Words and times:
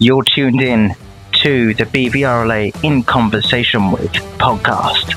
You're 0.00 0.24
tuned 0.24 0.60
in 0.60 0.92
to 1.44 1.72
the 1.74 1.84
BVRLA 1.84 2.82
In 2.82 3.04
Conversation 3.04 3.92
with 3.92 4.10
podcast. 4.38 5.14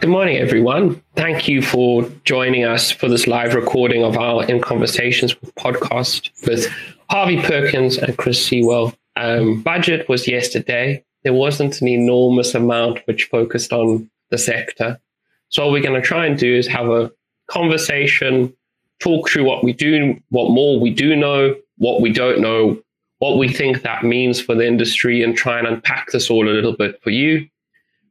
Good 0.00 0.08
morning, 0.08 0.38
everyone. 0.38 1.02
Thank 1.14 1.46
you 1.46 1.60
for 1.60 2.10
joining 2.24 2.64
us 2.64 2.90
for 2.90 3.08
this 3.08 3.26
live 3.26 3.54
recording 3.54 4.02
of 4.04 4.16
our 4.16 4.46
In 4.46 4.62
Conversations 4.62 5.38
with 5.38 5.54
podcast 5.56 6.30
with 6.48 6.66
Harvey 7.10 7.42
Perkins 7.42 7.98
and 7.98 8.16
Chris 8.16 8.42
Sewell. 8.42 8.94
Um, 9.16 9.60
budget 9.60 10.08
was 10.08 10.26
yesterday. 10.26 11.04
There 11.24 11.32
wasn't 11.32 11.80
an 11.80 11.88
enormous 11.88 12.54
amount 12.54 13.00
which 13.06 13.24
focused 13.24 13.72
on 13.72 14.10
the 14.30 14.38
sector. 14.38 15.00
So, 15.48 15.64
what 15.64 15.72
we're 15.72 15.82
going 15.82 16.00
to 16.00 16.06
try 16.06 16.26
and 16.26 16.38
do 16.38 16.54
is 16.54 16.66
have 16.68 16.88
a 16.88 17.12
conversation, 17.48 18.54
talk 19.00 19.28
through 19.28 19.44
what 19.44 19.62
we 19.62 19.72
do, 19.72 20.20
what 20.30 20.50
more 20.50 20.80
we 20.80 20.90
do 20.90 21.14
know, 21.14 21.54
what 21.78 22.00
we 22.00 22.12
don't 22.12 22.40
know, 22.40 22.80
what 23.18 23.38
we 23.38 23.48
think 23.48 23.82
that 23.82 24.04
means 24.04 24.40
for 24.40 24.54
the 24.54 24.66
industry, 24.66 25.22
and 25.22 25.36
try 25.36 25.58
and 25.58 25.68
unpack 25.68 26.10
this 26.10 26.30
all 26.30 26.48
a 26.48 26.50
little 26.50 26.76
bit 26.76 27.00
for 27.02 27.10
you 27.10 27.48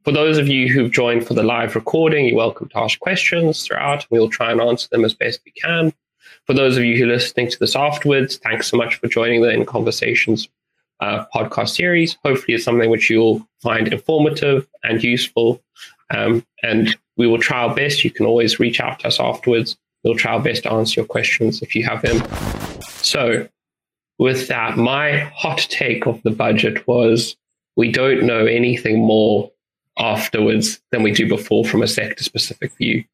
for 0.04 0.12
those 0.12 0.36
of 0.36 0.48
you 0.48 0.72
who've 0.72 0.90
joined 0.90 1.26
for 1.26 1.34
the 1.34 1.44
live 1.44 1.76
recording, 1.76 2.26
you're 2.26 2.36
welcome 2.36 2.68
to 2.70 2.78
ask 2.78 2.98
questions 2.98 3.64
throughout. 3.64 4.04
We'll 4.10 4.28
try 4.28 4.50
and 4.50 4.60
answer 4.60 4.88
them 4.90 5.04
as 5.04 5.14
best 5.14 5.40
we 5.44 5.52
can. 5.52 5.92
For 6.44 6.54
those 6.54 6.76
of 6.76 6.82
you 6.82 6.96
who 6.96 7.04
are 7.04 7.14
listening 7.14 7.50
to 7.50 7.58
this 7.58 7.76
afterwards, 7.76 8.36
thanks 8.36 8.66
so 8.66 8.76
much 8.76 8.96
for 8.96 9.06
joining 9.06 9.42
the 9.42 9.50
In 9.50 9.64
Conversations 9.64 10.48
uh, 11.02 11.26
podcast 11.34 11.70
series. 11.70 12.16
Hopefully, 12.24 12.54
it's 12.54 12.64
something 12.64 12.88
which 12.88 13.10
you'll 13.10 13.46
find 13.60 13.88
informative 13.88 14.66
and 14.84 15.02
useful. 15.02 15.60
Um, 16.10 16.46
and 16.62 16.96
we 17.16 17.26
will 17.26 17.40
try 17.40 17.62
our 17.64 17.74
best. 17.74 18.04
You 18.04 18.10
can 18.10 18.24
always 18.24 18.60
reach 18.60 18.80
out 18.80 19.00
to 19.00 19.08
us 19.08 19.18
afterwards. 19.18 19.76
We'll 20.04 20.14
try 20.14 20.32
our 20.32 20.42
best 20.42 20.62
to 20.62 20.72
answer 20.72 21.00
your 21.00 21.06
questions 21.06 21.60
if 21.60 21.74
you 21.74 21.84
have 21.84 22.02
them. 22.02 22.22
So, 23.02 23.48
with 24.18 24.46
that, 24.48 24.76
my 24.76 25.18
hot 25.34 25.66
take 25.70 26.06
of 26.06 26.22
the 26.22 26.30
budget 26.30 26.86
was 26.86 27.36
we 27.76 27.90
don't 27.90 28.24
know 28.24 28.46
anything 28.46 29.00
more 29.00 29.50
afterwards 29.98 30.80
than 30.92 31.02
we 31.02 31.10
do 31.10 31.28
before 31.28 31.64
from 31.64 31.82
a 31.82 31.88
sector 31.88 32.22
specific 32.22 32.72
view. 32.76 33.04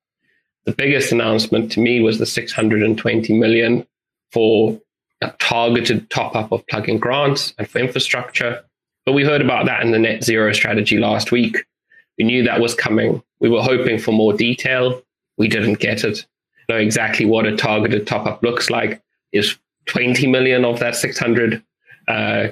The 0.67 0.73
biggest 0.73 1.11
announcement 1.13 1.73
to 1.73 1.81
me 1.81 2.01
was 2.01 2.19
the 2.19 2.27
620 2.27 3.33
million 3.39 3.87
for 4.31 4.79
a 5.21 5.31
targeted 5.39 6.09
top 6.11 6.37
up 6.37 6.53
of 6.53 6.67
plug-in 6.69 6.99
grants 6.99 7.55
and 7.59 7.69
for 7.69 7.79
infrastructure. 7.79 8.65
But 9.05 9.13
we 9.13 9.25
heard 9.25 9.41
about 9.41 9.67
that 9.67 9.83
in 9.83 9.91
the 9.91 9.99
net 9.99 10.23
zero 10.23 10.53
strategy 10.53 10.99
last 10.99 11.33
week. 11.33 11.65
We 12.19 12.25
knew 12.25 12.43
that 12.45 12.61
was 12.61 12.75
coming. 12.75 13.23
We 13.41 13.49
were 13.49 13.63
hoping 13.63 13.99
for 13.99 14.13
more 14.13 14.33
detail. 14.33 15.03
We 15.37 15.49
didn't 15.49 15.79
get 15.79 16.05
it. 16.05 16.27
Know 16.69 16.77
exactly 16.77 17.25
what 17.25 17.47
a 17.47 17.57
targeted 17.57 18.07
top 18.07 18.27
up 18.27 18.43
looks 18.43 18.71
like. 18.71 19.01
Is 19.33 19.57
20 19.87 20.27
million 20.27 20.65
of 20.65 20.79
that 20.81 20.97
600 20.97 21.63
uh, 22.09 22.49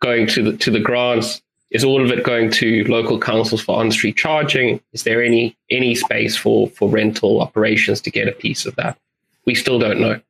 going 0.00 0.26
to 0.28 0.42
the 0.42 0.56
to 0.58 0.70
the 0.70 0.80
grants? 0.80 1.42
Is 1.70 1.84
all 1.84 2.04
of 2.04 2.10
it 2.10 2.24
going 2.24 2.50
to 2.52 2.84
local 2.84 3.18
councils 3.18 3.60
for 3.60 3.78
on-street 3.78 4.16
charging? 4.16 4.80
Is 4.92 5.02
there 5.02 5.22
any 5.22 5.56
any 5.70 5.94
space 5.94 6.36
for 6.36 6.68
for 6.70 6.88
rental 6.88 7.40
operations 7.40 8.00
to 8.02 8.10
get 8.10 8.28
a 8.28 8.32
piece 8.32 8.66
of 8.66 8.76
that? 8.76 8.98
We 9.46 9.54
still 9.54 9.78
don't 9.78 10.00
know. 10.00 10.20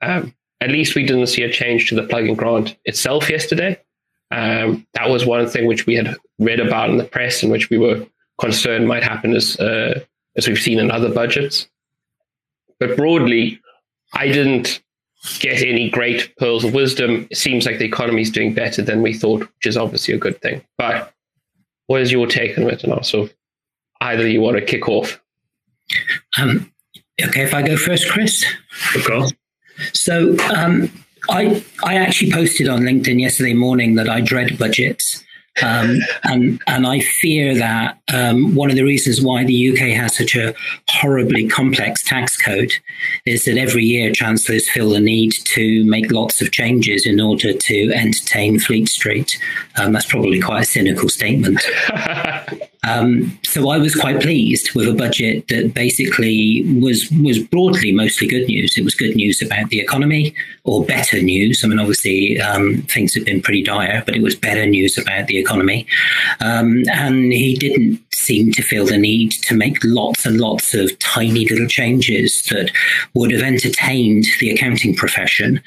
Um, 0.00 0.34
at 0.62 0.70
least 0.70 0.94
we 0.94 1.04
didn't 1.04 1.26
see 1.26 1.42
a 1.42 1.52
change 1.52 1.88
to 1.88 1.96
the 1.96 2.04
plug-in 2.04 2.36
grant 2.36 2.76
itself 2.84 3.28
yesterday. 3.28 3.76
Um, 4.30 4.86
that 4.94 5.10
was 5.10 5.26
one 5.26 5.48
thing 5.48 5.66
which 5.66 5.86
we 5.86 5.96
had 5.96 6.16
read 6.38 6.60
about 6.60 6.88
in 6.88 6.98
the 6.98 7.04
press 7.04 7.42
and 7.42 7.50
which 7.50 7.68
we 7.68 7.78
were 7.78 8.06
concerned 8.40 8.86
might 8.86 9.02
happen 9.02 9.34
as 9.34 9.58
uh, 9.58 10.00
as 10.36 10.46
we've 10.46 10.58
seen 10.58 10.78
in 10.78 10.90
other 10.90 11.12
budgets. 11.12 11.68
But 12.78 12.96
broadly, 12.96 13.60
I 14.14 14.28
didn't 14.28 14.80
get 15.40 15.62
any 15.62 15.90
great 15.90 16.34
pearls 16.36 16.64
of 16.64 16.74
wisdom. 16.74 17.26
It 17.30 17.36
seems 17.36 17.66
like 17.66 17.78
the 17.78 17.84
economy 17.84 18.22
is 18.22 18.30
doing 18.30 18.54
better 18.54 18.82
than 18.82 19.02
we 19.02 19.14
thought, 19.14 19.40
which 19.40 19.66
is 19.66 19.76
obviously 19.76 20.14
a 20.14 20.18
good 20.18 20.40
thing. 20.40 20.64
But 20.78 21.12
what 21.88 22.00
is 22.00 22.12
your 22.12 22.28
take 22.28 22.56
on 22.56 22.70
it? 22.70 22.84
And 22.84 22.92
also, 22.92 23.28
either 24.00 24.28
you 24.28 24.40
want 24.40 24.56
to 24.58 24.64
kick 24.64 24.88
off. 24.88 25.20
Um, 26.38 26.72
okay, 27.20 27.42
if 27.42 27.52
I 27.52 27.62
go 27.62 27.76
first, 27.76 28.08
Chris. 28.08 28.44
Of 28.94 29.04
course. 29.04 29.32
So 29.92 30.36
um, 30.54 30.90
I 31.30 31.64
I 31.84 31.94
actually 31.94 32.32
posted 32.32 32.68
on 32.68 32.80
LinkedIn 32.80 33.20
yesterday 33.20 33.54
morning 33.54 33.94
that 33.96 34.08
I 34.08 34.20
dread 34.20 34.58
budgets. 34.58 35.22
Um, 35.62 35.98
and 36.24 36.60
and 36.66 36.86
I 36.86 37.00
fear 37.00 37.54
that 37.56 37.98
um, 38.12 38.54
one 38.54 38.70
of 38.70 38.76
the 38.76 38.84
reasons 38.84 39.20
why 39.20 39.44
the 39.44 39.70
UK 39.70 39.94
has 39.96 40.16
such 40.16 40.34
a 40.34 40.54
horribly 40.88 41.48
complex 41.48 42.02
tax 42.02 42.40
code 42.40 42.72
is 43.26 43.44
that 43.44 43.58
every 43.58 43.84
year 43.84 44.12
chancellors 44.12 44.68
feel 44.68 44.90
the 44.90 45.00
need 45.00 45.32
to 45.32 45.84
make 45.84 46.10
lots 46.10 46.40
of 46.40 46.52
changes 46.52 47.06
in 47.06 47.20
order 47.20 47.52
to 47.52 47.92
entertain 47.92 48.58
Fleet 48.58 48.88
Street. 48.88 49.38
Um, 49.76 49.92
that's 49.92 50.06
probably 50.06 50.40
quite 50.40 50.62
a 50.62 50.66
cynical 50.66 51.08
statement. 51.08 51.60
Um, 52.84 53.38
so 53.44 53.70
I 53.70 53.78
was 53.78 53.94
quite 53.94 54.20
pleased 54.20 54.74
with 54.74 54.88
a 54.88 54.94
budget 54.94 55.46
that 55.48 55.72
basically 55.72 56.64
was 56.80 57.08
was 57.22 57.38
broadly 57.38 57.92
mostly 57.92 58.26
good 58.26 58.48
news. 58.48 58.76
It 58.76 58.84
was 58.84 58.94
good 58.94 59.14
news 59.14 59.40
about 59.40 59.68
the 59.68 59.78
economy, 59.78 60.34
or 60.64 60.84
better 60.84 61.22
news. 61.22 61.62
I 61.62 61.68
mean, 61.68 61.78
obviously 61.78 62.40
um, 62.40 62.82
things 62.82 63.14
have 63.14 63.24
been 63.24 63.40
pretty 63.40 63.62
dire, 63.62 64.02
but 64.04 64.16
it 64.16 64.22
was 64.22 64.34
better 64.34 64.66
news 64.66 64.98
about 64.98 65.28
the 65.28 65.38
economy. 65.38 65.86
Um, 66.40 66.82
and 66.92 67.32
he 67.32 67.54
didn't 67.54 68.00
seem 68.12 68.52
to 68.52 68.62
feel 68.62 68.86
the 68.86 68.98
need 68.98 69.32
to 69.32 69.54
make 69.54 69.78
lots 69.84 70.26
and 70.26 70.40
lots 70.40 70.74
of 70.74 70.96
tiny 70.98 71.48
little 71.48 71.66
changes 71.68 72.42
that 72.50 72.70
would 73.14 73.30
have 73.30 73.42
entertained 73.42 74.26
the 74.40 74.50
accounting 74.50 74.94
profession, 74.94 75.60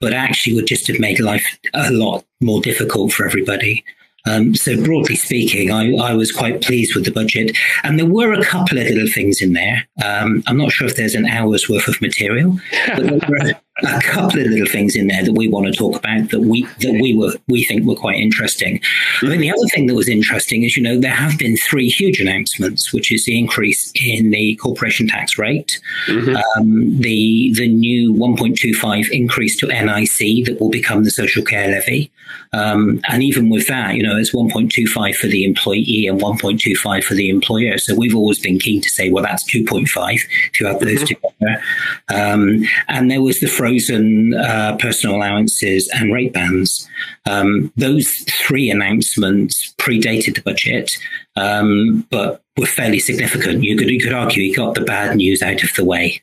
but 0.00 0.12
actually 0.12 0.54
would 0.54 0.66
just 0.66 0.86
have 0.86 1.00
made 1.00 1.20
life 1.20 1.58
a 1.74 1.90
lot 1.90 2.24
more 2.40 2.60
difficult 2.60 3.12
for 3.12 3.26
everybody. 3.26 3.84
Um, 4.28 4.54
so 4.54 4.82
broadly 4.82 5.16
speaking, 5.16 5.70
I, 5.70 5.94
I, 5.94 6.14
was 6.14 6.32
quite 6.32 6.62
pleased 6.62 6.94
with 6.94 7.04
the 7.04 7.10
budget, 7.10 7.56
and 7.82 7.98
there 7.98 8.06
were 8.06 8.32
a 8.32 8.44
couple 8.44 8.78
of 8.78 8.84
little 8.84 9.08
things 9.08 9.40
in 9.40 9.52
there. 9.52 9.88
Um, 10.04 10.42
I'm 10.46 10.58
not 10.58 10.72
sure 10.72 10.86
if 10.86 10.96
there's 10.96 11.14
an 11.14 11.26
hour's 11.26 11.68
worth 11.68 11.88
of 11.88 12.00
material, 12.00 12.58
but 12.94 13.04
there 13.04 13.20
were 13.28 13.54
a 13.82 14.00
couple 14.00 14.40
of 14.40 14.46
little 14.46 14.66
things 14.66 14.96
in 14.96 15.06
there 15.06 15.24
that 15.24 15.32
we 15.32 15.48
want 15.48 15.66
to 15.66 15.72
talk 15.72 15.96
about 15.96 16.30
that 16.30 16.40
we 16.40 16.64
that 16.80 16.98
we 17.00 17.14
were 17.14 17.32
we 17.46 17.64
think 17.64 17.84
were 17.84 17.94
quite 17.94 18.16
interesting. 18.16 18.80
I 19.22 19.26
mean, 19.26 19.40
the 19.40 19.50
other 19.50 19.66
thing 19.72 19.86
that 19.86 19.94
was 19.94 20.08
interesting 20.08 20.64
is 20.64 20.76
you 20.76 20.82
know 20.82 20.98
there 20.98 21.12
have 21.12 21.38
been 21.38 21.56
three 21.56 21.88
huge 21.88 22.20
announcements, 22.20 22.92
which 22.92 23.12
is 23.12 23.24
the 23.24 23.38
increase 23.38 23.92
in 23.94 24.30
the 24.30 24.56
corporation 24.56 25.06
tax 25.06 25.38
rate, 25.38 25.80
mm-hmm. 26.06 26.36
um, 26.60 27.00
the 27.00 27.52
the 27.54 27.68
new 27.68 28.12
1.25 28.14 29.10
increase 29.10 29.56
to 29.58 29.66
NIC 29.66 30.46
that 30.46 30.58
will 30.60 30.70
become 30.70 31.04
the 31.04 31.10
social 31.10 31.44
care 31.44 31.68
levy, 31.68 32.10
um, 32.52 33.00
and 33.08 33.22
even 33.22 33.50
with 33.50 33.66
that, 33.68 33.94
you 33.94 34.02
know, 34.02 34.16
it's 34.16 34.34
1.25 34.34 35.14
for 35.14 35.26
the 35.26 35.44
employee 35.44 36.06
and 36.06 36.20
1.25 36.20 37.04
for 37.04 37.14
the 37.14 37.28
employer. 37.28 37.78
So 37.78 37.94
we've 37.94 38.16
always 38.16 38.38
been 38.38 38.58
keen 38.58 38.80
to 38.80 38.88
say, 38.88 39.10
well, 39.10 39.22
that's 39.22 39.44
2.5 39.44 40.20
if 40.52 40.60
you 40.60 40.66
have 40.66 40.80
those 40.80 41.02
mm-hmm. 41.02 41.06
together. 41.06 41.62
Um, 42.08 42.64
and 42.88 43.10
there 43.10 43.22
was 43.22 43.40
the 43.40 43.48
frozen 43.68 44.34
uh, 44.34 44.76
personal 44.78 45.16
allowances 45.16 45.88
and 45.94 46.12
rate 46.12 46.32
bands. 46.32 46.88
Um, 47.26 47.72
those 47.76 48.08
three 48.30 48.70
announcements 48.70 49.74
predated 49.78 50.34
the 50.36 50.42
budget, 50.42 50.90
um, 51.36 52.06
but 52.10 52.42
were 52.56 52.66
fairly 52.66 52.98
significant. 52.98 53.64
You 53.64 53.76
could 53.76 53.90
you 53.90 54.00
could 54.00 54.12
argue 54.12 54.42
he 54.42 54.54
got 54.54 54.74
the 54.74 54.82
bad 54.82 55.16
news 55.16 55.42
out 55.42 55.62
of 55.62 55.70
the 55.74 55.84
way. 55.84 56.22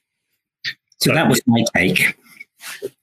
So 0.97 1.13
that 1.13 1.29
was 1.29 1.41
my 1.45 1.63
take. 1.75 2.17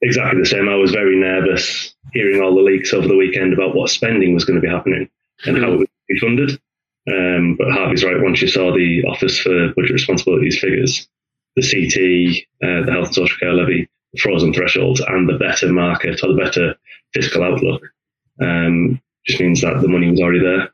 Exactly 0.00 0.41
the 0.41 0.47
same. 0.47 0.69
I 0.69 0.74
was 0.74 0.91
very 0.91 1.16
nervous 1.16 1.94
hearing 2.12 2.42
all 2.42 2.54
the 2.54 2.62
leaks 2.62 2.92
over 2.92 3.06
the 3.06 3.16
weekend 3.16 3.53
about 3.53 3.76
what 3.76 3.91
spending 3.91 4.34
was 4.34 4.44
going 4.44 4.60
to 4.60 4.66
be 4.66 4.72
happening 4.72 5.09
and 5.44 5.59
how 5.59 5.72
it 5.72 5.78
would 5.78 5.88
be 6.09 6.19
funded. 6.19 6.60
Um, 7.09 7.56
but 7.56 7.71
Harvey's 7.71 8.04
right. 8.04 8.21
Once 8.21 8.42
you 8.42 8.48
saw 8.48 8.72
the 8.72 9.04
Office 9.04 9.39
for 9.39 9.72
Budget 9.74 9.92
Responsibilities 9.92 10.59
figures, 10.59 11.09
the 11.54 11.62
CT, 11.62 12.68
uh, 12.68 12.84
the 12.84 12.92
Health 12.92 13.06
and 13.06 13.15
Social 13.15 13.39
Care 13.39 13.53
Levy, 13.53 13.89
frozen 14.18 14.53
thresholds, 14.53 15.00
and 15.00 15.28
the 15.28 15.38
better 15.38 15.72
market 15.72 16.22
or 16.22 16.28
the 16.32 16.42
better 16.42 16.74
fiscal 17.14 17.42
outlook, 17.42 17.82
um, 18.41 19.00
just 19.26 19.41
means 19.41 19.60
that 19.62 19.80
the 19.80 19.88
money 19.88 20.10
was 20.10 20.20
already 20.20 20.41
there, 20.41 20.72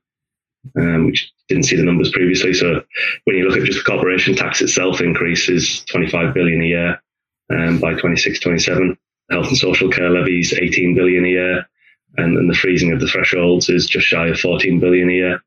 um, 0.77 1.07
which 1.07 1.33
didn't 1.49 1.65
see 1.65 1.77
the 1.77 1.85
numbers 1.85 2.11
previously. 2.11 2.53
So 2.53 2.83
when 3.25 3.37
you 3.37 3.49
look 3.49 3.59
at 3.59 3.65
just 3.65 3.85
the 3.85 3.91
corporation 3.91 4.35
tax 4.35 4.61
itself, 4.61 5.01
increases 5.01 5.85
25 5.87 6.35
billion 6.35 6.63
a 6.63 6.67
year 6.67 7.03
um, 7.51 7.79
by 7.79 7.95
26, 7.95 8.41
27. 8.41 8.97
Health 9.31 9.49
and 9.49 9.59
social 9.59 9.91
care 9.91 10.09
levies 10.09 10.55
18 10.55 10.95
billion 10.95 11.25
a 11.27 11.29
year, 11.29 11.69
and, 12.17 12.39
and 12.39 12.51
the 12.51 12.55
freezing 12.55 12.93
of 12.93 13.01
the 13.01 13.07
thresholds 13.07 13.69
is 13.69 13.87
just 13.87 14.07
shy 14.07 14.29
of 14.29 14.41
14 14.41 14.81
billion 14.81 15.11
a 15.11 15.13
year. 15.13 15.45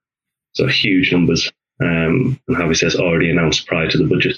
So 0.53 0.67
huge 0.67 1.11
numbers, 1.11 1.51
um, 1.81 2.39
and 2.47 2.57
Harvey 2.57 2.75
says 2.75 2.95
already 2.95 3.31
announced 3.31 3.65
prior 3.65 3.89
to 3.89 3.97
the 3.97 4.03
budget. 4.03 4.37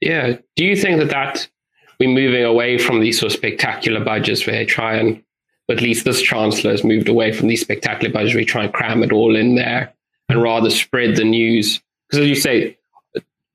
Yeah. 0.00 0.36
Do 0.56 0.64
you 0.64 0.76
think 0.76 0.98
that 0.98 1.08
that 1.08 1.48
we're 1.98 2.08
moving 2.08 2.44
away 2.44 2.78
from 2.78 3.00
these 3.00 3.18
sort 3.18 3.32
of 3.32 3.38
spectacular 3.38 4.04
budgets 4.04 4.46
where 4.46 4.56
they 4.56 4.64
try 4.64 4.96
and, 4.96 5.22
at 5.68 5.80
least 5.80 6.04
this 6.04 6.22
chancellor 6.22 6.70
has 6.70 6.84
moved 6.84 7.08
away 7.08 7.32
from 7.32 7.48
these 7.48 7.60
spectacular 7.60 8.12
budgets 8.12 8.34
where 8.34 8.42
they 8.42 8.46
try 8.46 8.64
and 8.64 8.72
cram 8.72 9.02
it 9.02 9.12
all 9.12 9.34
in 9.34 9.56
there 9.56 9.92
and 10.28 10.42
rather 10.42 10.70
spread 10.70 11.16
the 11.16 11.24
news. 11.24 11.80
Because 12.08 12.22
as 12.22 12.28
you 12.28 12.36
say, 12.36 12.76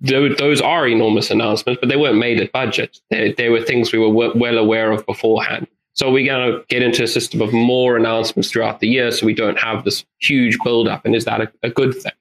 those 0.01 0.61
are 0.61 0.87
enormous 0.87 1.29
announcements, 1.29 1.79
but 1.79 1.87
they 1.89 1.95
weren't 1.95 2.17
made 2.17 2.41
at 2.41 2.51
budget. 2.51 2.99
They, 3.11 3.33
they 3.33 3.49
were 3.49 3.61
things 3.61 3.91
we 3.93 3.99
were 3.99 4.09
well 4.09 4.57
aware 4.57 4.91
of 4.91 5.05
beforehand. 5.05 5.67
So 5.93 6.09
we're 6.09 6.25
going 6.25 6.51
to 6.51 6.65
get 6.69 6.81
into 6.81 7.03
a 7.03 7.07
system 7.07 7.41
of 7.41 7.53
more 7.53 7.97
announcements 7.97 8.49
throughout 8.49 8.79
the 8.79 8.87
year 8.87 9.11
so 9.11 9.25
we 9.25 9.33
don't 9.33 9.59
have 9.59 9.83
this 9.83 10.05
huge 10.19 10.57
buildup. 10.63 11.05
And 11.05 11.15
is 11.15 11.25
that 11.25 11.41
a, 11.41 11.51
a 11.63 11.69
good 11.69 11.93
thing? 11.93 12.13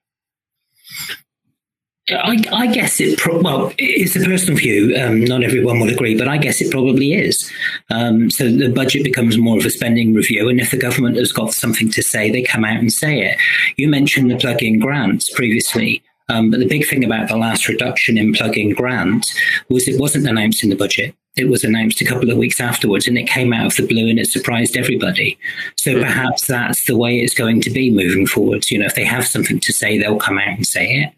I, 2.13 2.43
I, 2.53 2.67
guess 2.67 3.01
it, 3.01 3.19
pro- 3.19 3.41
well, 3.41 3.73
it's 3.79 4.17
a 4.17 4.21
personal 4.21 4.59
view. 4.59 4.97
Um, 4.97 5.25
not 5.25 5.43
everyone 5.43 5.81
will 5.81 5.89
agree, 5.89 6.17
but 6.17 6.29
I 6.29 6.39
guess 6.39 6.61
it 6.61 6.71
probably 6.71 7.15
is. 7.15 7.51
Um, 7.91 8.31
so 8.31 8.51
the 8.51 8.69
budget 8.69 9.05
becomes 9.05 9.39
more 9.39 9.59
of 9.59 9.65
a 9.65 9.71
spending 9.71 10.15
review. 10.15 10.49
And 10.49 10.61
if 10.61 10.71
the 10.71 10.77
government 10.77 11.17
has 11.17 11.33
got 11.33 11.53
something 11.53 11.91
to 11.91 12.03
say, 12.03 12.31
they 12.31 12.43
come 12.43 12.65
out 12.65 12.79
and 12.79 12.93
say 12.93 13.21
it. 13.21 13.39
You 13.77 13.89
mentioned 13.89 14.31
the 14.31 14.37
plug 14.37 14.63
in 14.63 14.81
grants 14.81 15.31
previously. 15.31 16.03
Um, 16.31 16.51
but 16.51 16.61
the 16.61 16.69
big 16.69 16.87
thing 16.87 17.05
about 17.05 17.29
the 17.29 17.37
last 17.37 17.67
reduction 17.67 18.17
in 18.17 18.33
plug-in 18.33 18.73
grant 18.73 19.27
was 19.69 19.89
it 19.89 19.99
wasn't 19.99 20.29
announced 20.29 20.63
in 20.63 20.71
the 20.71 20.77
budget. 20.77 21.13
It 21.37 21.49
was 21.49 21.65
announced 21.65 22.01
a 22.01 22.05
couple 22.05 22.31
of 22.31 22.39
weeks 22.39 22.61
afterwards, 22.61 23.09
and 23.09 23.19
it 23.19 23.29
came 23.29 23.53
out 23.53 23.67
of 23.67 23.77
the 23.77 23.87
blue, 23.87 24.09
and 24.09 24.19
it 24.19 24.29
surprised 24.29 24.77
everybody. 24.77 25.37
So 25.77 25.95
hmm. 25.95 26.03
perhaps 26.03 26.47
that's 26.47 26.85
the 26.85 26.97
way 26.97 27.19
it's 27.19 27.35
going 27.35 27.63
to 27.63 27.71
be 27.71 27.91
moving 27.91 28.29
forwards. 28.29 28.71
You 28.71 28.79
know, 28.79 28.87
if 28.87 28.95
they 28.95 29.05
have 29.05 29.27
something 29.27 29.59
to 29.59 29.73
say, 29.73 29.99
they'll 29.99 30.19
come 30.19 30.39
out 30.39 30.57
and 30.57 30.67
say 30.67 30.87
it. 30.87 31.13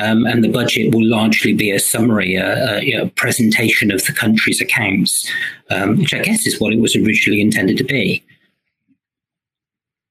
Um, 0.00 0.26
and 0.26 0.44
the 0.44 0.48
budget 0.48 0.94
will 0.94 1.04
largely 1.04 1.52
be 1.52 1.70
a 1.70 1.80
summary, 1.80 2.36
a, 2.36 2.78
a 2.78 2.90
know, 2.90 3.08
presentation 3.10 3.90
of 3.90 4.04
the 4.04 4.12
country's 4.12 4.60
accounts, 4.60 5.30
um, 5.70 5.98
which 5.98 6.14
I 6.14 6.20
guess 6.20 6.46
is 6.46 6.60
what 6.60 6.72
it 6.72 6.78
was 6.78 6.94
originally 6.94 7.40
intended 7.40 7.78
to 7.78 7.84
be. 7.84 8.22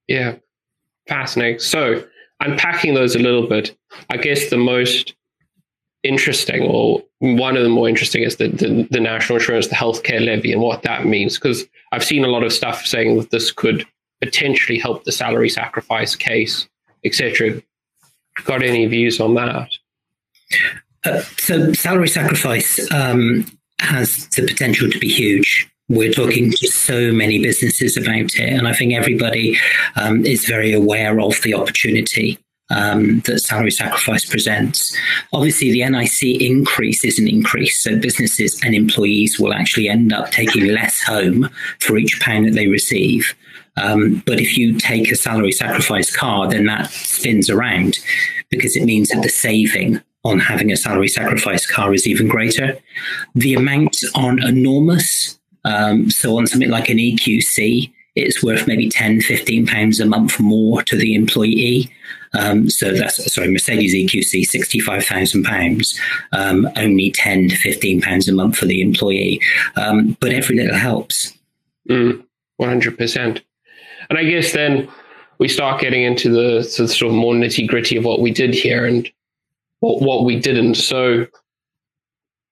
Yeah, 0.07 0.35
fascinating. 1.07 1.59
So, 1.59 2.03
unpacking 2.39 2.93
those 2.93 3.15
a 3.15 3.19
little 3.19 3.47
bit, 3.47 3.75
I 4.09 4.17
guess 4.17 4.49
the 4.49 4.57
most 4.57 5.15
interesting, 6.03 6.63
or 6.63 7.03
one 7.19 7.57
of 7.57 7.63
the 7.63 7.69
more 7.69 7.89
interesting, 7.89 8.23
is 8.23 8.37
the, 8.37 8.49
the, 8.49 8.87
the 8.89 8.99
national 8.99 9.37
insurance, 9.37 9.67
the 9.67 9.75
healthcare 9.75 10.23
levy, 10.23 10.51
and 10.51 10.61
what 10.61 10.83
that 10.83 11.05
means. 11.05 11.35
Because 11.35 11.65
I've 11.91 12.03
seen 12.03 12.23
a 12.23 12.29
lot 12.29 12.43
of 12.43 12.53
stuff 12.53 12.85
saying 12.85 13.17
that 13.17 13.31
this 13.31 13.51
could 13.51 13.85
potentially 14.21 14.79
help 14.79 15.03
the 15.03 15.11
salary 15.11 15.49
sacrifice 15.49 16.15
case, 16.15 16.67
etc. 17.03 17.61
Got 18.45 18.63
any 18.63 18.85
views 18.85 19.19
on 19.19 19.35
that? 19.35 19.76
Uh, 21.05 21.21
so, 21.37 21.73
salary 21.73 22.07
sacrifice 22.07 22.91
um, 22.91 23.45
has 23.79 24.27
the 24.29 24.45
potential 24.45 24.89
to 24.89 24.99
be 24.99 25.07
huge 25.07 25.69
we're 25.89 26.11
talking 26.11 26.51
to 26.51 26.67
so 26.67 27.11
many 27.13 27.41
businesses 27.41 27.95
about 27.95 28.35
it, 28.35 28.49
and 28.49 28.67
I 28.67 28.73
think 28.73 28.93
everybody 28.93 29.57
um, 29.95 30.25
is 30.25 30.45
very 30.45 30.73
aware 30.73 31.21
of 31.21 31.41
the 31.43 31.53
opportunity 31.53 32.37
um, 32.69 33.21
that 33.21 33.39
salary 33.39 33.71
sacrifice 33.71 34.25
presents. 34.25 34.95
Obviously, 35.31 35.71
the 35.71 35.87
NIC 35.87 36.41
increase 36.41 37.05
is 37.05 37.17
an 37.19 37.29
increase, 37.29 37.81
so 37.81 37.97
businesses 37.97 38.59
and 38.65 38.75
employees 38.75 39.39
will 39.39 39.53
actually 39.53 39.87
end 39.87 40.11
up 40.11 40.29
taking 40.31 40.67
less 40.67 41.01
home 41.01 41.49
for 41.79 41.97
each 41.97 42.19
pound 42.19 42.45
that 42.47 42.53
they 42.53 42.67
receive. 42.67 43.33
Um, 43.77 44.21
but 44.25 44.41
if 44.41 44.57
you 44.57 44.77
take 44.77 45.09
a 45.09 45.15
salary 45.15 45.53
sacrifice 45.53 46.13
car, 46.13 46.49
then 46.49 46.65
that 46.65 46.89
spins 46.89 47.49
around 47.49 47.99
because 48.49 48.75
it 48.75 48.83
means 48.83 49.09
that 49.09 49.21
the 49.21 49.29
saving 49.29 50.01
on 50.23 50.39
having 50.39 50.71
a 50.71 50.77
salary 50.77 51.07
sacrifice 51.07 51.65
car 51.65 51.93
is 51.93 52.07
even 52.07 52.27
greater. 52.27 52.77
The 53.35 53.53
amounts 53.53 54.03
aren't 54.15 54.43
enormous 54.43 55.37
um, 55.67 56.09
so 56.09 56.37
on 56.37 56.47
something 56.47 56.69
like 56.69 56.89
an 56.89 56.97
EQC, 56.97 57.91
it's 58.15 58.41
worth 58.41 58.67
maybe 58.67 58.89
10, 58.89 59.21
15 59.21 59.67
pounds 59.67 59.99
a 59.99 60.05
month 60.05 60.39
more 60.39 60.81
to 60.83 60.95
the 60.95 61.13
employee. 61.13 61.91
Um, 62.33 62.69
so 62.69 62.93
that's 62.93 63.33
sorry, 63.33 63.51
Mercedes 63.51 63.95
EQC, 63.95 64.45
sixty-five 64.45 65.05
thousand 65.05 65.47
um, 65.47 65.51
pounds, 65.51 65.99
only 66.33 67.09
ten 67.11 67.47
to 67.47 67.55
fifteen 67.55 68.01
pounds 68.01 68.27
a 68.27 68.33
month 68.33 68.57
for 68.57 68.65
the 68.65 68.81
employee. 68.81 69.39
Um, 69.77 70.17
but 70.19 70.33
every 70.33 70.57
little 70.57 70.75
helps. 70.75 71.33
Mm, 71.89 72.21
one 72.57 72.69
hundred 72.69 72.97
percent. 72.97 73.41
And 74.09 74.19
I 74.19 74.25
guess 74.25 74.51
then 74.51 74.89
we 75.37 75.47
start 75.47 75.79
getting 75.79 76.03
into 76.03 76.29
the, 76.29 76.59
the 76.77 76.87
sort 76.89 77.11
of 77.11 77.13
more 77.13 77.33
nitty 77.33 77.65
gritty 77.65 77.95
of 77.95 78.03
what 78.03 78.19
we 78.19 78.31
did 78.31 78.53
here 78.53 78.85
and 78.85 79.09
what, 79.79 80.01
what 80.01 80.25
we 80.25 80.39
didn't. 80.39 80.75
So 80.75 81.27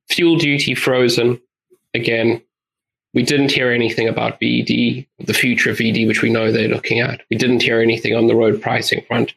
fuel 0.10 0.38
duty 0.38 0.76
frozen 0.76 1.42
again. 1.94 2.42
We 3.14 3.24
didn't 3.24 3.52
hear 3.52 3.72
anything 3.72 4.10
about 4.10 4.40
VED, 4.42 5.06
the 5.20 5.34
future 5.34 5.72
of 5.72 5.78
VED, 5.78 6.06
which 6.06 6.22
we 6.22 6.30
know 6.30 6.52
they're 6.52 6.68
looking 6.68 7.00
at. 7.00 7.22
We 7.30 7.38
didn't 7.38 7.64
hear 7.64 7.80
anything 7.80 8.14
on 8.14 8.28
the 8.28 8.36
road 8.36 8.62
pricing 8.62 9.04
front. 9.08 9.34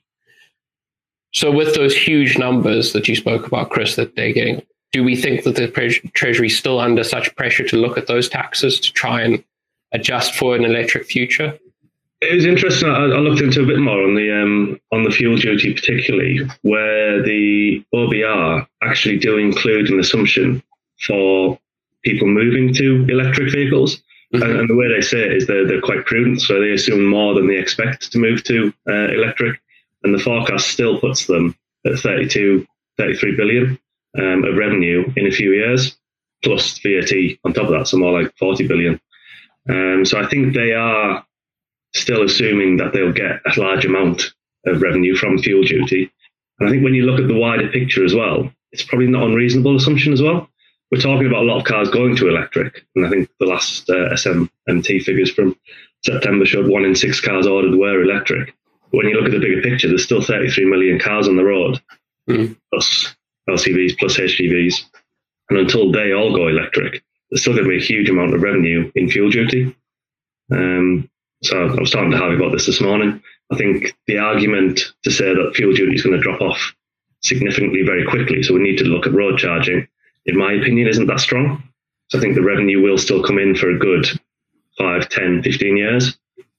So, 1.32 1.52
with 1.52 1.74
those 1.74 1.96
huge 1.96 2.38
numbers 2.38 2.92
that 2.92 3.06
you 3.06 3.14
spoke 3.14 3.46
about, 3.46 3.70
Chris, 3.70 3.94
that 3.94 4.16
they're 4.16 4.32
getting, 4.32 4.62
do 4.92 5.04
we 5.04 5.14
think 5.14 5.44
that 5.44 5.54
the 5.56 5.68
Treasury 6.14 6.46
is 6.46 6.58
still 6.58 6.80
under 6.80 7.04
such 7.04 7.34
pressure 7.36 7.64
to 7.68 7.76
look 7.76 7.98
at 7.98 8.06
those 8.06 8.28
taxes 8.28 8.80
to 8.80 8.92
try 8.92 9.20
and 9.20 9.44
adjust 9.92 10.34
for 10.34 10.56
an 10.56 10.64
electric 10.64 11.04
future? 11.06 11.56
It 12.20 12.34
was 12.34 12.46
interesting. 12.46 12.88
I, 12.88 13.04
I 13.04 13.18
looked 13.18 13.40
into 13.40 13.62
a 13.62 13.66
bit 13.66 13.78
more 13.78 14.02
on 14.02 14.14
the 14.14 14.32
um, 14.32 14.80
on 14.92 15.04
the 15.04 15.10
fuel 15.10 15.36
duty, 15.36 15.72
particularly 15.72 16.40
where 16.62 17.22
the 17.22 17.84
OBR 17.94 18.66
actually 18.82 19.18
do 19.18 19.38
include 19.38 19.88
an 19.88 20.00
assumption 20.00 20.62
for 21.06 21.58
people 22.04 22.26
moving 22.26 22.74
to 22.74 23.06
electric 23.08 23.52
vehicles. 23.52 24.02
Mm-hmm. 24.34 24.42
And, 24.42 24.60
and, 24.60 24.68
the 24.68 24.76
way 24.76 24.88
they 24.88 25.00
say 25.00 25.20
it 25.20 25.32
is 25.32 25.46
they're, 25.46 25.66
they're 25.66 25.80
quite 25.80 26.04
prudent, 26.04 26.42
so 26.42 26.60
they 26.60 26.72
assume 26.72 27.06
more 27.06 27.34
than 27.34 27.48
they 27.48 27.56
expect 27.56 28.12
to 28.12 28.18
move 28.18 28.44
to 28.44 28.74
uh, 28.86 29.08
electric. 29.12 29.58
And 30.02 30.14
the 30.14 30.22
forecast 30.22 30.68
still 30.68 31.00
puts 31.00 31.26
them 31.26 31.56
at 31.86 31.98
32, 31.98 32.66
33 32.98 33.36
billion 33.36 33.78
um, 34.18 34.44
of 34.44 34.56
revenue 34.56 35.10
in 35.16 35.26
a 35.26 35.30
few 35.30 35.52
years, 35.52 35.96
plus 36.44 36.78
VAT 36.78 37.10
on 37.44 37.54
top 37.54 37.64
of 37.64 37.70
that, 37.70 37.88
so 37.88 37.96
more 37.96 38.20
like 38.20 38.36
40 38.36 38.66
billion. 38.68 39.00
Um, 39.68 40.04
so 40.04 40.20
I 40.20 40.26
think 40.26 40.54
they 40.54 40.72
are 40.72 41.24
still 41.94 42.22
assuming 42.22 42.76
that 42.76 42.92
they'll 42.92 43.12
get 43.12 43.40
a 43.46 43.60
large 43.60 43.84
amount 43.84 44.34
of 44.66 44.82
revenue 44.82 45.14
from 45.14 45.38
fuel 45.38 45.62
duty. 45.64 46.10
And 46.58 46.68
I 46.68 46.72
think 46.72 46.84
when 46.84 46.94
you 46.94 47.04
look 47.04 47.20
at 47.20 47.28
the 47.28 47.38
wider 47.38 47.68
picture 47.68 48.04
as 48.04 48.14
well, 48.14 48.52
it's 48.72 48.84
probably 48.84 49.06
not 49.06 49.24
unreasonable 49.24 49.76
assumption 49.76 50.12
as 50.12 50.22
well 50.22 50.48
we're 50.90 51.00
talking 51.00 51.26
about 51.26 51.42
a 51.42 51.46
lot 51.46 51.58
of 51.58 51.64
cars 51.64 51.90
going 51.90 52.16
to 52.16 52.28
electric, 52.28 52.86
and 52.94 53.06
I 53.06 53.10
think 53.10 53.28
the 53.38 53.46
last 53.46 53.88
uh, 53.90 54.10
SMMT 54.14 55.02
figures 55.02 55.30
from 55.30 55.56
September 56.04 56.46
showed 56.46 56.68
one 56.68 56.84
in 56.84 56.94
six 56.94 57.20
cars 57.20 57.46
ordered 57.46 57.74
were 57.74 58.02
electric. 58.02 58.54
But 58.90 58.98
when 58.98 59.08
you 59.08 59.14
look 59.14 59.26
at 59.26 59.32
the 59.32 59.38
bigger 59.38 59.60
picture, 59.60 59.88
there's 59.88 60.04
still 60.04 60.22
33 60.22 60.64
million 60.64 60.98
cars 60.98 61.28
on 61.28 61.36
the 61.36 61.44
road, 61.44 61.80
mm. 62.28 62.56
plus 62.72 63.14
LCVs, 63.50 63.98
plus 63.98 64.16
HGVs, 64.16 64.84
and 65.50 65.58
until 65.58 65.92
they 65.92 66.12
all 66.12 66.34
go 66.34 66.48
electric, 66.48 67.02
there's 67.30 67.42
still 67.42 67.52
going 67.52 67.64
to 67.64 67.70
be 67.70 67.78
a 67.78 67.86
huge 67.86 68.08
amount 68.08 68.34
of 68.34 68.42
revenue 68.42 68.90
in 68.94 69.10
fuel 69.10 69.30
duty. 69.30 69.76
Um, 70.50 71.10
so 71.42 71.68
I 71.68 71.80
was 71.80 71.90
talking 71.90 72.10
to 72.10 72.18
Harvey 72.18 72.36
about 72.36 72.52
this 72.52 72.66
this 72.66 72.80
morning. 72.80 73.22
I 73.50 73.56
think 73.56 73.96
the 74.06 74.18
argument 74.18 74.80
to 75.04 75.10
say 75.10 75.34
that 75.34 75.52
fuel 75.54 75.72
duty 75.72 75.94
is 75.94 76.02
going 76.02 76.16
to 76.16 76.22
drop 76.22 76.40
off 76.40 76.74
significantly 77.20 77.82
very 77.82 78.04
quickly, 78.06 78.42
so 78.42 78.54
we 78.54 78.60
need 78.60 78.78
to 78.78 78.84
look 78.84 79.06
at 79.06 79.14
road 79.14 79.38
charging 79.38 79.88
in 80.28 80.36
my 80.36 80.52
opinion, 80.52 80.86
isn't 80.86 81.06
that 81.06 81.20
strong. 81.20 81.62
So 82.08 82.18
I 82.18 82.20
think 82.20 82.34
the 82.34 82.42
revenue 82.42 82.82
will 82.82 82.98
still 82.98 83.22
come 83.22 83.38
in 83.38 83.56
for 83.56 83.70
a 83.70 83.78
good 83.78 84.06
5, 84.78 85.08
10, 85.08 85.42
15 85.42 85.76
years. 85.76 86.16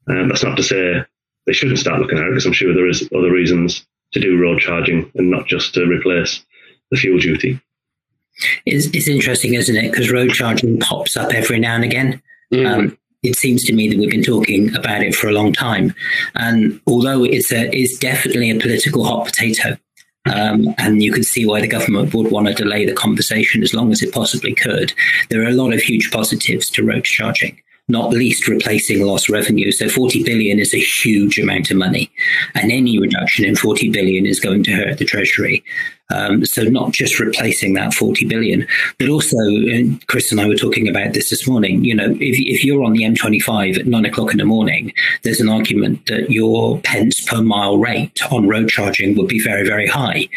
Um, 0.09 0.27
that's 0.27 0.43
not 0.43 0.57
to 0.57 0.63
say 0.63 1.03
they 1.45 1.53
shouldn't 1.53 1.79
start 1.79 2.01
looking 2.01 2.17
at 2.17 2.25
it 2.25 2.31
because 2.31 2.45
I'm 2.45 2.53
sure 2.53 2.74
there 2.74 2.89
is 2.89 3.07
other 3.15 3.31
reasons 3.31 3.86
to 4.13 4.19
do 4.19 4.41
road 4.41 4.59
charging 4.59 5.09
and 5.15 5.29
not 5.29 5.45
just 5.45 5.74
to 5.75 5.86
replace 5.86 6.43
the 6.89 6.98
fuel 6.98 7.19
duty. 7.19 7.62
It's, 8.65 8.88
it's 8.88 9.07
interesting, 9.07 9.53
isn't 9.53 9.75
it? 9.75 9.91
Because 9.91 10.12
road 10.12 10.31
charging 10.31 10.79
pops 10.79 11.15
up 11.15 11.31
every 11.33 11.59
now 11.59 11.75
and 11.75 11.83
again. 11.83 12.21
Mm-hmm. 12.51 12.65
Um, 12.65 12.98
it 13.23 13.35
seems 13.35 13.63
to 13.65 13.73
me 13.73 13.89
that 13.89 13.97
we've 13.97 14.09
been 14.09 14.23
talking 14.23 14.73
about 14.75 15.01
it 15.01 15.15
for 15.15 15.27
a 15.27 15.33
long 15.33 15.53
time, 15.53 15.93
and 16.35 16.79
although 16.88 17.23
it's 17.23 17.51
a 17.51 17.69
it's 17.75 17.97
definitely 17.97 18.49
a 18.49 18.59
political 18.59 19.03
hot 19.03 19.25
potato, 19.25 19.77
um, 20.25 20.73
and 20.77 21.03
you 21.03 21.11
can 21.11 21.23
see 21.23 21.45
why 21.45 21.61
the 21.61 21.67
government 21.67 22.13
would 22.13 22.31
want 22.31 22.47
to 22.47 22.53
delay 22.53 22.85
the 22.85 22.93
conversation 22.93 23.63
as 23.63 23.73
long 23.73 23.91
as 23.91 24.01
it 24.01 24.13
possibly 24.13 24.53
could. 24.53 24.93
There 25.29 25.41
are 25.43 25.49
a 25.49 25.53
lot 25.53 25.73
of 25.73 25.81
huge 25.81 26.11
positives 26.11 26.69
to 26.71 26.83
road 26.83 27.03
charging 27.03 27.61
not 27.89 28.12
least 28.12 28.48
replacing 28.48 29.05
lost 29.05 29.29
revenue. 29.29 29.72
So 29.72 29.89
40 29.89 30.24
billion 30.24 30.60
is 30.60 30.74
a 30.74 30.79
huge 30.79 31.39
amount 31.39 31.72
of 31.72 31.77
money, 31.77 32.12
and 32.55 32.72
any 32.72 33.00
reduction 33.00 33.46
in 33.46 33.55
40 33.55 33.89
billion 33.89 34.25
is 34.25 34.39
going 34.39 34.63
to 34.63 34.72
hurt 34.72 34.98
the 34.98 35.05
treasury. 35.05 35.63
Um, 36.12 36.43
so 36.43 36.63
not 36.63 36.91
just 36.91 37.19
replacing 37.19 37.74
that 37.75 37.93
40 37.93 38.25
billion, 38.25 38.67
but 38.98 39.10
also, 39.10 39.38
and 39.38 40.05
Chris 40.08 40.31
and 40.31 40.41
I 40.41 40.48
were 40.48 40.55
talking 40.55 40.88
about 40.88 41.13
this 41.13 41.29
this 41.29 41.48
morning. 41.48 41.84
You 41.84 41.93
know, 41.96 42.10
if, 42.10 42.17
if 42.19 42.65
you're 42.65 42.84
on 42.84 42.93
the 42.93 43.03
M25 43.03 43.77
at 43.77 43.86
nine 43.86 44.05
o'clock 44.05 44.31
in 44.31 44.38
the 44.38 44.46
morning, 44.46 44.91
there's 45.22 45.39
an 45.39 45.50
argument 45.50 46.08
that 46.08 46.31
your 46.31 46.79
pence 46.79 47.24
per 47.25 47.43
mile 47.43 47.77
rate 47.77 48.19
on 48.31 48.48
road 48.48 48.69
charging 48.69 49.15
would 49.17 49.27
be 49.27 49.39
very, 49.39 49.67
very 49.67 49.88
high. 49.88 50.27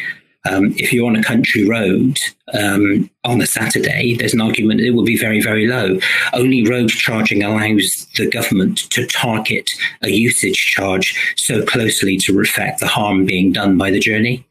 Um, 0.45 0.75
if 0.77 0.93
you're 0.93 1.07
on 1.07 1.17
a 1.17 1.23
country 1.23 1.69
road 1.69 2.19
um, 2.53 3.09
on 3.25 3.41
a 3.41 3.47
Saturday, 3.47 4.17
there's 4.17 4.35
an 4.35 4.41
argument 4.41 4.81
it 4.81 4.91
will 4.91 5.05
be 5.05 5.17
very, 5.17 5.41
very 5.41 5.69
low. 5.69 5.99
Only 6.33 6.67
road 6.69 6.89
charging 6.89 7.43
allows 7.43 8.09
the 8.17 8.29
government 8.29 8.79
to 8.91 9.07
target 9.07 9.71
a 10.03 10.11
usage 10.11 10.57
charge 10.57 11.35
so 11.37 11.65
closely 11.65 12.17
to 12.19 12.37
reflect 12.37 12.81
the 12.81 12.89
harm 12.89 13.25
being 13.25 13.53
done 13.53 13.79
by 13.79 13.91
the 13.91 14.01
journey. 14.01 14.45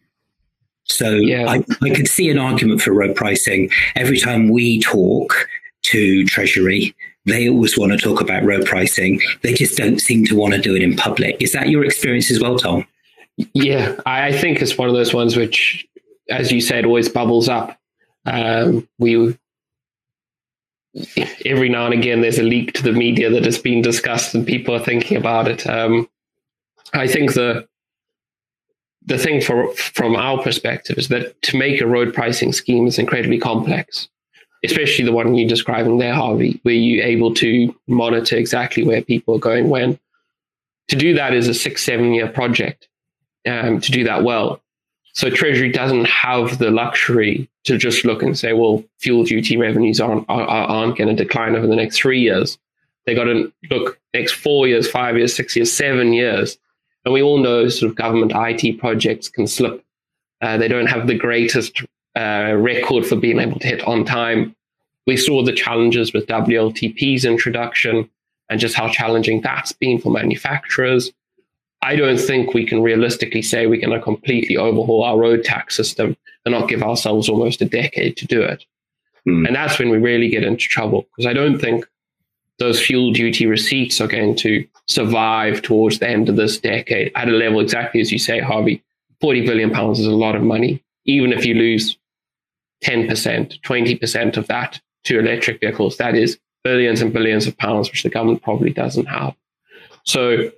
So 0.86 1.12
yeah. 1.12 1.46
I, 1.50 1.64
I 1.82 1.90
could 1.90 2.08
see 2.08 2.30
an 2.30 2.38
argument 2.38 2.82
for 2.82 2.94
road 2.94 3.16
pricing. 3.16 3.70
Every 3.96 4.20
time 4.20 4.50
we 4.50 4.80
talk 4.82 5.48
to 5.84 6.26
Treasury, 6.26 6.96
they 7.26 7.50
always 7.50 7.78
want 7.78 7.92
to 7.92 7.98
talk 7.98 8.22
about 8.22 8.44
road 8.44 8.66
pricing. 8.66 9.22
They 9.42 9.54
just 9.54 9.78
don't 9.78 10.00
seem 10.00 10.26
to 10.26 10.36
want 10.36 10.54
to 10.54 10.62
do 10.62 10.76
it 10.76 10.82
in 10.82 10.96
public. 10.96 11.42
Is 11.42 11.52
that 11.54 11.70
your 11.70 11.86
experience 11.86 12.32
as 12.32 12.40
well, 12.40 12.58
Tom? 12.58 12.86
Yeah, 13.38 14.00
I 14.06 14.32
think 14.32 14.62
it's 14.62 14.78
one 14.78 14.90
of 14.90 14.96
those 14.96 15.14
ones 15.14 15.36
which, 15.36 15.88
as 16.30 16.52
you 16.52 16.62
said, 16.62 16.86
always 16.86 17.10
bubbles 17.10 17.50
up. 17.50 17.78
Um, 18.26 18.88
we 19.00 19.38
every 21.46 21.70
now 21.70 21.86
and 21.86 21.94
again 21.94 22.22
there's 22.22 22.38
a 22.38 22.44
leak 22.44 22.74
to 22.74 22.84
the 22.84 22.92
media 22.92 23.30
that 23.30 23.46
has 23.46 23.58
been 23.58 23.82
discussed 23.82 24.36
and 24.36 24.46
people 24.46 24.76
are 24.76 24.84
thinking 24.84 25.16
about 25.18 25.48
it. 25.48 25.66
Um, 25.68 26.10
I 26.94 27.08
think 27.08 27.34
the 27.34 27.68
the 29.06 29.18
thing 29.18 29.42
for, 29.42 29.74
from 29.74 30.16
our 30.16 30.42
perspective 30.44 30.98
is 30.98 31.08
that 31.08 31.42
to 31.42 31.58
make 31.58 31.82
a 31.82 31.88
road 31.88 32.14
pricing 32.14 32.54
scheme 32.54 32.86
is 32.86 33.00
incredibly 33.00 33.40
complex, 33.40 34.08
especially 34.64 35.06
the 35.06 35.12
one 35.12 35.34
you're 35.34 35.50
describing 35.50 35.98
there, 35.98 36.14
Harvey, 36.14 36.60
where 36.64 36.76
you're 36.76 37.04
able 37.04 37.34
to 37.36 37.74
monitor 37.88 38.36
exactly 38.36 38.84
where 38.84 39.02
people 39.02 39.36
are 39.36 39.40
going 39.40 39.70
when. 39.70 39.98
To 40.90 40.96
do 40.96 41.16
that 41.16 41.34
is 41.34 41.48
a 41.48 41.54
six, 41.54 41.84
seven 41.84 42.14
year 42.14 42.28
project 42.28 42.90
um, 43.48 43.82
to 43.82 43.92
do 43.92 44.04
that 44.04 44.24
well. 44.24 44.62
So 45.14 45.30
Treasury 45.30 45.72
doesn't 45.72 46.06
have 46.06 46.58
the 46.58 46.72
luxury 46.72 47.50
to 47.66 47.78
just 47.78 48.06
look 48.06 48.24
and 48.24 48.38
say, 48.38 48.54
well, 48.54 48.84
fuel 49.00 49.24
duty 49.24 49.58
revenues 49.58 50.00
aren't, 50.00 50.26
aren't 50.30 50.98
going 50.98 51.16
to 51.16 51.24
decline 51.24 51.56
over 51.56 51.68
the 51.68 51.76
next 51.76 51.98
three 51.98 52.22
years. 52.22 52.58
They 53.06 53.14
got 53.14 53.26
to 53.26 53.52
look 53.70 54.00
next 54.14 54.34
four 54.34 54.68
years, 54.68 54.90
five 54.90 55.18
years, 55.18 55.36
six 55.36 55.56
years, 55.56 55.72
seven 55.72 56.14
years 56.14 56.58
and 57.06 57.14
we 57.14 57.22
all 57.22 57.40
know 57.40 57.68
sort 57.70 57.90
of 57.90 57.96
government 57.96 58.34
IT 58.36 58.80
projects 58.80 59.28
can 59.28 59.48
slip. 59.48 59.84
Uh, 60.42 60.58
they 60.58 60.68
don't 60.68 60.88
have 60.88 61.08
the 61.08 61.18
greatest 61.18 61.82
uh, 62.18 62.54
record 62.58 63.06
for 63.06 63.16
being 63.16 63.40
able 63.40 63.60
to 63.60 63.68
hit 63.68 63.82
on 63.88 64.06
time. 64.06 64.56
We 65.08 65.18
saw 65.18 65.44
the 65.44 65.54
challenges 65.54 66.14
with 66.14 66.28
WLTP's 66.28 67.26
introduction 67.26 68.10
and 68.50 68.60
just 68.60 68.76
how 68.76 68.90
challenging 68.90 69.42
that's 69.42 69.72
been 69.72 70.00
for 70.00 70.12
manufacturers. 70.12 71.12
I 71.82 71.96
don't 71.96 72.20
think 72.20 72.54
we 72.54 72.66
can 72.66 72.82
realistically 72.82 73.42
say 73.42 73.66
we're 73.66 73.82
going 73.82 73.98
to 73.98 74.04
completely 74.04 74.56
overhaul 74.56 75.04
our 75.04 75.18
road 75.18 75.44
tax 75.44 75.76
system 75.76 76.16
and 76.46 76.54
not 76.54 76.70
give 76.70 76.84
ourselves 76.84 77.28
almost 77.28 77.62
a 77.62 77.66
decade 77.66 78.18
to 78.18 78.28
do 78.28 78.42
it. 78.42 78.64
Mm. 79.28 79.48
And 79.48 79.56
that's 79.56 79.80
when 79.80 79.90
we 79.90 79.98
really 79.98 80.30
get 80.30 80.44
into 80.44 80.68
trouble 80.68 81.08
because 81.16 81.28
I 81.28 81.34
don't 81.34 81.60
think 81.60 81.86
those 82.60 82.80
fuel 82.80 83.12
duty 83.12 83.48
receipts 83.48 84.00
are 84.00 84.08
going 84.08 84.36
to 84.36 84.68
survive 84.86 85.62
towards 85.62 86.00
the 86.00 86.08
end 86.08 86.30
of 86.30 86.36
this 86.36 86.60
decade 86.60 87.12
at 87.16 87.28
a 87.28 87.32
level 87.32 87.60
exactly 87.60 88.02
as 88.02 88.12
you 88.12 88.20
say, 88.20 88.40
Harvey. 88.40 88.84
40 89.20 89.46
billion 89.46 89.72
pounds 89.72 90.00
is 90.00 90.08
a 90.08 90.12
lot 90.12 90.36
of 90.36 90.44
money. 90.44 90.84
Even 91.06 91.34
if 91.34 91.46
you 91.46 91.56
lose 91.56 91.98
10%, 92.84 93.62
20% 93.62 94.38
of 94.38 94.48
that 94.48 94.80
to 95.06 95.20
electric 95.20 95.60
vehicles, 95.60 95.98
that 95.98 96.16
is 96.16 96.40
billions 96.64 97.02
and 97.02 97.14
billions 97.14 97.48
of 97.48 97.58
pounds, 97.58 97.90
which 97.90 98.04
the 98.04 98.10
government 98.10 98.44
probably 98.44 98.72
doesn't 98.72 99.06
have. 99.06 99.36
So 100.04 100.52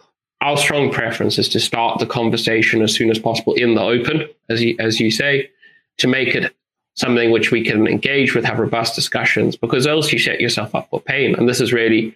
our 0.43 0.57
strong 0.57 0.91
preference 0.91 1.39
is 1.39 1.47
to 1.49 1.59
start 1.59 1.99
the 1.99 2.05
conversation 2.05 2.81
as 2.81 2.93
soon 2.93 3.09
as 3.09 3.17
possible 3.17 3.53
in 3.53 3.75
the 3.75 3.81
open, 3.81 4.27
as 4.49 4.61
you, 4.61 4.75
as 4.77 4.99
you 4.99 5.09
say, 5.09 5.49
to 5.97 6.07
make 6.07 6.35
it 6.35 6.53
something 6.95 7.31
which 7.31 7.49
we 7.49 7.63
can 7.63 7.87
engage 7.87 8.35
with, 8.35 8.43
have 8.43 8.59
robust 8.59 8.93
discussions, 8.93 9.55
because 9.55 9.87
else 9.87 10.11
you 10.11 10.19
set 10.19 10.41
yourself 10.41 10.75
up 10.75 10.89
for 10.89 10.99
pain. 10.99 11.33
And 11.33 11.47
this 11.47 11.61
is 11.61 11.71
really 11.71 12.15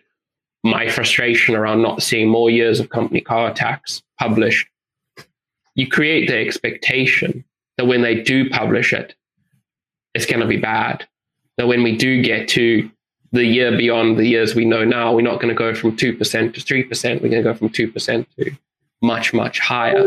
my 0.64 0.90
frustration 0.90 1.56
around 1.56 1.82
not 1.82 2.04
seeing 2.04 2.28
more 2.28 2.50
years 2.50 2.82
of 2.82 2.90
company 2.90 3.22
car 3.22 3.54
tax 3.54 4.04
published. 4.20 4.68
You 5.76 5.88
create 5.88 6.28
the 6.28 6.38
expectation 6.38 7.46
that 7.78 7.86
when 7.86 8.02
they 8.02 8.22
do 8.22 8.50
publish 8.50 8.92
it, 8.92 9.16
it's 10.14 10.26
going 10.26 10.42
to 10.42 10.48
be 10.48 10.58
bad. 10.58 11.08
That 11.58 11.68
when 11.68 11.82
we 11.82 11.96
do 11.96 12.22
get 12.22 12.50
to 12.50 12.92
the 13.32 13.46
year 13.46 13.76
beyond 13.76 14.18
the 14.18 14.26
years 14.26 14.56
we 14.56 14.66
know 14.66 14.84
now, 14.84 15.14
we're 15.14 15.22
not 15.22 15.42
going 15.42 15.50
to 15.50 15.56
go 15.56 15.76
from 15.76 15.96
2% 15.96 15.98
to 16.00 16.16
3%. 16.18 17.22
We're 17.22 17.30
going 17.30 17.44
to 17.44 17.44
go 17.44 17.54
from 17.54 17.70
2% 17.70 18.26
to 18.38 18.52
much, 19.02 19.34
much 19.34 19.60
higher. 19.60 20.06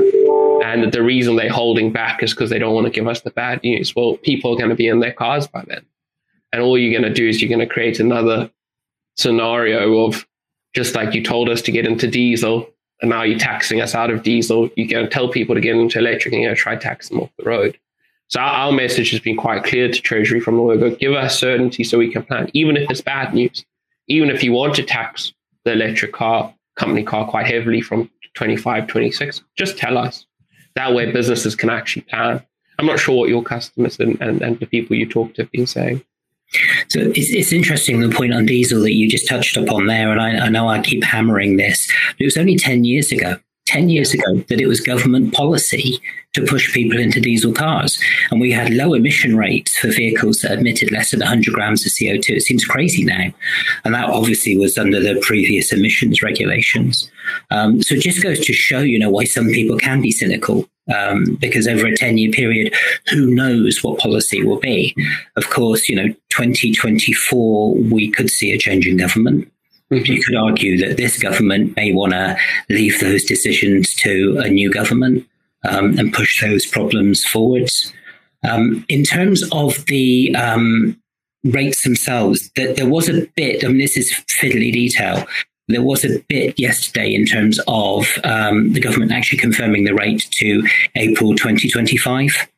And 0.65 0.93
the 0.93 1.03
reason 1.03 1.37
they're 1.37 1.51
holding 1.51 1.93
back 1.93 2.23
is 2.23 2.33
because 2.33 2.51
they 2.51 2.59
don't 2.59 2.75
want 2.75 2.87
to 2.87 2.93
give 2.93 3.07
us 3.07 3.21
the 3.21 3.31
bad 3.31 3.63
news. 3.63 3.95
Well, 3.95 4.17
people 4.17 4.53
are 4.53 4.57
going 4.57 4.71
to 4.71 4.77
be 4.77 4.89
in 4.89 5.01
their 5.01 5.13
cars 5.13 5.47
by 5.47 5.65
then. 5.67 5.85
And 6.53 6.63
all 6.63 6.77
you're 6.77 6.99
going 6.99 7.11
to 7.11 7.15
do 7.15 7.29
is 7.29 7.41
you're 7.41 7.49
going 7.49 7.67
to 7.67 7.73
create 7.73 8.01
another 8.01 8.51
scenario 9.17 10.05
of 10.05 10.27
just 10.75 10.95
like 10.95 11.15
you 11.15 11.23
told 11.23 11.49
us 11.49 11.63
to 11.63 11.73
get 11.73 11.87
into 11.87 12.07
diesel, 12.07 12.69
and 13.01 13.11
now 13.11 13.23
you're 13.23 13.39
taxing 13.39 13.81
us 13.81 13.95
out 13.95 14.11
of 14.11 14.23
diesel. 14.23 14.71
You're 14.77 14.89
going 14.89 15.07
to 15.07 15.11
tell 15.11 15.29
people 15.29 15.55
to 15.55 15.61
get 15.61 15.77
into 15.77 15.99
electric 15.99 16.33
and 16.33 16.43
you're 16.43 16.49
going 16.49 16.57
to 16.57 16.63
try 16.63 16.77
tax 16.77 17.09
them 17.09 17.21
off 17.21 17.31
the 17.39 17.45
road. 17.45 17.79
So 18.31 18.41
our, 18.41 18.67
our 18.67 18.73
message 18.73 19.11
has 19.11 19.21
been 19.21 19.37
quite 19.37 19.65
clear 19.65 19.91
to 19.91 20.01
Treasury 20.01 20.41
from 20.41 20.57
the 20.57 20.63
word 20.63 20.81
go, 20.81 20.91
give 20.95 21.13
us 21.13 21.39
certainty 21.39 21.85
so 21.85 21.99
we 21.99 22.11
can 22.11 22.23
plan, 22.23 22.49
even 22.55 22.77
if 22.77 22.91
it's 22.91 23.01
bad 23.01 23.35
news. 23.35 23.65
Even 24.07 24.31
if 24.31 24.43
you 24.43 24.53
want 24.53 24.75
to 24.77 24.83
tax 24.83 25.33
the 25.65 25.73
electric 25.73 26.13
car, 26.13 26.55
company 26.77 27.03
car 27.03 27.29
quite 27.29 27.47
heavily 27.47 27.81
from 27.81 28.11
25, 28.35 28.87
26, 28.87 29.43
just 29.57 29.77
tell 29.77 29.99
us. 29.99 30.27
That 30.77 30.95
way 30.95 31.11
businesses 31.11 31.57
can 31.57 31.71
actually 31.71 32.03
plan. 32.03 32.45
I'm 32.79 32.87
not 32.87 32.99
sure 32.99 33.17
what 33.17 33.29
your 33.29 33.43
customers 33.43 33.99
and, 33.99 34.21
and, 34.21 34.41
and 34.43 34.59
the 34.59 34.67
people 34.67 34.97
you 34.97 35.07
talk 35.07 35.35
to 35.35 35.43
have 35.43 35.53
been 35.53 35.67
saying. 35.67 36.03
So 36.89 37.01
it's, 37.01 37.31
it's 37.31 37.53
interesting 37.53 38.01
the 38.01 38.09
point 38.09 38.33
on 38.33 38.47
diesel 38.47 38.81
that 38.81 38.95
you 38.95 39.09
just 39.09 39.29
touched 39.29 39.57
upon 39.57 39.87
there, 39.87 40.11
and 40.11 40.21
I, 40.21 40.47
I 40.47 40.49
know 40.49 40.69
I 40.69 40.81
keep 40.81 41.05
hammering 41.05 41.57
this. 41.57 41.93
It 42.19 42.25
was 42.25 42.37
only 42.37 42.57
10 42.57 42.85
years 42.85 43.13
ago 43.13 43.37
10 43.67 43.89
years 43.89 44.13
ago 44.13 44.37
that 44.49 44.61
it 44.61 44.67
was 44.67 44.81
government 44.81 45.33
policy 45.33 46.01
to 46.35 46.45
push 46.47 46.73
people 46.73 46.99
into 46.99 47.21
diesel 47.21 47.53
cars. 47.53 48.01
And 48.31 48.41
we 48.41 48.53
had 48.53 48.73
low 48.73 48.95
emission 48.95 49.37
rates 49.37 49.77
for 49.77 49.89
vehicles 49.89 50.41
that 50.41 50.59
emitted 50.59 50.93
less 50.93 51.11
than 51.11 51.21
100 51.21 51.55
grams 51.55 51.85
of 51.85 51.93
CO2. 51.93 52.37
It 52.37 52.43
seems 52.43 52.65
crazy 52.65 53.05
now. 53.05 53.33
And 53.85 53.95
that 53.95 54.09
obviously 54.09 54.57
was 54.57 54.79
under 54.79 55.01
the 55.01 55.21
previous 55.23 55.73
emissions 55.73 56.23
regulations. 56.23 57.11
Um, 57.51 57.83
so 57.83 57.95
it 57.95 58.03
just 58.03 58.23
goes 58.23 58.41
to 58.41 58.53
show, 58.53 58.81
you 58.81 58.99
know, 58.99 59.11
why 59.11 59.25
some 59.25 59.49
people 59.49 59.77
can 59.77 60.01
be 60.01 60.13
cynical. 60.13 60.69
Um, 60.93 61.37
because 61.41 61.69
over 61.69 61.87
a 61.87 61.97
10 61.97 62.19
year 62.19 62.33
period, 62.33 62.75
who 63.11 63.27
knows 63.27 63.83
what 63.83 64.01
policy 64.01 64.43
will 64.43 64.59
be? 64.59 64.95
Of 65.37 65.49
course, 65.51 65.89
you 65.89 65.95
know, 65.95 66.09
2024, 66.31 67.75
we 67.75 68.11
could 68.11 68.31
see 68.31 68.53
a 68.53 68.59
change 68.59 68.89
in 68.89 68.97
government. 68.97 69.51
You 69.91 70.23
could 70.23 70.37
argue 70.37 70.79
that 70.79 70.97
this 70.97 71.19
government 71.19 71.75
may 71.77 71.93
want 71.93 72.13
to 72.13 72.37
leave 72.69 73.01
those 73.01 73.25
decisions 73.25 73.93
to 73.97 74.39
a 74.39 74.49
new 74.49 74.71
government 74.71 75.27
um, 75.69 75.99
and 75.99 76.13
push 76.13 76.41
those 76.41 76.65
problems 76.65 77.25
forwards. 77.25 77.93
Um, 78.49 78.85
in 78.89 79.03
terms 79.03 79.43
of 79.53 79.85
the 79.87 80.35
um, 80.37 81.01
rates 81.45 81.83
themselves, 81.83 82.51
that 82.57 82.77
there 82.77 82.89
was 82.89 83.09
a 83.09 83.27
bit, 83.37 83.65
I 83.65 83.69
mean, 83.69 83.79
this 83.79 83.97
is 83.97 84.13
fiddly 84.41 84.73
detail. 84.73 85.27
There 85.69 85.83
was 85.83 86.05
a 86.05 86.21
bit 86.29 86.59
yesterday 86.59 87.15
in 87.15 87.27
terms 87.27 87.61
of 87.67 88.07
um, 88.25 88.73
the 88.73 88.81
government 88.81 89.13
actually 89.13 89.39
confirming 89.39 89.85
the 89.85 89.95
rate 89.95 90.27
to 90.39 90.67
April 90.95 91.35
2025 91.35 92.49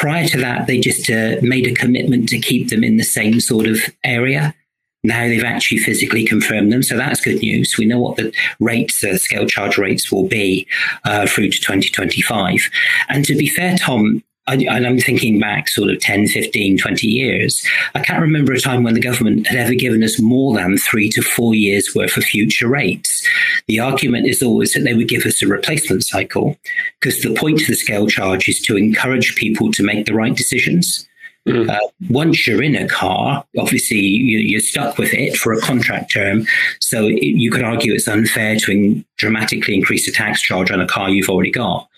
prior 0.00 0.26
to 0.26 0.38
that, 0.38 0.66
they 0.66 0.80
just 0.80 1.10
uh, 1.10 1.36
made 1.42 1.66
a 1.66 1.74
commitment 1.74 2.28
to 2.30 2.38
keep 2.38 2.70
them 2.70 2.82
in 2.82 2.96
the 2.96 3.04
same 3.04 3.38
sort 3.38 3.66
of 3.66 3.78
area. 4.02 4.54
Now 5.02 5.26
they've 5.28 5.44
actually 5.44 5.78
physically 5.78 6.26
confirmed 6.26 6.72
them, 6.72 6.82
so 6.82 6.96
that's 6.96 7.20
good 7.20 7.40
news. 7.40 7.76
We 7.78 7.86
know 7.86 7.98
what 7.98 8.16
the 8.16 8.32
rates, 8.58 9.00
the 9.00 9.18
scale 9.18 9.46
charge 9.46 9.78
rates, 9.78 10.12
will 10.12 10.26
be 10.26 10.66
uh, 11.04 11.26
through 11.26 11.50
to 11.50 11.58
2025. 11.58 12.68
And 13.08 13.24
to 13.24 13.34
be 13.34 13.48
fair, 13.48 13.76
Tom, 13.78 14.22
I, 14.46 14.54
and 14.54 14.86
I'm 14.86 14.98
thinking 14.98 15.38
back 15.38 15.68
sort 15.68 15.90
of 15.90 16.00
10, 16.00 16.26
15, 16.26 16.78
20 16.78 17.06
years. 17.06 17.64
I 17.94 18.00
can't 18.00 18.20
remember 18.20 18.52
a 18.52 18.58
time 18.58 18.82
when 18.82 18.94
the 18.94 19.00
government 19.00 19.46
had 19.46 19.58
ever 19.58 19.74
given 19.74 20.02
us 20.02 20.20
more 20.20 20.54
than 20.54 20.76
three 20.76 21.08
to 21.10 21.22
four 21.22 21.54
years 21.54 21.94
worth 21.94 22.16
of 22.16 22.24
future 22.24 22.66
rates. 22.66 23.26
The 23.68 23.78
argument 23.78 24.26
is 24.26 24.42
always 24.42 24.72
that 24.72 24.80
they 24.80 24.94
would 24.94 25.08
give 25.08 25.24
us 25.24 25.42
a 25.42 25.46
replacement 25.46 26.04
cycle 26.04 26.56
because 26.98 27.20
the 27.20 27.34
point 27.34 27.60
of 27.60 27.68
the 27.68 27.74
scale 27.74 28.08
charge 28.08 28.48
is 28.48 28.60
to 28.62 28.76
encourage 28.76 29.36
people 29.36 29.70
to 29.72 29.84
make 29.84 30.06
the 30.06 30.14
right 30.14 30.34
decisions. 30.34 31.06
Mm-hmm. 31.48 31.70
Uh, 31.70 31.78
once 32.10 32.46
you're 32.46 32.62
in 32.62 32.76
a 32.76 32.86
car, 32.86 33.44
obviously 33.58 33.98
you, 33.98 34.58
are 34.58 34.60
stuck 34.60 34.98
with 34.98 35.14
it 35.14 35.36
for 35.36 35.52
a 35.52 35.60
contract 35.60 36.12
term. 36.12 36.46
So 36.80 37.06
it, 37.06 37.22
you 37.22 37.50
could 37.50 37.62
argue 37.62 37.94
it's 37.94 38.08
unfair 38.08 38.56
to 38.56 38.70
in, 38.70 39.04
dramatically 39.16 39.74
increase 39.74 40.06
the 40.06 40.12
tax 40.12 40.42
charge 40.42 40.70
on 40.70 40.80
a 40.80 40.86
car 40.86 41.08
you've 41.08 41.30
already 41.30 41.50
got. 41.50 41.88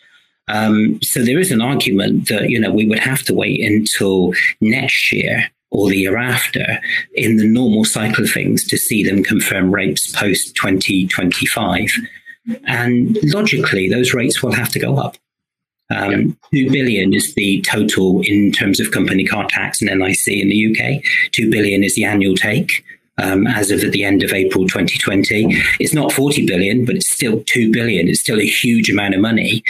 Um, 0.48 1.00
so 1.02 1.22
there 1.22 1.38
is 1.38 1.50
an 1.50 1.60
argument 1.60 2.28
that 2.28 2.50
you 2.50 2.58
know 2.58 2.70
we 2.70 2.86
would 2.86 2.98
have 2.98 3.22
to 3.24 3.34
wait 3.34 3.60
until 3.60 4.32
next 4.60 5.12
year 5.12 5.50
or 5.70 5.88
the 5.88 5.96
year 5.96 6.18
after 6.18 6.78
in 7.14 7.36
the 7.36 7.46
normal 7.46 7.84
cycle 7.84 8.24
of 8.24 8.30
things 8.30 8.64
to 8.64 8.76
see 8.76 9.02
them 9.02 9.24
confirm 9.24 9.74
rates 9.74 10.12
post 10.12 10.54
2025. 10.56 11.90
And 12.66 13.18
logically, 13.22 13.88
those 13.88 14.12
rates 14.12 14.42
will 14.42 14.52
have 14.52 14.68
to 14.70 14.78
go 14.78 14.96
up. 14.96 15.16
Um, 15.94 16.38
Two 16.52 16.70
billion 16.70 17.14
is 17.14 17.34
the 17.34 17.60
total 17.62 18.22
in 18.22 18.52
terms 18.52 18.80
of 18.80 18.90
company 18.90 19.24
car 19.24 19.46
tax 19.48 19.80
and 19.80 19.90
NIC 19.98 20.26
in 20.26 20.48
the 20.48 20.70
UK. 20.70 21.02
Two 21.32 21.50
billion 21.50 21.84
is 21.84 21.94
the 21.94 22.04
annual 22.04 22.34
take. 22.34 22.84
Um, 23.18 23.46
as 23.46 23.70
of 23.70 23.84
at 23.84 23.92
the 23.92 24.04
end 24.04 24.22
of 24.22 24.32
April 24.32 24.66
2020, 24.66 25.46
it's 25.78 25.92
not 25.92 26.12
40 26.12 26.46
billion, 26.46 26.84
but 26.86 26.96
it's 26.96 27.10
still 27.10 27.44
2 27.44 27.70
billion. 27.70 28.08
It's 28.08 28.20
still 28.20 28.40
a 28.40 28.46
huge 28.46 28.90
amount 28.90 29.14
of 29.14 29.20
money. 29.20 29.62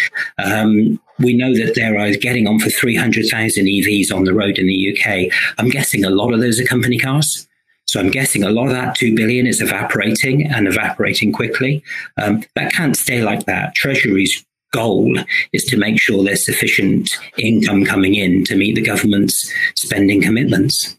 Um, 0.43 1.01
we 1.19 1.35
know 1.35 1.55
that 1.55 1.75
there 1.75 1.99
are 1.99 2.13
getting 2.13 2.47
on 2.47 2.61
for 2.61 2.71
300,000 2.71 3.65
EVs 3.65 4.15
on 4.15 4.25
the 4.25 4.33
road 4.33 4.59
in 4.59 4.67
the 4.67 4.97
UK. 4.97 5.33
I'm 5.59 5.71
guessing 5.71 6.05
a 6.05 6.11
lot 6.11 6.33
of 6.33 6.41
those 6.41 6.61
are 6.61 6.65
company 6.65 6.99
cars. 6.99 7.49
So 7.87 8.01
I'm 8.01 8.11
guessing 8.11 8.43
a 8.43 8.51
lot 8.51 8.67
of 8.67 8.73
that 8.73 8.95
2 8.95 9.15
billion 9.15 9.47
is 9.47 9.61
evaporating 9.61 10.47
and 10.47 10.67
evaporating 10.67 11.33
quickly. 11.33 11.83
Um, 12.17 12.45
that 12.55 12.73
can't 12.73 12.97
stay 12.97 13.23
like 13.23 13.45
that. 13.47 13.75
Treasury's 13.75 14.45
goal 14.73 15.17
is 15.53 15.65
to 15.65 15.77
make 15.77 16.01
sure 16.01 16.25
there's 16.25 16.45
sufficient 16.45 17.11
income 17.39 17.85
coming 17.85 18.15
in 18.15 18.45
to 18.45 18.57
meet 18.57 18.75
the 18.75 18.83
government's 18.83 19.53
spending 19.75 20.23
commitments. 20.23 20.97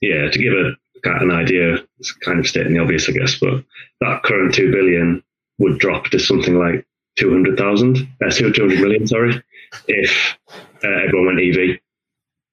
Yeah, 0.00 0.30
to 0.30 0.38
give 0.38 0.52
a 0.52 0.72
an 1.04 1.30
idea, 1.30 1.76
it's 1.98 2.12
kind 2.12 2.38
of 2.38 2.46
stating 2.46 2.74
the 2.74 2.80
obvious, 2.80 3.08
I 3.08 3.12
guess, 3.12 3.38
but 3.38 3.62
that 4.00 4.22
current 4.22 4.54
2 4.54 4.72
billion 4.72 5.22
would 5.58 5.78
drop 5.78 6.06
to 6.06 6.18
something 6.18 6.58
like 6.58 6.86
200,000, 7.16 8.08
uh, 8.24 8.30
200 8.30 8.80
million, 8.80 9.06
sorry, 9.06 9.42
if 9.86 10.36
uh, 10.82 10.88
everyone 11.06 11.26
went 11.26 11.40
EV. 11.40 11.78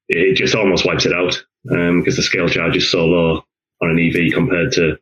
It 0.09 0.35
just 0.35 0.55
almost 0.55 0.85
wipes 0.85 1.05
it 1.05 1.13
out 1.13 1.41
um, 1.71 2.01
because 2.01 2.17
the 2.17 2.23
scale 2.23 2.49
charge 2.49 2.75
is 2.75 2.91
so 2.91 3.05
low 3.05 3.45
on 3.81 3.89
an 3.89 3.99
EV 3.99 4.33
compared 4.33 4.73
to 4.73 4.97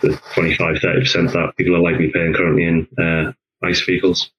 the 0.00 0.20
25, 0.34 0.76
30% 0.76 1.32
that 1.32 1.56
people 1.56 1.76
are 1.76 1.80
likely 1.80 2.10
paying 2.10 2.34
currently 2.34 2.64
in 2.64 2.88
uh, 2.98 3.32
ICE 3.66 3.80
vehicles. 3.84 4.30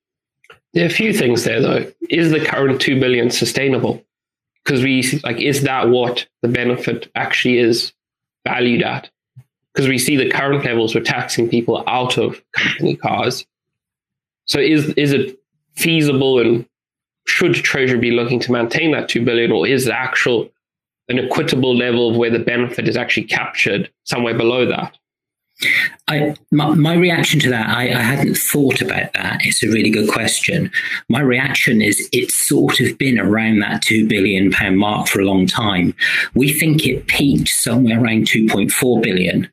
There 0.74 0.84
are 0.84 0.88
a 0.88 0.92
few 0.92 1.14
things 1.14 1.44
there, 1.44 1.62
though. 1.62 1.92
Is 2.10 2.32
the 2.32 2.44
current 2.44 2.80
2 2.80 3.00
billion 3.00 3.30
sustainable? 3.32 4.04
Because 4.64 4.84
we 4.84 5.20
like, 5.24 5.38
is 5.38 5.64
that 5.64 5.90
what 5.90 6.28
the 6.42 6.48
benefit 6.48 7.10
actually 7.16 7.58
is 7.58 7.92
valued 8.46 8.84
at? 8.84 9.10
Because 9.74 9.88
we 9.88 9.98
see 9.98 10.16
the 10.16 10.30
current 10.30 10.64
levels 10.66 10.94
we're 10.94 11.02
taxing 11.02 11.50
people 11.50 11.84
out 11.88 12.18
of 12.18 12.42
company 12.52 12.96
cars. 12.96 13.46
So 14.46 14.60
is 14.60 14.90
is 14.94 15.12
it 15.12 15.40
feasible 15.76 16.40
and 16.40 16.68
should 17.26 17.54
Treasury 17.54 18.00
be 18.00 18.12
looking 18.12 18.40
to 18.42 18.52
maintain 18.52 18.92
that 18.92 19.10
two 19.10 19.24
billion, 19.24 19.52
or 19.52 19.66
is 19.66 19.86
the 19.86 19.98
actual 19.98 20.50
an 21.08 21.20
equitable 21.20 21.76
level 21.76 22.10
of 22.10 22.18
where 22.18 22.30
the 22.30 22.40
benefit 22.40 22.88
is 22.88 22.98
actually 22.98 23.24
captured 23.24 23.90
somewhere 24.04 24.38
below 24.38 24.66
that? 24.66 24.98
I, 26.08 26.36
my, 26.52 26.74
my, 26.74 26.96
reaction 26.96 27.40
to 27.42 27.50
that, 27.50 27.70
I, 27.70 27.90
I, 27.90 28.02
hadn't 28.02 28.38
thought 28.38 28.82
about 28.82 29.12
that. 29.14 29.42
It's 29.44 29.62
a 29.62 29.68
really 29.68 29.90
good 29.90 30.10
question. 30.10 30.72
My 31.10 31.20
reaction 31.20 31.82
is 31.82 32.08
it's 32.14 32.34
sort 32.34 32.80
of 32.80 32.98
been 32.98 33.20
around 33.20 33.60
that 33.60 33.84
£2 33.84 34.08
billion 34.08 34.54
mark 34.78 35.08
for 35.08 35.20
a 35.20 35.26
long 35.26 35.48
time. 35.48 35.94
We 36.34 36.54
think 36.54 36.86
it 36.86 37.08
peaked 37.08 37.50
somewhere 37.50 38.02
around 38.02 38.28
2.4 38.28 39.04
billion 39.04 39.50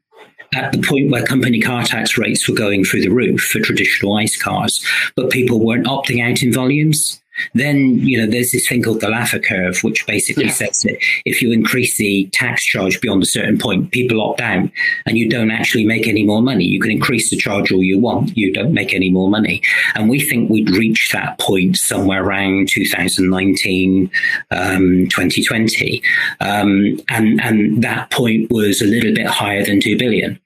at 0.55 0.73
the 0.73 0.81
point 0.81 1.11
where 1.11 1.25
company 1.25 1.61
car 1.61 1.83
tax 1.83 2.17
rates 2.17 2.49
were 2.49 2.55
going 2.55 2.85
through 2.85 3.03
the 3.03 3.09
roof 3.09 3.41
for 3.41 3.61
traditional 3.61 4.15
ICE 4.17 4.41
cars, 4.41 4.85
but 5.17 5.31
people 5.31 5.65
weren't 5.65 5.87
opting 5.87 6.23
out 6.29 6.43
in 6.43 6.53
volumes. 6.53 7.21
Then, 7.55 7.99
you 7.99 8.19
know, 8.19 8.31
there's 8.31 8.53
this 8.53 8.69
thing 8.69 8.83
called 8.83 9.01
the 9.01 9.09
Laffer 9.09 9.43
curve, 9.43 9.83
which 9.83 10.07
basically 10.07 10.47
yeah. 10.47 10.53
says 10.53 10.83
that 10.83 10.97
if 11.25 11.43
you 11.43 11.53
increase 11.53 11.97
the 11.97 12.29
tax 12.33 12.65
charge 12.65 13.01
beyond 13.01 13.23
a 13.23 13.27
certain 13.27 13.59
point, 13.59 13.91
people 13.91 14.21
opt 14.21 14.41
out 14.41 14.69
and 15.07 15.19
you 15.19 15.29
don't 15.29 15.51
actually 15.51 15.85
make 15.85 16.07
any 16.07 16.25
more 16.25 16.43
money. 16.43 16.65
You 16.65 16.81
can 16.81 16.91
increase 16.91 17.31
the 17.31 17.37
charge 17.37 17.73
all 17.73 17.83
you 17.83 17.99
want, 17.99 18.37
you 18.37 18.53
don't 18.53 18.73
make 18.73 18.95
any 18.95 19.11
more 19.11 19.29
money. 19.29 19.63
And 19.95 20.09
we 20.09 20.21
think 20.21 20.51
we'd 20.51 20.71
reach 20.71 21.11
that 21.13 21.39
point 21.39 21.77
somewhere 21.77 22.25
around 22.25 22.69
2019, 22.69 24.11
um, 24.51 25.07
2020. 25.09 26.03
Um, 26.41 26.99
and, 27.09 27.41
and 27.41 27.83
that 27.83 28.11
point 28.11 28.51
was 28.51 28.81
a 28.81 28.87
little 28.87 29.15
bit 29.15 29.27
higher 29.27 29.65
than 29.65 29.81
2 29.81 29.99
billion. 29.99 30.41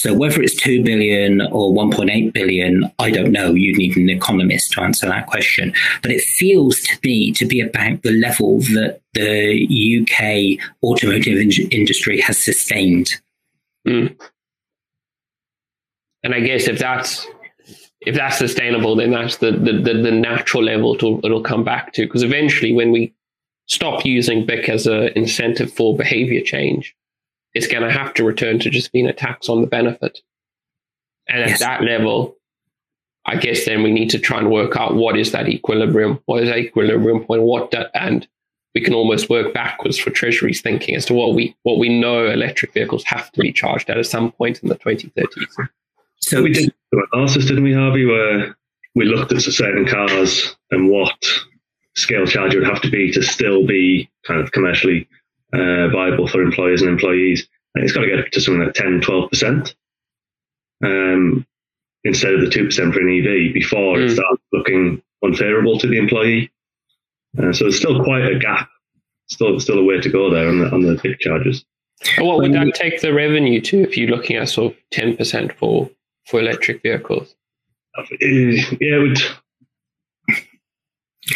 So 0.00 0.14
whether 0.14 0.40
it's 0.40 0.56
2 0.56 0.82
billion 0.82 1.42
or 1.42 1.74
1.8 1.74 2.32
billion, 2.32 2.90
I 2.98 3.10
don't 3.10 3.32
know. 3.32 3.52
You'd 3.52 3.76
need 3.76 3.98
an 3.98 4.08
economist 4.08 4.72
to 4.72 4.80
answer 4.80 5.06
that 5.06 5.26
question. 5.26 5.74
But 6.00 6.10
it 6.10 6.22
feels 6.22 6.80
to 6.80 6.98
me 7.04 7.32
to 7.32 7.44
be 7.44 7.60
about 7.60 8.00
the 8.00 8.12
level 8.12 8.60
that 8.60 9.02
the 9.12 10.00
UK 10.00 10.58
automotive 10.82 11.36
in- 11.36 11.70
industry 11.70 12.18
has 12.22 12.38
sustained. 12.38 13.10
Mm. 13.86 14.18
And 16.22 16.34
I 16.34 16.40
guess 16.40 16.66
if 16.66 16.78
that's 16.78 17.26
if 18.00 18.14
that's 18.14 18.38
sustainable, 18.38 18.96
then 18.96 19.10
that's 19.10 19.36
the 19.36 19.50
the, 19.50 19.82
the, 19.84 20.00
the 20.00 20.12
natural 20.12 20.62
level 20.62 20.96
to, 20.96 21.20
it'll 21.22 21.42
come 21.42 21.62
back 21.62 21.92
to. 21.92 22.06
Because 22.06 22.22
eventually, 22.22 22.72
when 22.72 22.90
we 22.90 23.12
stop 23.66 24.06
using 24.06 24.46
BIC 24.46 24.66
as 24.70 24.86
an 24.86 25.08
incentive 25.14 25.70
for 25.70 25.94
behavior 25.94 26.40
change, 26.40 26.96
it's 27.54 27.66
going 27.66 27.82
to 27.82 27.90
have 27.90 28.14
to 28.14 28.24
return 28.24 28.58
to 28.60 28.70
just 28.70 28.92
being 28.92 29.06
a 29.06 29.12
tax 29.12 29.48
on 29.48 29.60
the 29.60 29.66
benefit. 29.66 30.20
And 31.28 31.40
yes. 31.40 31.60
at 31.60 31.66
that 31.66 31.84
level, 31.84 32.36
I 33.26 33.36
guess 33.36 33.64
then 33.64 33.82
we 33.82 33.92
need 33.92 34.10
to 34.10 34.18
try 34.18 34.38
and 34.38 34.50
work 34.50 34.76
out 34.76 34.94
what 34.94 35.16
is 35.16 35.32
that 35.32 35.48
equilibrium, 35.48 36.20
what 36.26 36.42
is 36.42 36.48
that 36.48 36.58
equilibrium 36.58 37.24
point, 37.24 37.42
what 37.42 37.70
that, 37.70 37.90
and 37.94 38.26
we 38.74 38.80
can 38.80 38.94
almost 38.94 39.28
work 39.28 39.52
backwards 39.52 39.98
for 39.98 40.10
Treasury's 40.10 40.60
thinking 40.60 40.94
as 40.94 41.04
to 41.06 41.14
what 41.14 41.34
we 41.34 41.56
what 41.64 41.78
we 41.78 42.00
know 42.00 42.26
electric 42.26 42.72
vehicles 42.72 43.04
have 43.04 43.30
to 43.32 43.40
be 43.40 43.52
charged 43.52 43.90
at 43.90 43.98
at 43.98 44.06
some 44.06 44.32
point 44.32 44.62
in 44.62 44.68
the 44.68 44.76
2030s. 44.76 45.68
So 46.18 46.42
we 46.42 46.52
did 46.52 46.72
an 46.92 47.02
analysis, 47.12 47.46
didn't 47.46 47.64
we, 47.64 47.74
Harvey, 47.74 48.06
where 48.06 48.56
we 48.94 49.06
looked 49.06 49.32
at 49.32 49.42
certain 49.42 49.86
cars 49.86 50.56
and 50.70 50.88
what 50.88 51.14
scale 51.96 52.26
charge 52.26 52.54
would 52.54 52.64
have 52.64 52.80
to 52.82 52.90
be 52.90 53.10
to 53.12 53.22
still 53.22 53.66
be 53.66 54.08
kind 54.26 54.40
of 54.40 54.52
commercially 54.52 55.08
uh, 55.52 55.88
viable 55.88 56.28
for 56.28 56.42
employers 56.42 56.82
and 56.82 56.90
employees. 56.90 57.48
And 57.74 57.84
it's 57.84 57.92
got 57.92 58.02
to 58.02 58.06
get 58.06 58.32
to 58.32 58.40
something 58.40 58.64
like 58.64 58.74
10, 58.74 59.00
12% 59.00 59.74
um, 60.84 61.46
instead 62.04 62.34
of 62.34 62.40
the 62.40 62.46
2% 62.46 62.92
for 62.92 63.00
an 63.00 63.18
EV 63.18 63.54
before 63.54 63.96
mm. 63.96 64.04
it 64.04 64.14
starts 64.14 64.42
looking 64.52 65.02
unfavorable 65.24 65.78
to 65.78 65.86
the 65.86 65.98
employee. 65.98 66.50
Uh, 67.38 67.52
so 67.52 67.64
there's 67.64 67.76
still 67.76 68.02
quite 68.02 68.24
a 68.24 68.38
gap, 68.38 68.68
still 69.28 69.60
still 69.60 69.78
a 69.78 69.84
way 69.84 70.00
to 70.00 70.08
go 70.08 70.30
there 70.30 70.48
on 70.48 70.58
the, 70.58 70.70
on 70.72 70.82
the 70.82 70.98
BIC 71.00 71.20
charges. 71.20 71.64
What 72.18 72.38
would 72.38 72.54
that 72.54 72.74
take 72.74 73.00
the 73.02 73.12
revenue 73.12 73.60
to 73.60 73.82
if 73.82 73.96
you're 73.96 74.08
looking 74.08 74.36
at 74.36 74.48
sort 74.48 74.72
of 74.72 74.78
10% 74.92 75.52
for, 75.52 75.90
for 76.26 76.40
electric 76.40 76.82
vehicles? 76.82 77.36
Uh, 77.96 78.02
yeah, 78.20 78.96
it 78.96 79.02
would 79.02 79.18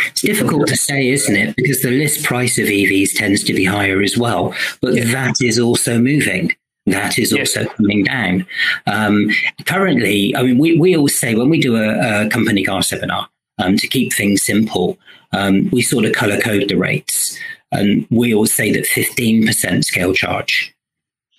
it's 0.07 0.22
difficult 0.22 0.66
to 0.68 0.76
say, 0.76 1.09
isn't 1.09 1.37
it? 1.37 1.57
Because 1.57 1.83
the 1.83 1.90
list 1.90 2.24
price 2.24 2.59
of 2.59 2.66
EVs 2.66 3.14
tends 3.14 3.42
to 3.44 3.54
be 3.54 3.64
higher 3.64 4.02
as 4.02 4.16
well, 4.16 4.54
but 4.80 4.94
yeah. 4.94 5.04
that 5.12 5.40
is 5.40 5.59
also 5.59 5.98
moving. 5.98 6.52
That 6.87 7.18
is 7.18 7.33
also 7.33 7.62
yes. 7.62 7.74
coming 7.76 8.04
down. 8.04 8.46
Um, 8.87 9.30
currently, 9.64 10.37
I 10.37 10.42
mean, 10.42 10.59
we, 10.59 10.78
we 10.78 10.96
always 10.96 11.18
say 11.18 11.35
when 11.35 11.48
we 11.48 11.59
do 11.61 11.76
a, 11.76 12.26
a 12.26 12.28
company 12.28 12.62
car 12.62 12.83
seminar, 12.83 13.28
um, 13.59 13.76
to 13.76 13.88
keep 13.88 14.12
things 14.12 14.44
simple, 14.44 14.98
um, 15.33 15.70
we 15.70 15.83
sort 15.83 16.04
of 16.04 16.12
color 16.12 16.40
code 16.40 16.68
the 16.68 16.76
rates. 16.76 17.38
And 17.72 18.07
we 18.11 18.35
always 18.35 18.52
say 18.52 18.70
that 18.72 18.87
15% 18.87 19.85
scale 19.85 20.14
charge 20.14 20.74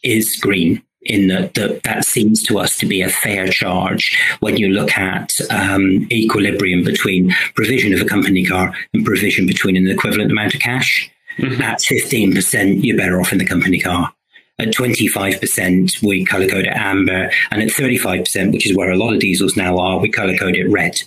is 0.04 0.36
green 0.38 0.82
in 1.06 1.28
that, 1.28 1.54
that 1.54 1.84
that 1.84 2.04
seems 2.06 2.42
to 2.44 2.60
us 2.60 2.78
to 2.78 2.86
be 2.86 3.02
a 3.02 3.10
fair 3.10 3.48
charge 3.48 4.18
when 4.40 4.58
you 4.58 4.70
look 4.70 4.98
at 4.98 5.32
um, 5.50 6.08
equilibrium 6.12 6.84
between 6.84 7.34
provision 7.54 7.94
of 7.94 8.02
a 8.02 8.06
company 8.06 8.44
car 8.46 8.74
and 8.94 9.06
provision 9.06 9.46
between 9.46 9.78
an 9.78 9.88
equivalent 9.88 10.32
amount 10.32 10.54
of 10.54 10.60
cash. 10.60 11.10
Mm-hmm. 11.38 11.62
At 11.62 11.80
15%, 11.80 12.84
you're 12.84 12.98
better 12.98 13.20
off 13.20 13.32
in 13.32 13.40
the 13.40 13.46
company 13.46 13.80
car. 13.80 14.12
At 14.58 14.70
25%, 14.70 16.02
we 16.02 16.24
color 16.24 16.48
code 16.48 16.66
it 16.66 16.76
amber. 16.76 17.30
And 17.52 17.62
at 17.62 17.70
35%, 17.70 18.54
which 18.54 18.66
is 18.66 18.76
where 18.76 18.90
a 18.90 18.98
lot 18.98 19.14
of 19.14 19.20
diesels 19.20 19.58
now 19.58 19.78
are, 19.78 20.00
we 20.00 20.10
color 20.10 20.38
code 20.38 20.56
it 20.56 20.70
red. 20.72 21.02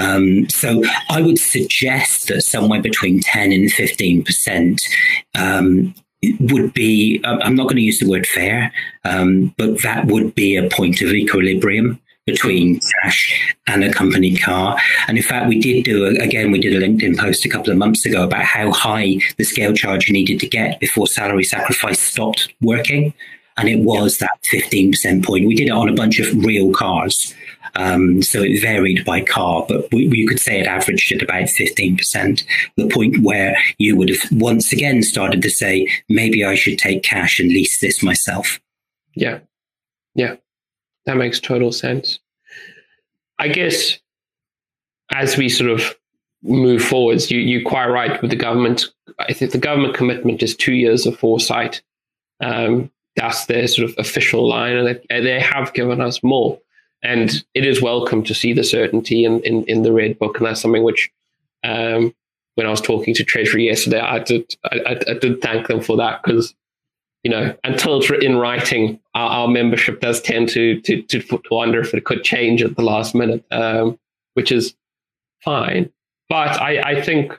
Um, 0.00 0.48
so 0.48 0.82
I 1.08 1.20
would 1.20 1.38
suggest 1.38 2.28
that 2.28 2.42
somewhere 2.42 2.80
between 2.80 3.20
10 3.20 3.52
and 3.52 3.70
15% 3.70 4.80
um, 5.34 5.94
would 6.40 6.74
be, 6.74 7.20
I'm 7.24 7.54
not 7.54 7.64
going 7.64 7.76
to 7.76 7.82
use 7.82 7.98
the 7.98 8.08
word 8.08 8.26
fair, 8.26 8.72
um, 9.04 9.54
but 9.56 9.82
that 9.82 10.06
would 10.06 10.34
be 10.34 10.56
a 10.56 10.68
point 10.68 11.00
of 11.00 11.08
equilibrium 11.08 11.98
between 12.26 12.80
cash 13.02 13.54
and 13.66 13.82
a 13.82 13.92
company 13.92 14.36
car. 14.36 14.78
And 15.08 15.16
in 15.16 15.22
fact, 15.22 15.48
we 15.48 15.58
did 15.58 15.84
do, 15.84 16.04
a, 16.04 16.10
again, 16.22 16.50
we 16.50 16.60
did 16.60 16.74
a 16.74 16.86
LinkedIn 16.86 17.18
post 17.18 17.44
a 17.44 17.48
couple 17.48 17.72
of 17.72 17.78
months 17.78 18.04
ago 18.06 18.24
about 18.24 18.44
how 18.44 18.70
high 18.72 19.18
the 19.38 19.44
scale 19.44 19.72
charge 19.72 20.10
needed 20.10 20.38
to 20.40 20.48
get 20.48 20.78
before 20.80 21.06
salary 21.06 21.44
sacrifice 21.44 21.98
stopped 21.98 22.52
working. 22.60 23.14
And 23.56 23.68
it 23.68 23.80
was 23.80 24.18
that 24.18 24.38
15% 24.52 25.24
point. 25.24 25.46
We 25.46 25.54
did 25.54 25.68
it 25.68 25.72
on 25.72 25.88
a 25.88 25.94
bunch 25.94 26.18
of 26.18 26.44
real 26.44 26.72
cars. 26.72 27.34
Um, 27.74 28.22
so 28.22 28.42
it 28.42 28.60
varied 28.60 29.04
by 29.04 29.22
car, 29.22 29.64
but 29.68 29.92
we, 29.92 30.08
you 30.08 30.26
could 30.26 30.40
say 30.40 30.60
it 30.60 30.66
averaged 30.66 31.12
at 31.12 31.22
about 31.22 31.44
15%, 31.44 32.44
the 32.76 32.88
point 32.88 33.22
where 33.22 33.56
you 33.78 33.96
would 33.96 34.08
have 34.08 34.20
once 34.32 34.72
again 34.72 35.02
started 35.02 35.42
to 35.42 35.50
say, 35.50 35.88
maybe 36.08 36.44
I 36.44 36.54
should 36.54 36.78
take 36.78 37.02
cash 37.02 37.38
and 37.38 37.48
lease 37.48 37.78
this 37.80 38.02
myself. 38.02 38.60
Yeah. 39.14 39.40
Yeah. 40.14 40.36
That 41.06 41.16
makes 41.16 41.40
total 41.40 41.72
sense. 41.72 42.18
I 43.38 43.48
guess 43.48 43.98
as 45.12 45.36
we 45.36 45.48
sort 45.48 45.70
of 45.70 45.96
move 46.42 46.82
forwards. 46.82 47.30
You 47.30 47.40
you're 47.40 47.68
quite 47.68 47.88
right 47.88 48.20
with 48.20 48.30
the 48.30 48.36
government. 48.36 48.86
I 49.18 49.32
think 49.32 49.52
the 49.52 49.58
government 49.58 49.94
commitment 49.94 50.42
is 50.42 50.56
two 50.56 50.72
years 50.72 51.06
of 51.06 51.18
foresight. 51.18 51.82
Um, 52.40 52.90
that's 53.16 53.46
their 53.46 53.66
sort 53.66 53.90
of 53.90 53.94
official 53.98 54.48
line, 54.48 54.76
and 54.76 54.86
they, 54.86 55.20
they 55.20 55.40
have 55.40 55.74
given 55.74 56.00
us 56.00 56.22
more. 56.22 56.58
And 57.02 57.44
it 57.54 57.64
is 57.64 57.80
welcome 57.80 58.22
to 58.24 58.34
see 58.34 58.52
the 58.52 58.64
certainty 58.64 59.24
in, 59.24 59.40
in, 59.40 59.64
in 59.64 59.82
the 59.82 59.92
red 59.92 60.18
book, 60.18 60.36
and 60.36 60.46
that's 60.46 60.60
something 60.60 60.82
which, 60.82 61.10
um, 61.64 62.14
when 62.56 62.66
I 62.66 62.70
was 62.70 62.80
talking 62.80 63.14
to 63.14 63.24
Treasury 63.24 63.66
yesterday, 63.66 64.00
I 64.00 64.18
did 64.18 64.54
I, 64.64 65.00
I 65.08 65.14
did 65.14 65.40
thank 65.40 65.68
them 65.68 65.80
for 65.80 65.96
that 65.96 66.22
because 66.22 66.54
you 67.22 67.30
know, 67.30 67.54
until 67.64 67.98
it's 67.98 68.08
written 68.08 68.32
in 68.32 68.38
writing, 68.38 68.98
our, 69.14 69.30
our, 69.30 69.48
membership 69.48 70.00
does 70.00 70.22
tend 70.22 70.48
to, 70.50 70.80
to 70.82 71.02
to 71.02 71.42
wonder 71.50 71.80
if 71.80 71.92
it 71.92 72.04
could 72.04 72.24
change 72.24 72.62
at 72.62 72.76
the 72.76 72.82
last 72.82 73.14
minute, 73.14 73.44
um, 73.50 73.98
which 74.34 74.50
is 74.50 74.74
fine. 75.44 75.90
But 76.28 76.60
I, 76.60 76.80
I 76.92 77.02
think 77.02 77.38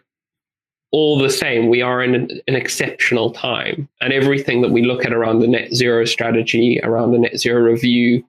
all 0.91 1.17
the 1.17 1.29
same, 1.29 1.69
we 1.69 1.81
are 1.81 2.03
in 2.03 2.13
an, 2.13 2.41
an, 2.47 2.55
exceptional 2.55 3.31
time, 3.31 3.87
and 4.01 4.13
everything 4.13 4.61
that 4.61 4.71
we 4.71 4.83
look 4.83 5.05
at 5.05 5.13
around 5.13 5.39
the 5.39 5.47
net 5.47 5.73
zero 5.73 6.05
strategy, 6.05 6.79
around 6.83 7.13
the 7.13 7.19
net 7.19 7.39
zero 7.39 7.61
review, 7.61 8.23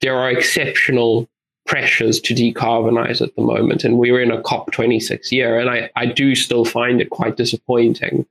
there 0.00 0.16
are 0.16 0.30
exceptional 0.30 1.28
pressures 1.66 2.20
to 2.20 2.34
decarbonize 2.34 3.22
at 3.22 3.34
the 3.36 3.42
moment, 3.42 3.84
and 3.84 3.98
we're 3.98 4.20
in 4.20 4.30
a 4.30 4.42
COP26 4.42 5.32
year, 5.32 5.58
and 5.58 5.70
I, 5.70 5.90
I 5.96 6.06
do 6.06 6.34
still 6.34 6.64
find 6.64 7.00
it 7.00 7.10
quite 7.10 7.36
disappointing 7.36 8.26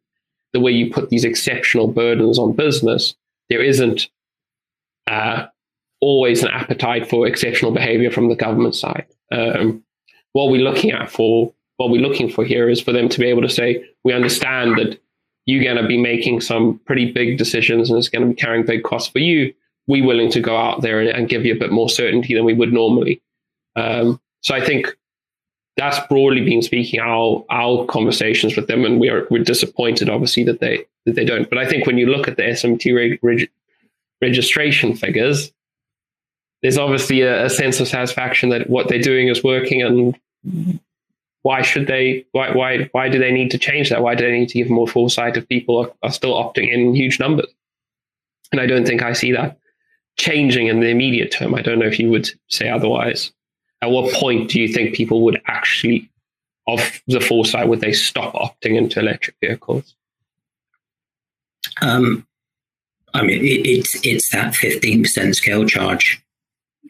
the 0.53 0.59
way 0.59 0.71
you 0.71 0.91
put 0.91 1.09
these 1.09 1.25
exceptional 1.25 1.87
burdens 1.87 2.39
on 2.39 2.53
business, 2.53 3.15
there 3.49 3.61
isn't 3.61 4.07
uh, 5.07 5.47
always 5.99 6.43
an 6.43 6.51
appetite 6.51 7.09
for 7.09 7.27
exceptional 7.27 7.71
behavior 7.71 8.11
from 8.11 8.29
the 8.29 8.35
government 8.35 8.75
side. 8.75 9.05
Um, 9.31 9.83
what 10.33 10.49
we're 10.49 10.61
looking 10.61 10.91
at 10.91 11.11
for 11.11 11.51
what 11.77 11.89
we're 11.89 12.01
looking 12.01 12.29
for 12.29 12.45
here 12.45 12.69
is 12.69 12.79
for 12.79 12.91
them 12.91 13.09
to 13.09 13.19
be 13.19 13.25
able 13.25 13.41
to 13.41 13.49
say, 13.49 13.83
we 14.03 14.13
understand 14.13 14.77
that 14.77 14.99
you're 15.45 15.63
going 15.63 15.81
to 15.81 15.87
be 15.87 15.99
making 15.99 16.39
some 16.39 16.79
pretty 16.85 17.11
big 17.11 17.37
decisions 17.37 17.89
and 17.89 17.97
it's 17.97 18.09
going 18.09 18.21
to 18.21 18.33
be 18.33 18.39
carrying 18.39 18.65
big 18.65 18.83
costs 18.83 19.09
for 19.09 19.19
you. 19.19 19.53
We're 19.87 20.05
willing 20.05 20.31
to 20.31 20.39
go 20.39 20.55
out 20.55 20.81
there 20.81 20.99
and, 20.99 21.09
and 21.09 21.29
give 21.29 21.45
you 21.45 21.53
a 21.53 21.59
bit 21.59 21.71
more 21.71 21.89
certainty 21.89 22.33
than 22.33 22.45
we 22.45 22.53
would 22.53 22.71
normally. 22.71 23.21
Um, 23.75 24.21
so 24.41 24.55
I 24.55 24.63
think 24.63 24.95
that's 25.77 25.99
broadly 26.07 26.43
been 26.43 26.61
speaking 26.61 26.99
our 26.99 27.43
our 27.49 27.85
conversations 27.85 28.55
with 28.55 28.67
them, 28.67 28.85
and 28.85 28.99
we're 28.99 29.27
we're 29.29 29.43
disappointed, 29.43 30.09
obviously, 30.09 30.43
that 30.45 30.59
they 30.59 30.85
that 31.05 31.15
they 31.15 31.25
don't. 31.25 31.49
But 31.49 31.57
I 31.57 31.67
think 31.67 31.87
when 31.87 31.97
you 31.97 32.05
look 32.07 32.27
at 32.27 32.37
the 32.37 32.43
SMMT 32.43 32.95
reg, 32.95 33.19
reg, 33.21 33.49
registration 34.21 34.95
figures, 34.95 35.51
there's 36.61 36.77
obviously 36.77 37.21
a, 37.21 37.45
a, 37.45 37.49
sense 37.49 37.79
of 37.79 37.87
satisfaction 37.87 38.49
that 38.49 38.69
what 38.69 38.87
they're 38.87 39.01
doing 39.01 39.27
is 39.27 39.43
working, 39.43 39.81
and 39.81 40.79
why 41.41 41.61
should 41.61 41.87
they? 41.87 42.25
Why 42.31 42.51
why 42.51 42.89
why 42.91 43.09
do 43.09 43.17
they 43.17 43.31
need 43.31 43.49
to 43.51 43.57
change 43.57 43.89
that? 43.89 44.03
Why 44.03 44.15
do 44.15 44.23
they 44.23 44.37
need 44.37 44.49
to 44.49 44.59
give 44.59 44.69
more 44.69 44.87
foresight 44.87 45.37
if 45.37 45.49
people 45.49 45.83
are, 45.83 45.91
are 46.03 46.11
still 46.11 46.35
opting 46.35 46.71
in 46.71 46.93
huge 46.93 47.19
numbers? 47.19 47.51
And 48.51 48.61
I 48.61 48.67
don't 48.67 48.85
think 48.85 49.01
I 49.01 49.13
see 49.13 49.31
that 49.31 49.57
changing 50.17 50.67
in 50.67 50.79
the 50.79 50.89
immediate 50.89 51.31
term. 51.31 51.55
I 51.55 51.61
don't 51.61 51.79
know 51.79 51.87
if 51.87 51.99
you 51.99 52.09
would 52.09 52.29
say 52.49 52.69
otherwise 52.69 53.31
at 53.83 53.91
what 53.91 54.13
point 54.13 54.49
do 54.49 54.61
you 54.61 54.69
think 54.69 54.95
people 54.95 55.21
would 55.23 55.41
actually, 55.47 56.09
of 56.67 57.01
the 57.07 57.19
foresight, 57.19 57.67
would 57.67 57.81
they 57.81 57.91
stop 57.91 58.33
opting 58.33 58.77
into 58.77 58.99
electric 59.01 59.35
vehicles? 59.41 59.93
Um, 61.81 62.25
I 63.13 63.23
mean, 63.23 63.41
it, 63.41 63.67
it's 63.67 63.99
it's 64.05 64.29
that 64.31 64.55
fifteen 64.55 65.03
percent 65.03 65.35
scale 65.35 65.65
charge. 65.65 66.21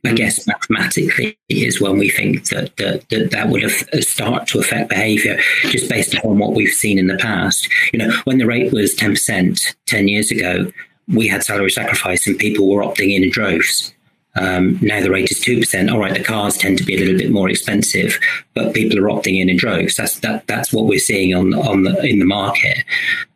I 0.06 0.14
guess 0.14 0.46
mathematically 0.46 1.38
is 1.50 1.82
when 1.82 1.98
we 1.98 2.10
think 2.10 2.50
that 2.50 2.76
that 2.78 3.10
that, 3.10 3.32
that 3.32 3.50
would 3.50 3.64
have 3.64 3.90
uh, 3.92 4.02
start 4.02 4.48
to 4.50 4.60
affect 4.60 4.90
behaviour 4.90 5.40
just 5.64 5.90
based 5.90 6.16
on 6.24 6.38
what 6.38 6.54
we've 6.54 6.74
seen 6.74 7.00
in 7.00 7.08
the 7.08 7.18
past. 7.18 7.68
You 7.92 8.00
know, 8.00 8.12
when 8.26 8.38
the 8.38 8.46
rate 8.46 8.72
was 8.72 8.94
ten 8.94 9.12
percent 9.12 9.76
ten 9.88 10.08
years 10.08 10.30
ago, 10.30 10.72
we 11.14 11.28
had 11.28 11.44
salary 11.44 11.70
sacrifice 11.70 12.28
and 12.28 12.38
people 12.38 12.68
were 12.70 12.84
opting 12.84 13.16
in 13.16 13.24
in 13.24 13.30
droves. 13.30 13.94
Um, 14.36 14.80
now 14.82 15.00
the 15.00 15.12
rate 15.12 15.30
is 15.30 15.40
two 15.40 15.60
percent. 15.60 15.92
All 15.92 16.00
right, 16.00 16.14
the 16.14 16.24
cars 16.24 16.58
tend 16.58 16.80
to 16.80 16.84
be 16.84 16.96
a 16.96 17.00
little 17.00 17.18
bit 17.18 17.32
more 17.32 17.50
expensive, 17.50 18.20
but 18.56 18.74
people 18.74 18.98
are 18.98 19.10
opting 19.10 19.40
in 19.40 19.50
in 19.50 19.58
droves. 19.58 19.96
That's 19.96 20.20
that. 20.22 20.48
That's 20.48 20.74
what 20.74 20.86
we're 20.86 21.00
seeing 21.00 21.36
on 21.36 21.54
on 21.54 21.84
the 21.84 22.02
in 22.04 22.20
the 22.20 22.26
market. 22.26 22.84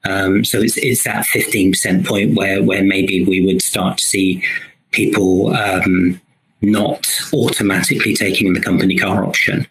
Um, 0.06 0.44
so 0.44 0.60
it's 0.60 0.78
it's 0.78 1.04
that 1.04 1.26
fifteen 1.26 1.72
percent 1.72 2.06
point 2.08 2.36
where 2.36 2.63
where 2.63 2.84
maybe 2.84 3.24
we 3.24 3.46
would 3.46 3.62
start 3.62 4.00
to 4.00 4.06
see 4.06 4.44
people 4.92 5.56
um, 5.56 6.20
not 6.62 7.08
automatically 7.32 8.16
taking 8.16 8.54
the 8.54 8.62
company 8.62 8.98
car 8.98 9.24
option. 9.24 9.68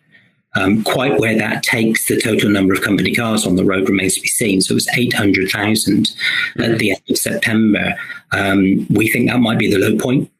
Um, 0.56 0.82
quite 0.82 1.20
where 1.20 1.36
that 1.36 1.62
takes 1.62 2.06
the 2.06 2.20
total 2.20 2.50
number 2.50 2.74
of 2.74 2.82
company 2.82 3.14
cars 3.14 3.46
on 3.46 3.56
the 3.56 3.64
road 3.64 3.88
remains 3.88 4.14
to 4.14 4.22
be 4.22 4.28
seen. 4.28 4.60
So 4.60 4.72
it 4.72 4.74
was 4.74 4.88
800,000 4.96 6.10
at 6.58 6.78
the 6.78 6.90
end 6.90 7.02
of 7.10 7.18
September. 7.18 7.94
Um, 8.32 8.86
we 8.88 9.08
think 9.10 9.28
that 9.28 9.38
might 9.38 9.58
be 9.58 9.70
the 9.70 9.78
low 9.78 9.96
point 9.98 10.30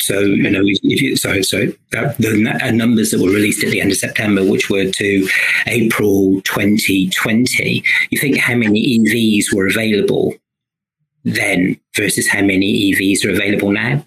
so 0.00 0.20
you 0.20 0.50
know, 0.50 0.62
if 0.64 1.02
you, 1.02 1.16
so 1.16 1.42
so 1.42 1.66
that, 1.90 2.16
the 2.18 2.58
uh, 2.62 2.70
numbers 2.70 3.10
that 3.10 3.20
were 3.20 3.30
released 3.30 3.64
at 3.64 3.70
the 3.70 3.80
end 3.80 3.90
of 3.90 3.98
September, 3.98 4.44
which 4.44 4.70
were 4.70 4.90
to 4.90 5.28
April 5.66 6.40
2020, 6.42 7.84
you 8.10 8.18
think 8.18 8.38
how 8.38 8.54
many 8.54 8.98
EVs 8.98 9.54
were 9.54 9.66
available 9.66 10.34
then 11.24 11.78
versus 11.96 12.28
how 12.28 12.40
many 12.40 12.92
EVs 12.92 13.24
are 13.24 13.30
available 13.30 13.72
now? 13.72 14.04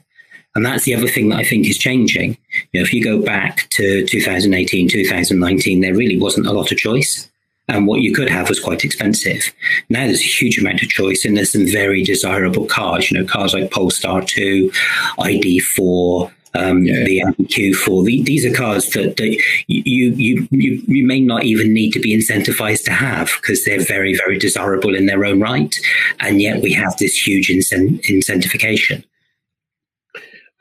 And 0.54 0.66
that's 0.66 0.84
the 0.84 0.94
other 0.94 1.08
thing 1.08 1.30
that 1.30 1.40
I 1.40 1.44
think 1.44 1.66
is 1.66 1.78
changing. 1.78 2.38
You 2.72 2.80
know, 2.80 2.84
if 2.84 2.94
you 2.94 3.04
go 3.04 3.22
back 3.22 3.70
to 3.72 4.06
2018, 4.06 4.90
2019, 4.90 5.82
there 5.82 5.96
really 5.96 6.18
wasn't 6.18 6.48
a 6.48 6.52
lot 6.52 6.72
of 6.72 6.78
choice 6.78 7.32
and 7.72 7.88
what 7.88 8.02
you 8.02 8.14
could 8.14 8.30
have 8.30 8.50
was 8.50 8.60
quite 8.60 8.84
expensive. 8.84 9.54
Now 9.90 10.06
there's 10.06 10.20
a 10.20 10.24
huge 10.24 10.58
amount 10.58 10.82
of 10.82 10.90
choice, 10.90 11.26
and 11.26 11.38
there's 11.38 11.52
some 11.52 11.68
very 11.68 12.04
desirable 12.04 12.66
cars. 12.66 13.10
You 13.10 13.20
know, 13.20 13.26
cars 13.26 13.54
like 13.54 13.72
Polestar 13.72 14.22
2, 14.22 14.72
ID4. 15.18 16.32
Um, 16.54 16.84
yeah. 16.84 17.06
The 17.06 17.24
MQ4. 17.40 18.06
The, 18.06 18.24
these 18.24 18.46
are 18.46 18.54
cars 18.54 18.90
that, 18.90 19.16
that 19.16 19.42
you, 19.68 20.12
you 20.12 20.48
you 20.52 20.84
you 20.86 21.08
may 21.08 21.22
not 21.22 21.46
even 21.46 21.74
need 21.74 21.92
to 21.92 22.00
be 22.02 22.14
incentivized 22.14 22.84
to 22.86 22.92
have 22.92 23.32
because 23.42 23.64
they're 23.64 23.80
very 23.80 24.18
very 24.18 24.38
desirable 24.38 24.94
in 24.94 25.06
their 25.06 25.24
own 25.24 25.40
right, 25.40 25.74
and 26.20 26.42
yet 26.42 26.62
we 26.62 26.74
have 26.74 26.98
this 26.98 27.16
huge 27.16 27.50
incent-. 27.50 28.02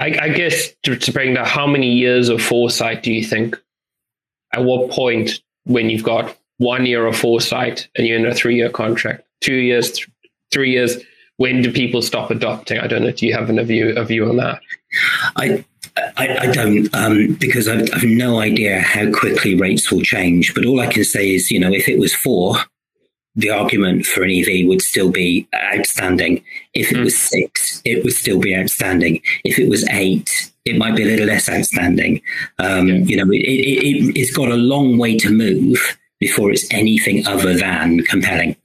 I, 0.00 0.18
I 0.22 0.28
guess 0.30 0.72
to, 0.82 0.96
to 0.96 1.12
bring 1.12 1.34
that, 1.34 1.46
how 1.46 1.66
many 1.66 1.92
years 1.92 2.28
of 2.28 2.42
foresight 2.42 3.02
do 3.02 3.12
you 3.12 3.24
think? 3.24 3.56
At 4.52 4.64
what 4.64 4.90
point, 4.90 5.40
when 5.64 5.90
you've 5.90 6.02
got 6.02 6.36
one 6.56 6.84
year 6.84 7.06
of 7.06 7.16
foresight 7.16 7.88
and 7.96 8.06
you're 8.06 8.18
in 8.18 8.26
a 8.26 8.34
three 8.34 8.56
year 8.56 8.68
contract, 8.68 9.26
two 9.40 9.54
years, 9.54 9.92
th- 9.92 10.08
three 10.50 10.72
years. 10.72 10.98
When 11.38 11.62
do 11.62 11.72
people 11.72 12.02
stop 12.02 12.30
adopting? 12.30 12.78
I 12.78 12.86
don't 12.86 13.02
know. 13.02 13.12
Do 13.12 13.26
you 13.26 13.32
have 13.32 13.48
a 13.48 13.64
view 13.64 13.96
a 13.96 14.04
view 14.04 14.28
on 14.28 14.36
that? 14.36 14.60
I 15.36 15.64
I, 16.16 16.36
I 16.38 16.46
don't 16.52 16.94
um, 16.94 17.34
because 17.40 17.66
I've, 17.66 17.88
I've, 17.94 18.04
no 18.04 18.40
idea 18.40 18.80
how 18.80 19.10
quickly 19.10 19.54
rates 19.54 19.90
will 19.90 20.02
change. 20.02 20.54
But 20.54 20.66
all 20.66 20.80
I 20.80 20.86
can 20.86 21.04
say 21.04 21.34
is, 21.34 21.50
you 21.50 21.58
know, 21.58 21.72
if 21.72 21.88
it 21.88 21.98
was 21.98 22.14
four, 22.14 22.56
the 23.36 23.50
argument 23.50 24.06
for 24.06 24.22
an 24.22 24.30
EV 24.30 24.66
would 24.66 24.82
still 24.82 25.10
be 25.10 25.48
outstanding. 25.54 26.42
If 26.74 26.90
it 26.90 26.96
mm. 26.96 27.04
was 27.04 27.16
six, 27.16 27.80
it 27.84 28.02
would 28.04 28.12
still 28.12 28.40
be 28.40 28.56
outstanding. 28.56 29.22
If 29.44 29.58
it 29.58 29.68
was 29.68 29.86
eight, 29.90 30.52
it 30.64 30.76
might 30.76 30.96
be 30.96 31.02
a 31.02 31.06
little 31.06 31.26
less 31.26 31.48
outstanding. 31.48 32.20
Um, 32.58 32.88
yeah. 32.88 32.94
You 32.94 33.16
know, 33.16 33.30
it, 33.30 33.42
it, 33.42 33.86
it, 33.86 34.18
it's 34.18 34.36
got 34.36 34.50
a 34.50 34.56
long 34.56 34.98
way 34.98 35.16
to 35.18 35.30
move 35.30 35.98
before 36.18 36.50
it's 36.50 36.66
anything 36.72 37.26
other 37.26 37.54
than 37.54 38.00
compelling. 38.04 38.56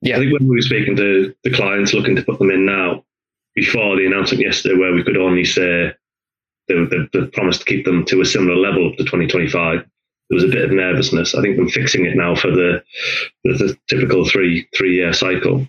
Yeah, 0.00 0.16
I 0.16 0.20
think 0.20 0.32
when 0.32 0.48
we 0.48 0.56
were 0.56 0.62
speaking 0.62 0.96
to 0.96 1.34
the 1.42 1.50
clients 1.50 1.92
looking 1.92 2.16
to 2.16 2.22
put 2.22 2.38
them 2.38 2.50
in 2.50 2.64
now, 2.64 3.04
before 3.54 3.96
the 3.96 4.06
announcement 4.06 4.44
yesterday, 4.44 4.76
where 4.76 4.92
we 4.92 5.02
could 5.02 5.16
only 5.16 5.44
say 5.44 5.92
the, 6.68 7.08
the, 7.12 7.18
the 7.18 7.26
promise 7.28 7.58
to 7.58 7.64
keep 7.64 7.84
them 7.84 8.04
to 8.04 8.20
a 8.20 8.24
similar 8.24 8.54
level 8.54 8.92
to 8.92 8.98
2025, 8.98 9.84
there 10.28 10.36
was 10.36 10.44
a 10.44 10.48
bit 10.48 10.64
of 10.64 10.70
nervousness. 10.70 11.34
I 11.34 11.40
think 11.40 11.56
them 11.56 11.68
fixing 11.68 12.04
it 12.04 12.16
now 12.16 12.34
for 12.34 12.50
the, 12.50 12.82
the, 13.44 13.52
the 13.54 13.78
typical 13.88 14.28
three 14.28 14.68
three 14.76 14.96
year 14.96 15.12
cycle, 15.12 15.66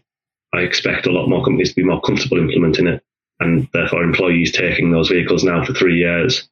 I 0.53 0.59
expect 0.59 1.07
a 1.07 1.11
lot 1.11 1.29
more 1.29 1.43
companies 1.43 1.69
to 1.69 1.75
be 1.75 1.83
more 1.83 2.01
comfortable 2.01 2.37
implementing 2.37 2.87
it, 2.87 3.03
and 3.39 3.67
therefore 3.73 4.03
employees 4.03 4.51
taking 4.51 4.91
those 4.91 5.09
vehicles 5.09 5.43
now 5.43 5.63
for 5.63 5.73
three 5.73 5.97
years 5.97 6.49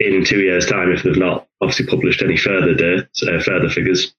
in 0.00 0.24
two 0.24 0.40
years' 0.40 0.66
time, 0.66 0.90
if 0.90 1.02
they've 1.02 1.16
not 1.16 1.46
obviously 1.60 1.86
published 1.86 2.22
any 2.22 2.36
further 2.36 2.74
dates, 2.74 3.22
uh, 3.22 3.40
further 3.44 3.68
figures, 3.68 4.14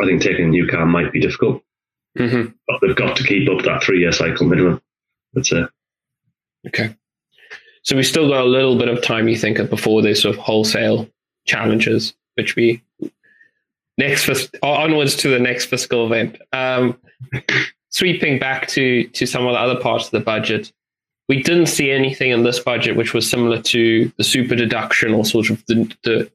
I 0.00 0.06
think 0.06 0.22
taking 0.22 0.46
a 0.46 0.48
new 0.48 0.66
car 0.66 0.86
might 0.86 1.12
be 1.12 1.20
difficult. 1.20 1.62
Mm-hmm. 2.18 2.52
But 2.66 2.80
they've 2.80 2.96
got 2.96 3.16
to 3.16 3.24
keep 3.24 3.48
up 3.48 3.64
that 3.64 3.82
three-year 3.82 4.12
cycle 4.12 4.46
minimum. 4.46 4.82
That's 5.32 5.52
it. 5.52 5.68
Okay. 6.66 6.94
So 7.82 7.96
we've 7.96 8.06
still 8.06 8.28
got 8.28 8.44
a 8.44 8.48
little 8.48 8.76
bit 8.76 8.88
of 8.88 9.02
time, 9.02 9.28
you 9.28 9.36
think, 9.36 9.58
before 9.70 10.02
this 10.02 10.22
sort 10.22 10.34
of 10.34 10.40
wholesale 10.40 11.08
challenges, 11.46 12.14
which 12.40 12.56
we 12.56 12.82
next 13.98 14.24
for 14.24 14.34
onwards 14.64 15.14
to 15.16 15.28
the 15.28 15.38
next 15.38 15.66
fiscal 15.66 16.06
event. 16.06 16.38
Um, 16.52 16.98
sweeping 17.90 18.38
back 18.38 18.66
to 18.68 19.04
to 19.08 19.26
some 19.26 19.46
of 19.46 19.52
the 19.52 19.60
other 19.60 19.78
parts 19.78 20.06
of 20.06 20.10
the 20.12 20.20
budget, 20.20 20.72
we 21.28 21.42
didn't 21.42 21.66
see 21.66 21.90
anything 21.90 22.30
in 22.30 22.42
this 22.42 22.58
budget 22.58 22.96
which 22.96 23.12
was 23.12 23.28
similar 23.28 23.60
to 23.62 24.10
the 24.16 24.24
super 24.24 24.56
deduction 24.56 25.12
or 25.12 25.24
sort 25.24 25.50
of 25.50 25.64
the, 25.66 25.94
the 26.02 26.30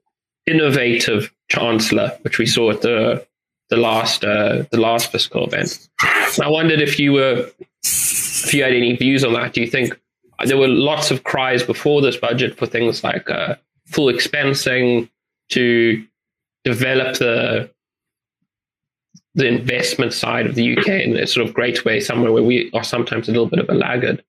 innovative 0.46 1.34
chancellor, 1.50 2.16
which 2.22 2.38
we 2.38 2.46
saw 2.46 2.70
at 2.70 2.82
the 2.82 3.26
the 3.70 3.78
last 3.78 4.24
uh, 4.24 4.64
the 4.70 4.80
last 4.80 5.12
fiscal 5.12 5.48
event. 5.48 5.90
I 6.42 6.48
wondered 6.48 6.82
if 6.82 7.00
you 7.00 7.14
were 7.14 7.50
if 7.84 8.54
you 8.54 8.64
had 8.64 8.74
any 8.74 8.96
views 8.96 9.24
on 9.24 9.34
that. 9.34 9.54
Do 9.54 9.62
you 9.62 9.68
think 9.68 10.00
there 10.46 10.58
were 10.58 10.68
lots 10.68 11.10
of 11.10 11.24
cries 11.24 11.64
before 11.64 12.02
this 12.02 12.18
budget 12.18 12.58
for 12.58 12.68
things 12.68 13.04
like 13.04 13.28
uh, 13.30 13.56
full 13.88 14.12
expensing 14.14 15.10
to 15.50 16.04
develop 16.64 17.18
the 17.18 17.70
the 19.36 19.48
investment 19.48 20.14
side 20.14 20.46
of 20.46 20.56
the 20.56 20.78
UK 20.78 20.88
in 20.88 21.18
a 21.18 21.28
sort 21.28 21.46
of 21.46 21.54
great 21.54 21.84
way, 21.84 22.00
somewhere 22.00 22.32
where 22.32 22.44
we 22.44 22.72
are 22.74 22.86
sometimes 22.86 23.28
a 23.28 23.32
little 23.32 23.48
bit 23.48 23.60
of 23.60 23.70
a 23.70 23.74
laggard. 23.74 24.24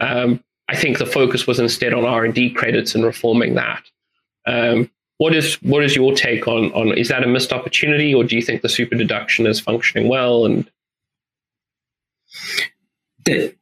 Um, 0.00 0.42
I 0.68 0.76
think 0.76 0.98
the 0.98 1.06
focus 1.06 1.46
was 1.46 1.60
instead 1.60 1.94
on 1.94 2.04
R 2.04 2.24
and 2.24 2.34
D 2.34 2.50
credits 2.50 2.94
and 2.94 3.04
reforming 3.04 3.54
that. 3.54 3.82
Um, 4.46 4.90
what 5.18 5.34
is 5.34 5.54
what 5.62 5.84
is 5.84 5.96
your 5.96 6.12
take 6.12 6.46
on 6.48 6.72
on 6.72 6.96
is 6.96 7.08
that 7.08 7.24
a 7.24 7.26
missed 7.26 7.52
opportunity, 7.52 8.14
or 8.14 8.24
do 8.24 8.36
you 8.36 8.42
think 8.42 8.62
the 8.62 8.68
super 8.68 8.96
deduction 8.96 9.46
is 9.46 9.60
functioning 9.60 10.08
well? 10.08 10.44
And 10.44 10.70
the, 13.24 13.54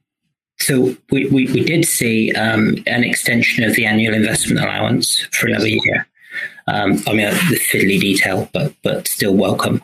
so 0.58 0.96
we, 1.10 1.26
we, 1.28 1.46
we 1.52 1.64
did 1.64 1.84
see 1.84 2.32
um, 2.32 2.82
an 2.86 3.04
extension 3.04 3.64
of 3.64 3.74
the 3.74 3.86
annual 3.86 4.14
investment 4.14 4.60
allowance 4.60 5.26
for 5.32 5.46
another 5.46 5.68
year. 5.68 6.06
Um, 6.68 7.02
I 7.06 7.12
mean, 7.12 7.30
the 7.50 7.60
fiddly 7.60 8.00
detail, 8.00 8.48
but 8.52 8.74
but 8.82 9.06
still 9.08 9.34
welcome. 9.34 9.82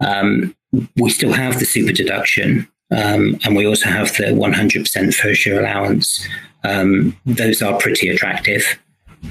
Um, 0.00 0.54
we 0.96 1.10
still 1.10 1.32
have 1.32 1.58
the 1.58 1.66
super 1.66 1.92
deduction, 1.92 2.68
um, 2.90 3.38
and 3.44 3.56
we 3.56 3.66
also 3.66 3.88
have 3.88 4.16
the 4.16 4.24
100% 4.24 5.14
first 5.14 5.46
year 5.46 5.60
allowance. 5.60 6.26
Um, 6.64 7.16
those 7.26 7.62
are 7.62 7.78
pretty 7.78 8.08
attractive. 8.08 8.78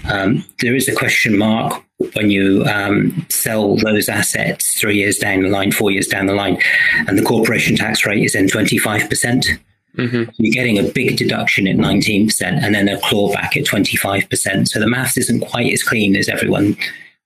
Um, 0.10 0.44
there 0.60 0.76
is 0.76 0.88
a 0.88 0.96
question 0.96 1.38
mark 1.38 1.84
when 2.14 2.30
you 2.30 2.64
um, 2.66 3.26
sell 3.30 3.76
those 3.78 4.10
assets 4.10 4.80
three 4.80 4.98
years 4.98 5.18
down 5.18 5.44
the 5.44 5.50
line, 5.50 5.72
four 5.72 5.92
years 5.92 6.08
down 6.08 6.28
the 6.28 6.34
line, 6.34 6.60
and 7.08 7.18
the 7.18 7.24
corporation 7.24 7.76
tax 7.76 8.06
rate 8.06 8.24
is 8.24 8.34
then 8.34 8.48
25%. 8.48 9.60
Percent 9.96 10.12
mm 10.12 10.26
hmm 10.26 10.32
You're 10.38 10.54
getting 10.54 10.78
a 10.80 10.92
big 10.92 11.18
deduction 11.18 11.68
at 11.68 11.76
19% 11.76 12.42
and 12.42 12.76
then 12.76 12.90
a 12.90 12.98
clawback 12.98 13.58
at 13.58 13.66
25%. 13.66 14.68
So 14.68 14.80
the 14.80 14.88
maths 14.88 15.18
isn't 15.18 15.42
quite 15.42 15.72
as 15.72 15.84
clean 15.84 16.16
as 16.16 16.30
everyone 16.30 16.76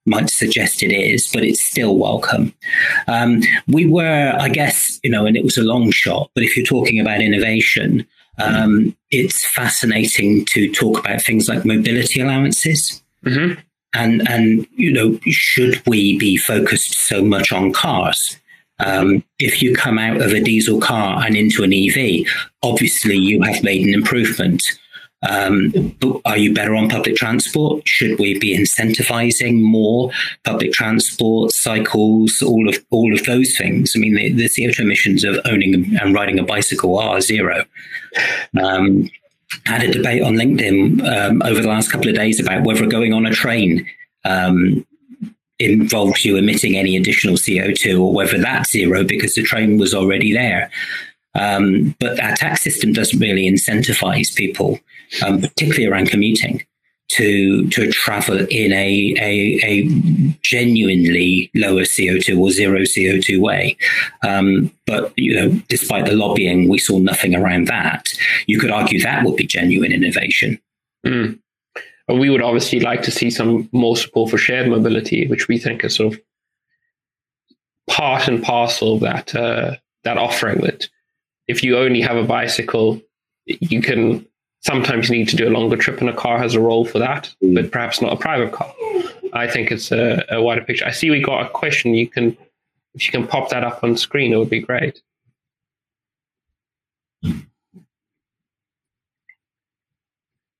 might 0.07 0.29
suggest 0.29 0.81
it 0.81 0.91
is, 0.91 1.29
but 1.33 1.43
it's 1.43 1.61
still 1.61 1.97
welcome. 1.97 2.53
Um, 3.07 3.41
we 3.67 3.85
were, 3.85 4.35
I 4.39 4.49
guess, 4.49 4.99
you 5.03 5.11
know, 5.11 5.25
and 5.25 5.35
it 5.35 5.43
was 5.43 5.57
a 5.57 5.63
long 5.63 5.91
shot, 5.91 6.31
but 6.33 6.43
if 6.43 6.55
you're 6.55 6.65
talking 6.65 6.99
about 6.99 7.21
innovation, 7.21 8.07
um, 8.39 8.95
it's 9.11 9.45
fascinating 9.45 10.45
to 10.45 10.71
talk 10.71 10.99
about 10.99 11.21
things 11.21 11.49
like 11.49 11.65
mobility 11.65 12.21
allowances. 12.21 13.03
Mm-hmm. 13.25 13.59
And, 13.93 14.27
and, 14.29 14.67
you 14.75 14.91
know, 14.91 15.19
should 15.25 15.85
we 15.87 16.17
be 16.17 16.37
focused 16.37 16.93
so 16.95 17.23
much 17.23 17.51
on 17.51 17.73
cars? 17.73 18.37
Um, 18.79 19.23
if 19.39 19.61
you 19.61 19.75
come 19.75 19.97
out 19.97 20.21
of 20.21 20.31
a 20.33 20.39
diesel 20.39 20.79
car 20.79 21.25
and 21.25 21.35
into 21.35 21.63
an 21.63 21.73
EV, 21.73 22.25
obviously 22.63 23.17
you 23.17 23.41
have 23.41 23.63
made 23.63 23.85
an 23.85 23.93
improvement. 23.93 24.63
Um, 25.27 25.95
but 25.99 26.21
are 26.25 26.37
you 26.37 26.53
better 26.53 26.75
on 26.75 26.89
public 26.89 27.15
transport? 27.15 27.87
Should 27.87 28.19
we 28.19 28.37
be 28.37 28.55
incentivizing 28.55 29.61
more 29.61 30.11
public 30.43 30.73
transport, 30.73 31.51
cycles, 31.51 32.41
all 32.43 32.69
of 32.69 32.77
all 32.91 33.13
of 33.13 33.25
those 33.25 33.57
things? 33.57 33.93
I 33.95 33.99
mean, 33.99 34.13
the, 34.13 34.31
the 34.33 34.43
CO2 34.43 34.79
emissions 34.79 35.23
of 35.23 35.39
owning 35.45 35.97
and 35.99 36.13
riding 36.13 36.37
a 36.37 36.43
bicycle 36.43 36.99
are 36.99 37.19
zero. 37.19 37.65
Um, 38.61 39.09
had 39.65 39.83
a 39.83 39.91
debate 39.91 40.21
on 40.21 40.35
LinkedIn 40.35 41.01
um, 41.07 41.41
over 41.43 41.61
the 41.61 41.67
last 41.67 41.91
couple 41.91 42.09
of 42.09 42.15
days 42.15 42.39
about 42.39 42.63
whether 42.63 42.85
going 42.85 43.13
on 43.13 43.25
a 43.25 43.31
train 43.31 43.87
um, 44.23 44.85
involves 45.59 46.23
you 46.23 46.37
emitting 46.37 46.77
any 46.77 46.95
additional 46.95 47.35
CO2 47.35 47.99
or 47.99 48.13
whether 48.13 48.37
that's 48.37 48.71
zero 48.71 49.03
because 49.03 49.35
the 49.35 49.43
train 49.43 49.77
was 49.77 49.93
already 49.93 50.33
there. 50.33 50.69
Um, 51.35 51.95
but 51.99 52.19
our 52.19 52.35
tax 52.35 52.63
system 52.63 52.93
doesn't 52.93 53.19
really 53.19 53.49
incentivize 53.49 54.35
people, 54.35 54.79
um, 55.25 55.41
particularly 55.41 55.85
around 55.85 56.09
commuting, 56.09 56.65
to 57.09 57.67
to 57.69 57.91
travel 57.91 58.39
in 58.49 58.73
a, 58.73 59.13
a, 59.19 59.59
a 59.63 59.87
genuinely 60.41 61.51
lower 61.55 61.81
CO2 61.81 62.39
or 62.39 62.49
zero 62.49 62.79
CO2 62.79 63.39
way. 63.39 63.77
Um, 64.27 64.71
but 64.85 65.13
you 65.15 65.35
know, 65.35 65.61
despite 65.69 66.05
the 66.05 66.15
lobbying, 66.15 66.67
we 66.69 66.79
saw 66.79 66.97
nothing 66.97 67.35
around 67.35 67.67
that. 67.67 68.07
You 68.47 68.59
could 68.59 68.71
argue 68.71 69.01
that 69.01 69.23
would 69.23 69.35
be 69.35 69.45
genuine 69.45 69.91
innovation. 69.91 70.59
Mm. 71.05 71.39
We 72.07 72.29
would 72.29 72.41
obviously 72.41 72.79
like 72.79 73.01
to 73.03 73.11
see 73.11 73.29
some 73.29 73.67
more 73.73 73.97
support 73.97 74.31
for 74.31 74.37
shared 74.37 74.69
mobility, 74.69 75.27
which 75.27 75.47
we 75.47 75.57
think 75.57 75.83
is 75.83 75.95
sort 75.95 76.13
of 76.13 76.21
part 77.87 78.27
and 78.27 78.41
parcel 78.41 78.95
of 78.95 79.01
that 79.01 79.35
uh, 79.35 79.75
that 80.03 80.17
offering 80.17 80.61
that 80.61 80.87
if 81.47 81.63
you 81.63 81.77
only 81.77 82.01
have 82.01 82.17
a 82.17 82.23
bicycle, 82.23 83.01
you 83.45 83.81
can 83.81 84.25
sometimes 84.61 85.09
need 85.09 85.29
to 85.29 85.35
do 85.35 85.47
a 85.47 85.51
longer 85.51 85.77
trip, 85.77 85.99
and 85.99 86.09
a 86.09 86.13
car 86.13 86.37
has 86.37 86.55
a 86.55 86.59
role 86.59 86.85
for 86.85 86.99
that, 86.99 87.33
mm. 87.43 87.55
but 87.55 87.71
perhaps 87.71 88.01
not 88.01 88.13
a 88.13 88.17
private 88.17 88.51
car. 88.51 88.73
I 89.33 89.47
think 89.47 89.71
it's 89.71 89.91
a, 89.91 90.23
a, 90.29 90.41
wider 90.41 90.63
picture. 90.63 90.85
I 90.85 90.91
see 90.91 91.09
we 91.09 91.21
got 91.21 91.45
a 91.45 91.49
question. 91.49 91.93
You 91.93 92.07
can, 92.07 92.37
if 92.93 93.05
you 93.05 93.11
can 93.11 93.27
pop 93.27 93.49
that 93.49 93.63
up 93.63 93.83
on 93.83 93.97
screen, 93.97 94.33
it 94.33 94.37
would 94.37 94.49
be 94.49 94.59
great. 94.59 95.01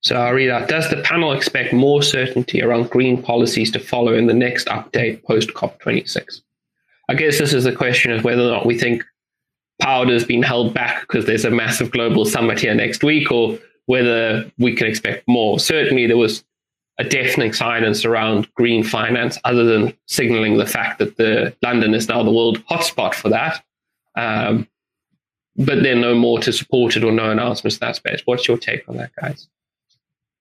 So 0.08 0.16
I'll 0.16 0.32
read 0.32 0.48
out. 0.48 0.68
Does 0.68 0.88
the 0.88 1.02
panel 1.02 1.34
expect 1.34 1.74
more 1.74 2.02
certainty 2.02 2.62
around 2.62 2.88
green 2.88 3.22
policies 3.22 3.70
to 3.72 3.78
follow 3.78 4.14
in 4.14 4.26
the 4.26 4.32
next 4.32 4.66
update 4.68 5.22
post 5.22 5.50
COP26? 5.50 6.40
I 7.10 7.14
guess 7.14 7.38
this 7.38 7.52
is 7.52 7.64
the 7.64 7.74
question 7.74 8.12
of 8.12 8.24
whether 8.24 8.40
or 8.40 8.50
not 8.50 8.64
we 8.64 8.78
think 8.78 9.04
powder's 9.82 10.24
been 10.24 10.42
held 10.42 10.72
back 10.72 11.02
because 11.02 11.26
there's 11.26 11.44
a 11.44 11.50
massive 11.50 11.90
global 11.90 12.24
summit 12.24 12.58
here 12.58 12.74
next 12.74 13.04
week, 13.04 13.30
or 13.30 13.58
whether 13.84 14.50
we 14.56 14.74
can 14.74 14.86
expect 14.86 15.28
more. 15.28 15.60
Certainly, 15.60 16.06
there 16.06 16.16
was 16.16 16.42
a 16.96 17.04
deafening 17.04 17.52
silence 17.52 18.06
around 18.06 18.48
green 18.54 18.82
finance, 18.82 19.38
other 19.44 19.64
than 19.64 19.94
signaling 20.06 20.56
the 20.56 20.64
fact 20.64 21.00
that 21.00 21.18
the 21.18 21.54
London 21.62 21.92
is 21.92 22.08
now 22.08 22.22
the 22.22 22.32
world 22.32 22.64
hotspot 22.64 23.12
for 23.12 23.28
that. 23.28 23.62
Um, 24.16 24.66
but 25.58 25.82
then 25.82 26.00
no 26.00 26.14
more 26.14 26.38
to 26.38 26.50
support 26.50 26.96
it 26.96 27.04
or 27.04 27.12
no 27.12 27.30
announcements 27.30 27.76
in 27.76 27.86
that 27.86 27.96
space. 27.96 28.22
What's 28.24 28.48
your 28.48 28.56
take 28.56 28.88
on 28.88 28.96
that, 28.96 29.14
guys? 29.14 29.48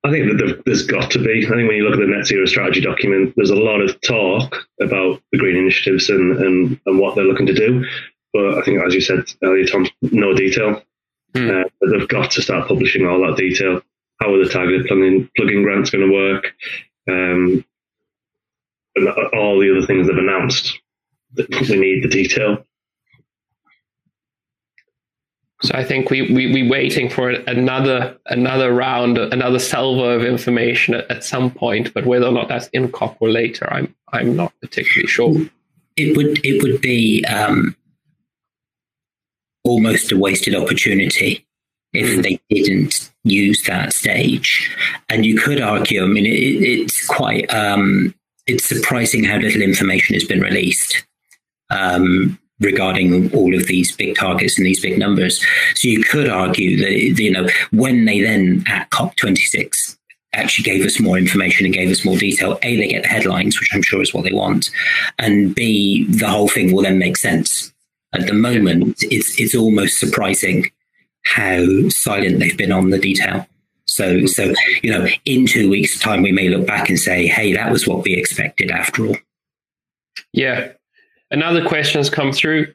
I 0.04 0.12
think 0.12 0.28
that 0.28 0.64
there's 0.66 0.86
got 0.86 1.12
to 1.12 1.20
be. 1.20 1.46
I 1.46 1.50
think 1.50 1.68
when 1.68 1.76
you 1.76 1.84
look 1.84 2.00
at 2.00 2.00
the 2.00 2.08
net 2.08 2.28
zero 2.28 2.46
strategy 2.46 2.82
document, 2.82 3.34
there's 3.36 3.50
a 3.50 3.56
lot 3.56 3.82
of 3.82 4.00
talk 4.02 4.68
about 4.82 5.22
the 5.32 5.38
green 5.38 5.58
initiatives 5.58 6.10
and, 6.10 6.38
and, 6.38 6.80
and 6.86 7.00
what 7.00 7.16
they're 7.16 7.26
looking 7.26 7.48
to 7.48 7.54
do. 7.54 7.84
But 8.32 8.58
I 8.58 8.62
think, 8.62 8.82
as 8.86 8.94
you 8.94 9.02
said 9.02 9.26
earlier, 9.44 9.66
Tom, 9.66 9.88
no 10.02 10.34
detail. 10.34 10.84
Mm. 11.34 11.66
Uh, 11.66 11.70
they've 11.92 12.08
got 12.08 12.32
to 12.32 12.42
start 12.42 12.68
publishing 12.68 13.06
all 13.08 13.26
that 13.26 13.38
detail. 13.38 13.82
How 14.20 14.34
are 14.34 14.44
the 14.44 14.50
targeted 14.50 14.88
plugin, 14.88 15.30
plugin 15.38 15.64
grants 15.64 15.90
going 15.90 16.08
to 16.08 16.14
work? 16.14 16.54
Um, 17.10 17.66
and 18.96 19.10
all 19.34 19.60
the 19.60 19.76
other 19.76 19.86
things 19.86 20.08
they've 20.08 20.18
announced. 20.18 20.80
We 21.36 21.78
need 21.78 22.04
the 22.04 22.10
detail. 22.10 22.66
So 25.64 25.74
I 25.74 25.84
think 25.84 26.10
we 26.12 26.22
we 26.34 26.54
we 26.54 26.70
waiting 26.70 27.10
for 27.10 27.30
another 27.30 28.18
another 28.28 28.74
round, 28.74 29.18
another 29.18 29.60
salvo 29.60 30.12
of 30.12 30.24
information 30.24 30.94
at, 30.94 31.10
at, 31.10 31.24
some 31.24 31.50
point. 31.50 31.94
But 31.94 32.06
whether 32.06 32.28
or 32.28 32.32
not 32.32 32.48
that's 32.48 32.68
in 32.68 32.92
COP 32.92 33.18
or 33.20 33.30
later, 33.30 33.68
I'm 33.72 33.96
I'm 34.14 34.36
not 34.36 34.54
particularly 34.62 35.08
sure. 35.08 35.34
It 35.96 36.16
would 36.16 36.46
it 36.46 36.62
would 36.62 36.80
be 36.80 37.26
um, 37.26 37.76
almost 39.64 40.12
a 40.12 40.18
wasted 40.18 40.54
opportunity 40.54 41.46
if 41.94 42.08
mm. 42.08 42.24
they 42.24 42.40
didn't 42.50 43.12
use 43.24 43.64
that 43.64 43.94
stage. 43.94 44.76
And 45.10 45.26
you 45.26 45.38
could 45.38 45.62
argue, 45.62 46.04
I 46.04 46.08
mean, 46.08 46.26
it, 46.26 46.30
it's 46.30 47.06
quite, 47.08 47.52
um, 47.54 48.14
it's 48.46 48.66
surprising 48.66 49.24
how 49.24 49.38
little 49.38 49.62
information 49.62 50.14
has 50.14 50.24
been 50.24 50.42
released 50.42 51.06
um, 51.70 52.40
regarding 52.60 53.32
all 53.34 53.56
of 53.56 53.68
these 53.68 53.96
big 53.96 54.16
targets 54.16 54.58
and 54.58 54.66
these 54.66 54.82
big 54.82 54.98
numbers. 54.98 55.40
So 55.76 55.88
you 55.88 56.04
could 56.04 56.30
argue 56.30 56.78
that, 56.78 57.22
you 57.22 57.32
know, 57.32 57.48
when 57.72 58.06
they 58.06 58.22
then 58.22 58.64
at 58.68 58.90
COP26 58.90 59.98
actually 60.34 60.64
gave 60.64 60.86
us 60.86 61.00
more 61.00 61.18
information 61.18 61.66
and 61.66 61.74
gave 61.74 61.90
us 61.90 62.04
more 62.04 62.18
detail, 62.18 62.60
A, 62.64 62.76
they 62.76 62.88
get 62.88 63.04
the 63.04 63.10
headlines, 63.10 63.60
which 63.60 63.70
I'm 63.74 63.82
sure 63.82 64.02
is 64.02 64.14
what 64.14 64.24
they 64.24 64.34
want, 64.34 64.70
and 65.20 65.54
B, 65.56 66.06
the 66.10 66.28
whole 66.28 66.48
thing 66.48 66.74
will 66.74 66.84
then 66.84 67.00
make 67.00 67.18
sense 67.18 67.72
at 68.14 68.28
the 68.28 68.34
moment, 68.34 69.04
it's 69.04 69.40
it's 69.40 69.56
almost 69.56 70.00
surprising 70.00 70.72
how 71.24 71.90
silent 71.90 72.40
they've 72.40 72.58
been 72.58 72.72
on 72.72 72.90
the 72.90 72.98
detail. 72.98 73.46
So, 73.86 74.26
so 74.26 74.54
you 74.82 74.92
know, 74.92 75.08
in 75.26 75.46
two 75.46 75.70
weeks' 75.70 76.00
time, 76.00 76.22
we 76.22 76.32
may 76.32 76.50
look 76.50 76.66
back 76.66 76.90
and 76.90 77.00
say, 77.00 77.28
"Hey, 77.28 77.54
that 77.54 77.72
was 77.72 77.88
what 77.88 78.04
we 78.04 78.14
expected 78.14 78.72
after 78.72 79.08
all." 79.08 79.18
Yeah. 80.34 80.72
Another 81.32 81.66
question 81.66 82.00
has 82.00 82.10
come 82.10 82.32
through: 82.32 82.74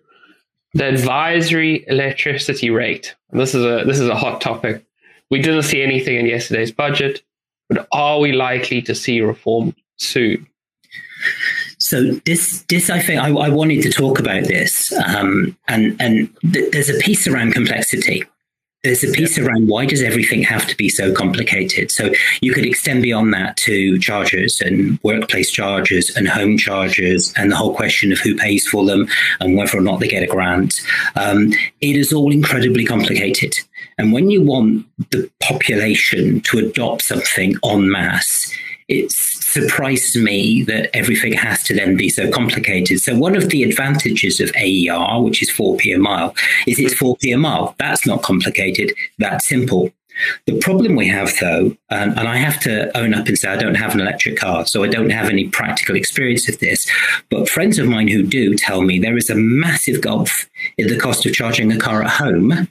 the 0.74 0.86
advisory 0.86 1.84
electricity 1.88 2.70
rate. 2.70 3.14
This 3.30 3.54
is 3.54 3.64
a 3.64 3.84
this 3.84 3.98
is 3.98 4.08
a 4.08 4.16
hot 4.16 4.40
topic. 4.40 4.84
We 5.30 5.40
didn't 5.40 5.62
see 5.62 5.82
anything 5.82 6.16
in 6.16 6.26
yesterday's 6.26 6.72
budget, 6.72 7.22
but 7.68 7.86
are 7.92 8.20
we 8.20 8.32
likely 8.32 8.82
to 8.82 8.94
see 8.94 9.20
reform 9.20 9.74
soon? 9.96 10.46
So 11.78 12.12
this, 12.26 12.64
this 12.68 12.90
I 12.90 13.00
think 13.00 13.20
I, 13.20 13.30
I 13.30 13.48
wanted 13.48 13.82
to 13.82 13.90
talk 13.90 14.18
about 14.18 14.44
this, 14.44 14.92
um, 15.04 15.56
and 15.68 15.96
and 16.00 16.30
th- 16.52 16.70
there's 16.70 16.88
a 16.88 16.98
piece 16.98 17.26
around 17.26 17.52
complexity. 17.52 18.24
There's 18.82 19.04
a 19.04 19.12
piece 19.12 19.38
around 19.38 19.68
why 19.68 19.86
does 19.86 20.02
everything 20.02 20.42
have 20.42 20.66
to 20.66 20.76
be 20.76 20.88
so 20.88 21.12
complicated? 21.12 21.92
So 21.92 22.10
you 22.40 22.52
could 22.52 22.66
extend 22.66 23.04
beyond 23.04 23.32
that 23.32 23.56
to 23.58 23.96
chargers 24.00 24.60
and 24.60 24.98
workplace 25.04 25.52
chargers 25.52 26.10
and 26.16 26.26
home 26.26 26.58
chargers 26.58 27.32
and 27.36 27.52
the 27.52 27.56
whole 27.56 27.76
question 27.76 28.10
of 28.10 28.18
who 28.18 28.34
pays 28.34 28.66
for 28.66 28.84
them 28.84 29.06
and 29.38 29.56
whether 29.56 29.78
or 29.78 29.82
not 29.82 30.00
they 30.00 30.08
get 30.08 30.24
a 30.24 30.26
grant. 30.26 30.74
Um, 31.14 31.52
it 31.80 31.94
is 31.94 32.12
all 32.12 32.32
incredibly 32.32 32.84
complicated. 32.84 33.56
And 33.98 34.12
when 34.12 34.30
you 34.30 34.42
want 34.42 34.84
the 35.12 35.30
population 35.38 36.40
to 36.40 36.58
adopt 36.58 37.02
something 37.02 37.54
en 37.64 37.88
masse, 37.88 38.52
it 38.88 39.12
surprises 39.12 40.16
me 40.16 40.62
that 40.64 40.90
everything 40.94 41.32
has 41.32 41.62
to 41.64 41.74
then 41.74 41.96
be 41.96 42.08
so 42.08 42.30
complicated. 42.30 43.00
So 43.00 43.16
one 43.16 43.36
of 43.36 43.50
the 43.50 43.62
advantages 43.62 44.40
of 44.40 44.50
AER, 44.56 45.20
which 45.22 45.42
is 45.42 45.50
4p 45.50 45.94
a 45.94 45.98
mile, 45.98 46.34
is 46.66 46.78
it's 46.78 46.94
4p 46.94 47.34
a 47.34 47.38
mile. 47.38 47.74
That's 47.78 48.06
not 48.06 48.22
complicated. 48.22 48.92
That's 49.18 49.46
simple. 49.46 49.92
The 50.46 50.58
problem 50.58 50.94
we 50.94 51.08
have, 51.08 51.32
though, 51.40 51.76
um, 51.90 52.10
and 52.10 52.28
I 52.28 52.36
have 52.36 52.60
to 52.60 52.96
own 52.96 53.14
up 53.14 53.26
and 53.28 53.38
say 53.38 53.48
I 53.48 53.56
don't 53.56 53.76
have 53.76 53.94
an 53.94 54.00
electric 54.00 54.36
car, 54.36 54.66
so 54.66 54.84
I 54.84 54.88
don't 54.88 55.10
have 55.10 55.28
any 55.28 55.48
practical 55.48 55.96
experience 55.96 56.48
of 56.48 56.58
this. 56.58 56.90
But 57.30 57.48
friends 57.48 57.78
of 57.78 57.88
mine 57.88 58.08
who 58.08 58.22
do 58.22 58.54
tell 58.54 58.82
me 58.82 58.98
there 58.98 59.16
is 59.16 59.30
a 59.30 59.34
massive 59.34 60.00
gulf 60.00 60.48
in 60.76 60.88
the 60.88 60.98
cost 60.98 61.24
of 61.26 61.32
charging 61.32 61.72
a 61.72 61.78
car 61.78 62.02
at 62.02 62.10
home 62.10 62.68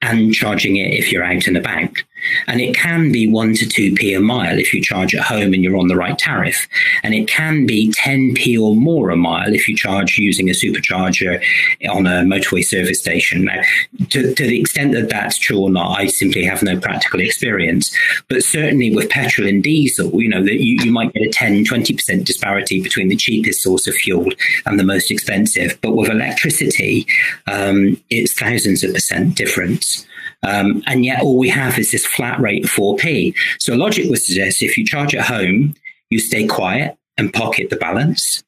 and 0.00 0.34
charging 0.34 0.76
it 0.76 0.94
if 0.94 1.12
you're 1.12 1.24
out 1.24 1.46
and 1.46 1.56
about. 1.56 2.02
And 2.46 2.60
it 2.60 2.74
can 2.74 3.12
be 3.12 3.28
one 3.28 3.54
to 3.54 3.66
two 3.66 3.94
p 3.94 4.14
a 4.14 4.20
mile 4.20 4.58
if 4.58 4.72
you 4.72 4.82
charge 4.82 5.14
at 5.14 5.24
home 5.24 5.52
and 5.54 5.62
you're 5.62 5.76
on 5.76 5.88
the 5.88 5.96
right 5.96 6.18
tariff. 6.18 6.68
And 7.02 7.14
it 7.14 7.28
can 7.28 7.66
be 7.66 7.92
10p 7.92 8.60
or 8.60 8.74
more 8.74 9.10
a 9.10 9.16
mile 9.16 9.54
if 9.54 9.68
you 9.68 9.76
charge 9.76 10.18
using 10.18 10.48
a 10.48 10.52
supercharger 10.52 11.42
on 11.90 12.06
a 12.06 12.22
motorway 12.22 12.64
service 12.64 13.00
station. 13.00 13.44
Now, 13.44 13.62
to, 14.10 14.34
to 14.34 14.46
the 14.46 14.60
extent 14.60 14.92
that 14.92 15.08
that's 15.08 15.38
true 15.38 15.58
or 15.58 15.70
not, 15.70 15.98
I 15.98 16.06
simply 16.06 16.44
have 16.44 16.62
no 16.62 16.78
practical 16.78 17.20
experience. 17.20 17.94
But 18.28 18.44
certainly 18.44 18.94
with 18.94 19.10
petrol 19.10 19.48
and 19.48 19.62
diesel, 19.62 20.20
you 20.20 20.28
know, 20.28 20.42
that 20.42 20.62
you, 20.62 20.78
you 20.82 20.92
might 20.92 21.12
get 21.12 21.26
a 21.26 21.30
10, 21.30 21.64
20% 21.64 22.24
disparity 22.24 22.80
between 22.80 23.08
the 23.08 23.16
cheapest 23.16 23.62
source 23.62 23.86
of 23.86 23.94
fuel 23.94 24.30
and 24.66 24.78
the 24.78 24.84
most 24.84 25.10
expensive. 25.10 25.78
But 25.80 25.92
with 25.92 26.10
electricity, 26.10 27.06
um, 27.46 28.00
it's 28.10 28.32
thousands 28.32 28.84
of 28.84 28.94
percent 28.94 29.36
difference. 29.36 30.06
Um, 30.42 30.82
and 30.86 31.04
yet 31.04 31.22
all 31.22 31.38
we 31.38 31.48
have 31.50 31.78
is 31.78 31.92
this 31.92 32.06
flat 32.06 32.40
rate 32.40 32.64
4p. 32.64 33.34
So 33.58 33.74
logic 33.74 34.10
would 34.10 34.20
suggest 34.20 34.62
if 34.62 34.76
you 34.76 34.84
charge 34.84 35.14
at 35.14 35.26
home, 35.26 35.74
you 36.10 36.18
stay 36.18 36.46
quiet 36.46 36.96
and 37.16 37.32
pocket 37.32 37.70
the 37.70 37.76
balance. 37.76 38.42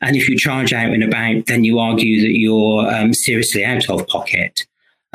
And 0.00 0.16
if 0.16 0.28
you 0.28 0.36
charge 0.36 0.72
out 0.72 0.92
and 0.92 1.04
about, 1.04 1.46
then 1.46 1.64
you 1.64 1.78
argue 1.78 2.20
that 2.22 2.38
you're 2.38 2.92
um, 2.92 3.14
seriously 3.14 3.64
out 3.64 3.88
of 3.88 4.06
pocket. 4.08 4.66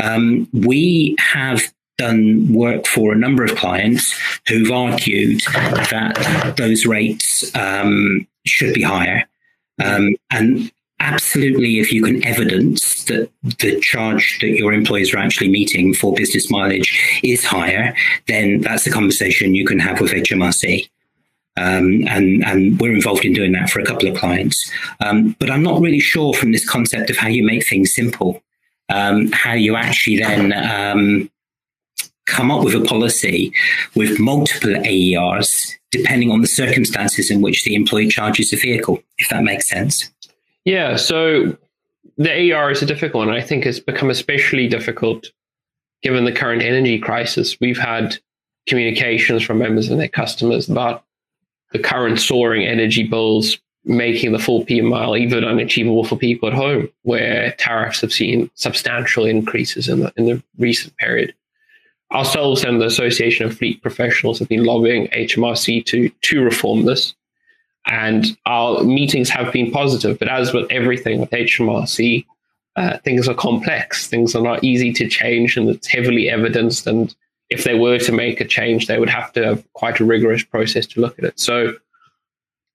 Um, 0.01 0.47
we 0.53 1.15
have 1.19 1.61
done 1.97 2.51
work 2.51 2.87
for 2.87 3.13
a 3.13 3.17
number 3.17 3.43
of 3.43 3.55
clients 3.55 4.17
who've 4.47 4.71
argued 4.71 5.41
that 5.51 6.55
those 6.57 6.85
rates 6.85 7.55
um, 7.55 8.27
should 8.45 8.73
be 8.73 8.81
higher. 8.81 9.27
Um, 9.83 10.15
and 10.31 10.71
absolutely, 11.03 11.79
if 11.79 11.91
you 11.91 12.01
can 12.01 12.25
evidence 12.25 13.03
that 13.05 13.29
the 13.59 13.79
charge 13.81 14.39
that 14.41 14.47
your 14.47 14.73
employees 14.73 15.13
are 15.13 15.17
actually 15.17 15.49
meeting 15.49 15.93
for 15.93 16.13
business 16.13 16.49
mileage 16.49 17.19
is 17.23 17.43
higher, 17.43 17.93
then 18.27 18.61
that's 18.61 18.87
a 18.87 18.91
conversation 18.91 19.53
you 19.53 19.65
can 19.65 19.79
have 19.79 19.99
with 19.99 20.11
HMRC. 20.11 20.89
Um, 21.55 22.07
and, 22.07 22.43
and 22.45 22.79
we're 22.79 22.95
involved 22.95 23.25
in 23.25 23.33
doing 23.33 23.51
that 23.51 23.69
for 23.69 23.79
a 23.79 23.85
couple 23.85 24.07
of 24.07 24.17
clients. 24.17 24.71
Um, 25.01 25.35
but 25.39 25.51
I'm 25.51 25.61
not 25.61 25.81
really 25.81 25.99
sure 25.99 26.33
from 26.33 26.51
this 26.51 26.67
concept 26.67 27.09
of 27.11 27.17
how 27.17 27.27
you 27.27 27.43
make 27.45 27.67
things 27.67 27.93
simple, 27.93 28.41
um, 28.89 29.31
how 29.33 29.53
you 29.53 29.75
actually 29.75 30.17
then 30.17 30.53
um, 30.53 31.29
come 32.25 32.49
up 32.49 32.63
with 32.63 32.73
a 32.73 32.81
policy 32.81 33.53
with 33.93 34.19
multiple 34.19 34.75
AERs 34.75 35.77
depending 35.91 36.31
on 36.31 36.41
the 36.41 36.47
circumstances 36.47 37.29
in 37.29 37.41
which 37.41 37.63
the 37.65 37.75
employee 37.75 38.07
charges 38.07 38.51
a 38.51 38.57
vehicle, 38.57 39.03
if 39.19 39.29
that 39.29 39.43
makes 39.43 39.69
sense. 39.69 40.09
Yeah, 40.65 40.95
so 40.95 41.57
the 42.17 42.53
AR 42.53 42.71
is 42.71 42.81
a 42.81 42.85
difficult 42.85 43.27
one. 43.27 43.35
I 43.35 43.41
think 43.41 43.65
it's 43.65 43.79
become 43.79 44.09
especially 44.09 44.67
difficult 44.67 45.31
given 46.01 46.25
the 46.25 46.31
current 46.31 46.61
energy 46.61 46.99
crisis. 46.99 47.57
We've 47.59 47.77
had 47.77 48.17
communications 48.67 49.43
from 49.43 49.59
members 49.59 49.89
and 49.89 49.99
their 49.99 50.07
customers 50.07 50.69
about 50.69 51.03
the 51.71 51.79
current 51.79 52.19
soaring 52.19 52.65
energy 52.65 53.03
bills 53.03 53.57
making 53.85 54.31
the 54.31 54.39
full 54.39 54.63
P 54.63 54.79
mile 54.81 55.17
even 55.17 55.43
unachievable 55.43 56.05
for 56.05 56.15
people 56.15 56.47
at 56.47 56.55
home, 56.55 56.89
where 57.01 57.53
tariffs 57.57 58.01
have 58.01 58.13
seen 58.13 58.49
substantial 58.55 59.25
increases 59.25 59.89
in 59.89 59.99
the 60.01 60.13
in 60.15 60.25
the 60.25 60.43
recent 60.57 60.95
period. 60.97 61.33
Ourselves 62.11 62.63
and 62.63 62.79
the 62.79 62.85
Association 62.85 63.45
of 63.45 63.57
Fleet 63.57 63.81
Professionals 63.81 64.39
have 64.39 64.47
been 64.47 64.63
lobbying 64.63 65.07
HMRC 65.07 65.85
to 65.87 66.09
to 66.09 66.43
reform 66.43 66.85
this 66.85 67.13
and 67.87 68.37
our 68.45 68.83
meetings 68.83 69.29
have 69.29 69.51
been 69.51 69.71
positive. 69.71 70.19
But 70.19 70.29
as 70.29 70.53
with 70.53 70.71
everything 70.71 71.19
with 71.19 71.31
HMRC, 71.31 72.25
uh, 72.75 72.97
things 72.99 73.27
are 73.27 73.35
complex. 73.35 74.07
Things 74.07 74.35
are 74.35 74.41
not 74.41 74.63
easy 74.63 74.91
to 74.93 75.07
change, 75.07 75.57
and 75.57 75.69
it's 75.69 75.87
heavily 75.87 76.29
evidenced. 76.29 76.87
And 76.87 77.13
if 77.49 77.63
they 77.63 77.77
were 77.77 77.99
to 77.99 78.11
make 78.11 78.41
a 78.41 78.45
change, 78.45 78.87
they 78.87 78.99
would 78.99 79.09
have 79.09 79.31
to 79.33 79.45
have 79.45 79.73
quite 79.73 79.99
a 79.99 80.05
rigorous 80.05 80.43
process 80.43 80.85
to 80.87 81.01
look 81.01 81.19
at 81.19 81.25
it. 81.25 81.39
So, 81.39 81.73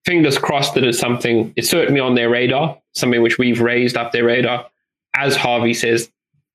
fingers 0.04 0.38
crossed 0.38 0.74
that 0.74 0.84
it's 0.84 0.98
something. 0.98 1.52
It's 1.56 1.70
certainly 1.70 2.00
on 2.00 2.14
their 2.14 2.30
radar, 2.30 2.78
something 2.94 3.22
which 3.22 3.38
we've 3.38 3.60
raised 3.60 3.96
up 3.96 4.12
their 4.12 4.24
radar. 4.24 4.66
As 5.16 5.34
Harvey 5.36 5.74
says, 5.74 6.10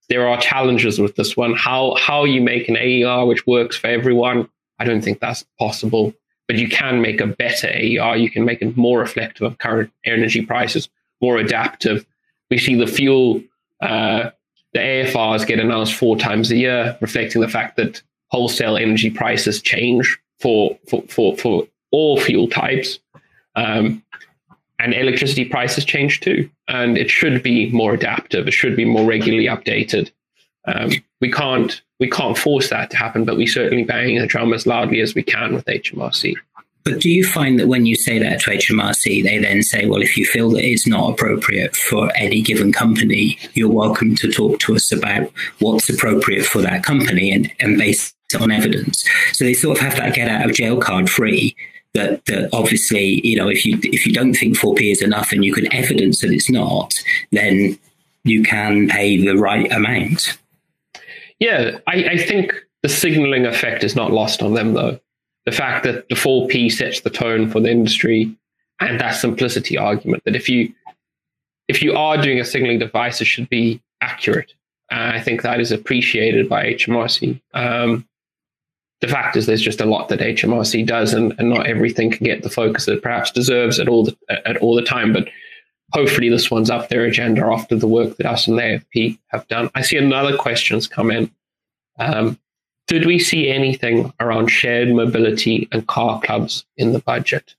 there 0.10 0.28
are 0.28 0.40
challenges 0.40 1.00
with 1.00 1.16
this 1.16 1.36
one. 1.36 1.54
How 1.54 1.96
how 1.96 2.24
you 2.24 2.40
make 2.40 2.70
an 2.70 2.78
AER 2.78 3.26
which 3.26 3.48
works 3.48 3.76
for 3.76 3.88
everyone? 3.88 4.48
I 4.80 4.86
don't 4.86 5.02
think 5.02 5.20
that's 5.20 5.44
possible 5.60 6.14
but 6.48 6.58
you 6.58 6.68
can 6.68 7.02
make 7.02 7.22
a 7.22 7.28
better 7.28 7.68
AER. 7.68 8.16
You 8.16 8.30
can 8.30 8.46
make 8.46 8.62
it 8.62 8.76
more 8.78 9.00
reflective 9.00 9.44
of 9.44 9.58
current 9.58 9.92
energy 10.06 10.46
prices, 10.46 10.90
more 11.22 11.38
adaptive. 11.38 12.06
We 12.50 12.58
see 12.58 12.76
the 12.76 12.88
fuel, 12.88 13.42
uh, 13.82 14.32
the 14.74 14.80
AFRs 14.80 15.46
get 15.48 15.60
announced 15.60 15.94
four 15.94 16.18
times 16.18 16.52
a 16.52 16.58
year, 16.58 16.98
reflecting 17.02 17.42
the 17.42 17.48
fact 17.48 17.78
that 17.78 18.02
wholesale 18.30 18.78
energy 18.78 19.10
prices 19.10 19.62
change 19.62 20.20
for 20.40 20.78
for 20.90 21.04
for, 21.04 21.38
for 21.38 21.68
all 21.92 22.20
fuel 22.20 22.48
types. 22.48 23.00
Um, 23.56 24.04
and 24.80 24.94
electricity 24.94 25.46
prices 25.46 25.86
change 25.86 26.20
too. 26.20 26.50
And 26.68 26.98
it 26.98 27.10
should 27.10 27.42
be 27.42 27.72
more 27.72 27.94
adaptive. 27.94 28.48
It 28.48 28.54
should 28.54 28.76
be 28.76 28.86
more 28.86 29.06
regularly 29.06 29.46
updated. 29.46 30.12
Um, 30.66 30.92
we 31.22 31.32
can't 31.32 31.82
we 32.04 32.10
can't 32.10 32.38
force 32.38 32.70
that 32.70 32.92
to 32.92 32.98
happen, 32.98 33.24
but 33.24 33.38
we 33.38 33.48
certainly 33.48 33.86
bang 33.86 34.20
the 34.20 34.28
drum 34.28 34.52
as 34.52 34.68
loudly 34.68 35.00
as 35.00 35.16
we 35.16 35.24
can 35.24 35.54
with 35.54 35.64
HMRC. 35.64 36.36
But 36.84 37.00
do 37.00 37.10
you 37.10 37.26
find 37.26 37.58
that 37.62 37.70
when 37.70 37.86
you 37.86 37.96
say 37.96 38.20
that 38.20 38.42
to 38.42 38.52
HMRC, 38.52 39.24
they 39.24 39.38
then 39.38 39.64
say, 39.64 39.86
well, 39.86 40.02
if 40.02 40.18
you 40.18 40.26
feel 40.26 40.50
that 40.50 40.66
it's 40.66 40.86
not 40.86 41.14
appropriate 41.14 41.78
for 41.78 42.12
any 42.18 42.42
given 42.42 42.74
company, 42.74 43.40
you're 43.54 43.72
welcome 43.72 44.18
to 44.18 44.30
talk 44.30 44.60
to 44.60 44.76
us 44.76 44.92
about 44.92 45.32
what's 45.60 45.90
appropriate 45.90 46.46
for 46.46 46.62
that 46.62 46.84
company 46.84 47.32
and, 47.32 47.50
and 47.62 47.78
based 47.78 48.14
on 48.38 48.52
evidence. 48.52 49.08
So 49.32 49.46
they 49.46 49.54
sort 49.54 49.78
of 49.78 49.84
have 49.86 49.96
that 49.96 50.14
get 50.14 50.28
out 50.28 50.50
of 50.50 50.56
jail 50.58 50.82
card 50.82 51.10
free. 51.10 51.56
That, 51.94 52.26
that 52.26 52.50
obviously, 52.52 53.26
you 53.26 53.38
know, 53.38 53.48
if 53.48 53.66
you 53.66 53.80
if 53.84 54.06
you 54.06 54.14
don't 54.14 54.34
think 54.34 54.58
4p 54.58 54.92
is 54.92 55.02
enough 55.02 55.32
and 55.32 55.46
you 55.46 55.54
can 55.54 55.72
evidence 55.72 56.20
that 56.20 56.32
it's 56.32 56.50
not, 56.50 56.94
then 57.32 57.78
you 58.26 58.44
can 58.44 58.90
pay 58.90 59.24
the 59.24 59.38
right 59.38 59.72
amount. 59.72 60.38
Yeah, 61.40 61.80
I, 61.88 62.04
I 62.06 62.18
think 62.18 62.54
the 62.84 62.90
signaling 62.90 63.46
effect 63.46 63.84
is 63.84 63.96
not 63.96 64.12
lost 64.12 64.42
on 64.42 64.54
them, 64.54 64.74
though. 64.74 65.00
The 65.46 65.52
fact 65.52 65.84
that 65.84 66.08
the 66.10 66.16
4P 66.16 66.72
sets 66.72 67.02
the 67.02 67.10
tone 67.10 67.50
for 67.50 67.60
the 67.60 67.70
industry 67.70 68.34
and 68.80 69.00
that 69.00 69.12
simplicity 69.12 69.78
argument 69.78 70.24
that 70.26 70.36
if 70.36 70.50
you 70.50 70.74
if 71.68 71.82
you 71.82 71.94
are 71.96 72.22
doing 72.22 72.40
a 72.40 72.46
signaling 72.46 72.80
device, 72.80 73.22
it 73.22 73.26
should 73.26 73.50
be 73.50 73.82
accurate. 74.02 74.54
I 74.92 75.22
think 75.22 75.42
that 75.42 75.60
is 75.60 75.72
appreciated 75.72 76.50
by 76.50 76.66
HMRC. 76.74 77.42
Um, 77.54 78.08
the 79.02 79.08
fact 79.08 79.36
is, 79.36 79.46
there's 79.46 79.62
just 79.62 79.82
a 79.82 79.86
lot 79.86 80.10
that 80.10 80.20
HMRC 80.20 80.86
does, 80.86 81.14
and, 81.14 81.34
and 81.38 81.50
not 81.50 81.68
everything 81.68 82.12
can 82.12 82.26
get 82.26 82.44
the 82.44 82.50
focus 82.50 82.88
it 82.88 83.02
perhaps 83.02 83.32
deserves 83.32 83.80
at 83.80 83.88
all 83.88 84.06
the, 84.06 84.18
at 84.48 84.58
all 84.58 84.76
the 84.76 84.82
time. 84.82 85.12
But 85.12 85.28
hopefully 85.94 86.30
this 86.30 86.50
one's 86.50 86.70
up 86.70 86.90
their 86.90 87.06
agenda 87.06 87.46
after 87.46 87.76
the 87.76 87.88
work 87.88 88.18
that 88.18 88.26
us 88.26 88.48
and 88.48 88.58
the 88.58 88.62
AFP 88.62 89.18
have 89.28 89.48
done. 89.48 89.70
I 89.76 89.82
see 89.82 89.98
another 89.98 90.36
questions 90.36 90.88
come 90.88 91.12
in. 91.12 91.32
Um, 92.00 92.40
did 92.88 93.06
we 93.06 93.20
see 93.20 93.50
anything 93.50 94.12
around 94.20 94.48
shared 94.48 94.90
mobility 94.90 95.68
and 95.72 95.88
car 95.88 96.20
clubs 96.22 96.66
in 96.78 96.94
the 96.94 97.00
budget? 97.00 97.56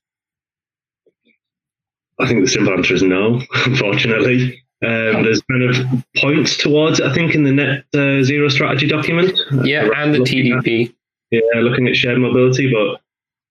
I 2.19 2.27
think 2.27 2.41
the 2.41 2.47
simple 2.47 2.73
answer 2.73 2.93
is 2.93 3.03
no, 3.03 3.41
unfortunately. 3.65 4.61
Um, 4.83 5.23
there's 5.23 5.41
kind 5.49 5.63
of 5.63 6.05
points 6.17 6.57
towards 6.57 6.99
it, 6.99 7.05
I 7.07 7.13
think, 7.13 7.33
in 7.33 7.43
the 7.43 7.51
net 7.51 7.85
uh, 7.93 8.21
zero 8.23 8.49
strategy 8.49 8.87
document. 8.87 9.37
Yeah, 9.63 9.89
and 9.95 10.13
the 10.13 10.19
TDP. 10.19 10.89
At, 10.89 10.95
yeah, 11.31 11.61
looking 11.61 11.87
at 11.87 11.95
shared 11.95 12.19
mobility, 12.19 12.71
but 12.71 13.01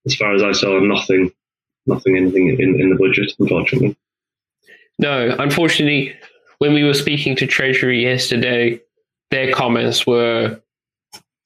as 0.05 0.15
far 0.15 0.33
as 0.33 0.43
I 0.43 0.51
saw, 0.53 0.79
nothing 0.79 1.31
nothing, 1.87 2.17
anything 2.17 2.49
in, 2.49 2.79
in 2.79 2.89
the 2.89 2.95
budget, 2.95 3.33
unfortunately. 3.39 3.95
No, 4.99 5.35
unfortunately, 5.39 6.15
when 6.59 6.73
we 6.73 6.83
were 6.83 6.93
speaking 6.93 7.35
to 7.37 7.47
Treasury 7.47 8.03
yesterday, 8.03 8.79
their 9.31 9.51
comments 9.51 10.07
were 10.07 10.59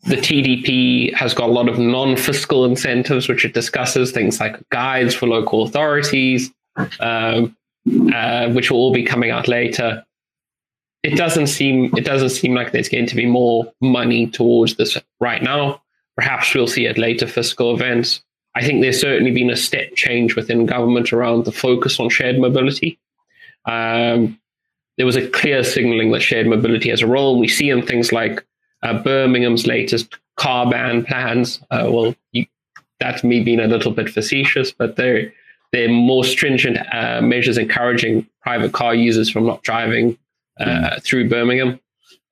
the 0.04 0.16
TDP 0.16 1.14
has 1.14 1.34
got 1.34 1.50
a 1.50 1.52
lot 1.52 1.68
of 1.68 1.78
non 1.78 2.16
fiscal 2.16 2.66
incentives, 2.66 3.28
which 3.28 3.44
it 3.44 3.54
discusses 3.54 4.12
things 4.12 4.40
like 4.40 4.58
guides 4.70 5.14
for 5.14 5.28
local 5.28 5.64
authorities, 5.64 6.52
um, 7.00 7.56
uh, 8.14 8.50
which 8.52 8.72
will 8.72 8.78
all 8.78 8.94
be 8.94 9.04
coming 9.04 9.32
out 9.32 9.48
later. 9.48 10.06
It 11.04 11.16
doesn't 11.16 11.48
seem 11.48 11.96
it 11.98 12.06
doesn't 12.06 12.30
seem 12.30 12.54
like 12.54 12.72
there's 12.72 12.90
going 12.90 13.08
to 13.08 13.16
be 13.16 13.26
more 13.26 13.72
money 13.82 14.28
towards 14.28 14.76
this 14.76 14.98
right 15.20 15.42
now. 15.42 15.82
Perhaps 16.16 16.54
we'll 16.54 16.68
see 16.68 16.88
at 16.88 16.98
later 16.98 17.28
fiscal 17.28 17.74
events. 17.74 18.22
I 18.56 18.66
think 18.66 18.82
there's 18.82 19.00
certainly 19.00 19.32
been 19.32 19.50
a 19.50 19.56
step 19.56 19.96
change 19.96 20.36
within 20.36 20.66
government 20.66 21.14
around 21.14 21.46
the 21.46 21.52
focus 21.52 22.00
on 22.00 22.10
shared 22.10 22.40
mobility. 22.40 23.00
Um, 23.66 24.40
there 24.98 25.06
was 25.06 25.16
a 25.16 25.30
clear 25.30 25.64
signaling 25.64 26.12
that 26.12 26.22
shared 26.22 26.48
mobility 26.48 26.90
has 26.90 27.02
a 27.02 27.08
role. 27.08 27.40
We 27.40 27.48
see 27.48 27.70
in 27.70 27.86
things 27.86 28.12
like 28.12 28.46
uh, 28.84 29.02
Birmingham's 29.02 29.66
latest 29.66 30.18
car 30.36 30.70
ban 30.70 31.06
plans. 31.06 31.62
Uh, 31.72 31.88
well, 31.90 32.16
you, 32.32 32.46
that's 33.00 33.24
me 33.24 33.44
being 33.44 33.60
a 33.60 33.68
little 33.68 33.92
bit 33.92 34.10
facetious, 34.10 34.72
but 34.72 34.96
they're 34.96 35.32
they're 35.72 35.90
more 35.90 36.24
stringent 36.24 36.78
uh, 36.94 37.22
measures 37.22 37.58
encouraging 37.58 38.28
private 38.42 38.74
car 38.74 38.96
users 38.96 39.30
from 39.30 39.46
not 39.46 39.62
driving 39.62 40.18
mm. 40.60 41.04
through 41.04 41.30
Birmingham. 41.30 41.80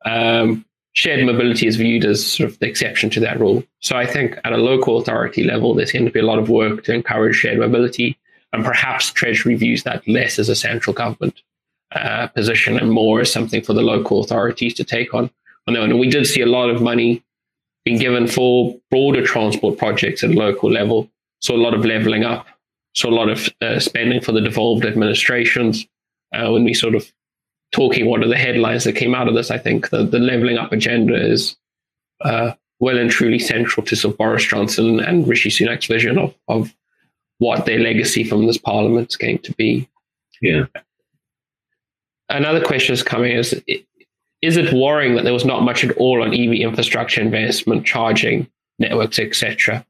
Um, 0.05 0.65
shared 0.93 1.23
mobility 1.23 1.67
is 1.67 1.75
viewed 1.75 2.03
as 2.03 2.25
sort 2.25 2.49
of 2.49 2.57
the 2.57 2.67
exception 2.67 3.11
to 3.11 3.19
that 3.19 3.39
rule. 3.39 3.63
So 3.81 3.95
I 3.95 4.07
think 4.07 4.39
at 4.43 4.53
a 4.53 4.57
local 4.57 4.97
authority 4.97 5.43
level, 5.43 5.75
there's 5.75 5.91
going 5.91 6.05
to 6.05 6.11
be 6.11 6.19
a 6.19 6.25
lot 6.25 6.39
of 6.39 6.49
work 6.49 6.85
to 6.85 6.93
encourage 6.93 7.35
shared 7.35 7.59
mobility, 7.59 8.17
and 8.53 8.63
perhaps 8.63 9.11
Treasury 9.11 9.55
views 9.55 9.83
that 9.83 10.07
less 10.07 10.39
as 10.39 10.49
a 10.49 10.55
central 10.55 10.93
government 10.93 11.41
uh, 11.93 12.27
position 12.27 12.77
and 12.77 12.91
more 12.91 13.21
as 13.21 13.31
something 13.31 13.61
for 13.61 13.73
the 13.73 13.81
local 13.81 14.21
authorities 14.21 14.73
to 14.75 14.83
take 14.83 15.13
on. 15.13 15.29
And 15.67 15.99
we 15.99 16.09
did 16.09 16.25
see 16.25 16.41
a 16.41 16.45
lot 16.45 16.69
of 16.69 16.81
money 16.81 17.23
being 17.83 17.99
given 17.99 18.27
for 18.27 18.77
broader 18.89 19.25
transport 19.25 19.77
projects 19.77 20.23
at 20.23 20.31
local 20.31 20.71
level. 20.71 21.09
So 21.41 21.55
a 21.55 21.57
lot 21.57 21.73
of 21.73 21.85
leveling 21.85 22.23
up. 22.23 22.47
So 22.95 23.09
a 23.09 23.11
lot 23.11 23.29
of 23.29 23.49
uh, 23.61 23.79
spending 23.79 24.21
for 24.21 24.31
the 24.31 24.41
devolved 24.41 24.85
administrations. 24.85 25.85
Uh, 26.33 26.51
when 26.51 26.63
we 26.63 26.73
sort 26.73 26.95
of 26.95 27.11
talking 27.71 28.05
what 28.05 28.23
are 28.23 28.27
the 28.27 28.37
headlines 28.37 28.83
that 28.85 28.93
came 28.93 29.13
out 29.13 29.27
of 29.27 29.35
this, 29.35 29.51
I 29.51 29.57
think 29.57 29.89
the, 29.89 30.03
the 30.03 30.19
leveling 30.19 30.57
up 30.57 30.71
agenda 30.71 31.15
is 31.15 31.55
uh, 32.21 32.53
well 32.79 32.97
and 32.97 33.09
truly 33.09 33.39
central 33.39 33.85
to 33.85 33.95
sort 33.95 34.13
of 34.13 34.17
Boris 34.17 34.43
Johnson 34.43 34.99
and 34.99 35.27
Rishi 35.27 35.49
Sunak's 35.49 35.85
vision 35.85 36.17
of, 36.17 36.33
of 36.47 36.73
what 37.39 37.65
their 37.65 37.79
legacy 37.79 38.23
from 38.23 38.47
this 38.47 38.57
parliament 38.57 39.09
is 39.09 39.15
going 39.15 39.39
to 39.39 39.53
be. 39.53 39.87
Yeah 40.41 40.65
another 42.29 42.63
question 42.63 42.93
is 42.93 43.03
coming 43.03 43.31
is 43.31 43.61
is 44.41 44.57
it 44.57 44.73
worrying 44.73 45.15
that 45.15 45.23
there 45.23 45.33
was 45.33 45.45
not 45.45 45.63
much 45.63 45.83
at 45.83 45.95
all 45.97 46.21
on 46.21 46.33
EV 46.33 46.53
infrastructure 46.53 47.21
investment, 47.21 47.85
charging 47.85 48.47
networks, 48.77 49.17
etc.? 49.17 49.83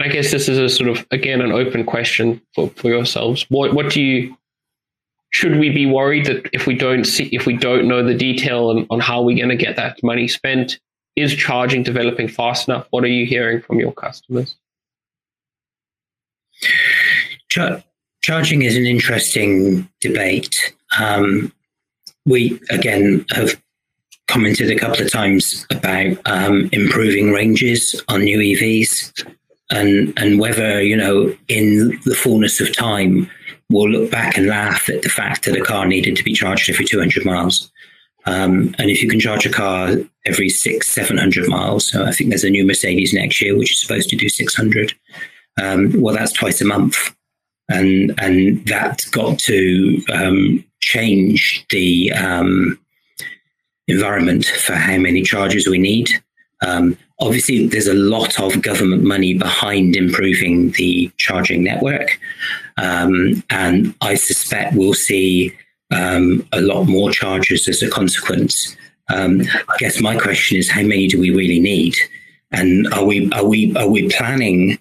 I 0.00 0.08
guess 0.08 0.30
this 0.30 0.48
is 0.48 0.58
a 0.58 0.68
sort 0.68 0.88
of 0.88 1.06
again 1.10 1.40
an 1.40 1.52
open 1.52 1.84
question 1.84 2.40
for, 2.54 2.68
for 2.70 2.88
yourselves. 2.88 3.46
What 3.48 3.74
what 3.74 3.90
do 3.92 4.02
you 4.02 4.36
should 5.30 5.58
we 5.58 5.70
be 5.70 5.86
worried 5.86 6.26
that 6.26 6.48
if 6.52 6.66
we 6.66 6.76
don't 6.76 7.04
see 7.04 7.24
if 7.32 7.46
we 7.46 7.56
don't 7.56 7.88
know 7.88 8.02
the 8.02 8.14
detail 8.14 8.68
on, 8.68 8.86
on 8.90 9.00
how 9.00 9.22
we're 9.22 9.36
going 9.36 9.56
to 9.56 9.62
get 9.62 9.76
that 9.76 10.02
money 10.02 10.28
spent, 10.28 10.78
is 11.16 11.34
charging 11.34 11.82
developing 11.82 12.28
fast 12.28 12.68
enough? 12.68 12.86
What 12.90 13.04
are 13.04 13.08
you 13.08 13.26
hearing 13.26 13.60
from 13.60 13.78
your 13.78 13.92
customers? 13.92 14.56
Charging 18.24 18.62
is 18.62 18.76
an 18.76 18.86
interesting 18.86 19.88
debate. 20.00 20.74
Um, 20.98 21.52
we 22.24 22.58
again 22.70 23.24
have 23.32 23.60
commented 24.28 24.70
a 24.70 24.78
couple 24.78 25.04
of 25.04 25.12
times 25.12 25.66
about 25.70 26.16
um, 26.24 26.70
improving 26.72 27.32
ranges 27.32 28.02
on 28.08 28.24
new 28.24 28.38
EVs, 28.38 29.26
and 29.70 30.12
and 30.16 30.40
whether 30.40 30.82
you 30.82 30.96
know 30.96 31.36
in 31.48 32.00
the 32.04 32.14
fullness 32.14 32.60
of 32.60 32.74
time 32.74 33.30
we'll 33.70 33.90
look 33.90 34.10
back 34.10 34.36
and 34.36 34.46
laugh 34.46 34.88
at 34.88 35.02
the 35.02 35.08
fact 35.08 35.44
that 35.44 35.56
a 35.56 35.64
car 35.64 35.86
needed 35.86 36.16
to 36.16 36.24
be 36.24 36.34
charged 36.34 36.68
every 36.68 36.84
200 36.84 37.24
miles. 37.24 37.70
Um, 38.26 38.74
and 38.78 38.90
if 38.90 39.02
you 39.02 39.08
can 39.08 39.20
charge 39.20 39.46
a 39.46 39.50
car 39.50 39.96
every 40.26 40.48
six, 40.50 40.88
700 40.88 41.48
miles, 41.48 41.86
so 41.86 42.04
I 42.04 42.12
think 42.12 42.28
there's 42.28 42.44
a 42.44 42.50
new 42.50 42.66
Mercedes 42.66 43.14
next 43.14 43.40
year 43.40 43.56
which 43.56 43.72
is 43.72 43.80
supposed 43.80 44.10
to 44.10 44.16
do 44.16 44.28
600. 44.28 44.94
Um, 45.62 45.92
well, 46.00 46.14
that's 46.14 46.32
twice 46.32 46.60
a 46.60 46.66
month 46.66 47.14
and 47.68 48.14
and 48.18 48.64
that 48.66 49.04
got 49.10 49.38
to 49.40 50.02
um, 50.12 50.64
change 50.80 51.64
the 51.70 52.12
um, 52.12 52.78
environment 53.88 54.46
for 54.46 54.74
how 54.74 54.98
many 54.98 55.22
charges 55.22 55.68
we 55.68 55.78
need. 55.78 56.08
Um, 56.66 56.96
obviously, 57.20 57.66
there's 57.66 57.86
a 57.86 57.94
lot 57.94 58.40
of 58.40 58.62
government 58.62 59.02
money 59.02 59.34
behind 59.34 59.96
improving 59.96 60.70
the 60.72 61.10
charging 61.16 61.64
network, 61.64 62.18
um, 62.76 63.42
and 63.50 63.94
I 64.00 64.14
suspect 64.14 64.74
we'll 64.74 64.94
see 64.94 65.54
um, 65.90 66.46
a 66.52 66.60
lot 66.60 66.84
more 66.84 67.10
charges 67.10 67.68
as 67.68 67.82
a 67.82 67.90
consequence. 67.90 68.76
Um, 69.10 69.42
I 69.68 69.76
guess 69.78 70.00
my 70.00 70.16
question 70.18 70.56
is, 70.56 70.70
how 70.70 70.82
many 70.82 71.08
do 71.08 71.20
we 71.20 71.30
really 71.30 71.60
need? 71.60 71.96
And 72.52 72.92
are 72.94 73.04
we 73.04 73.30
are 73.32 73.44
we 73.44 73.74
are 73.76 73.88
we 73.88 74.08
planning 74.08 74.78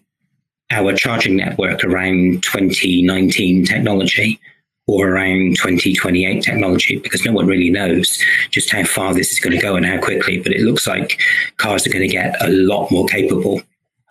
our 0.71 0.93
charging 0.93 1.37
network 1.37 1.83
around 1.83 2.43
2019 2.43 3.65
technology 3.65 4.39
or 4.87 5.09
around 5.09 5.55
2028 5.57 6.43
technology 6.43 6.97
because 6.97 7.23
no 7.25 7.31
one 7.31 7.47
really 7.47 7.69
knows 7.69 8.21
just 8.51 8.71
how 8.71 8.83
far 8.83 9.13
this 9.13 9.31
is 9.31 9.39
going 9.39 9.55
to 9.55 9.61
go 9.61 9.75
and 9.75 9.85
how 9.85 9.99
quickly. 9.99 10.39
But 10.39 10.53
it 10.53 10.61
looks 10.61 10.87
like 10.87 11.19
cars 11.57 11.87
are 11.87 11.89
going 11.89 12.07
to 12.07 12.13
get 12.13 12.35
a 12.41 12.49
lot 12.49 12.91
more 12.91 13.05
capable 13.05 13.61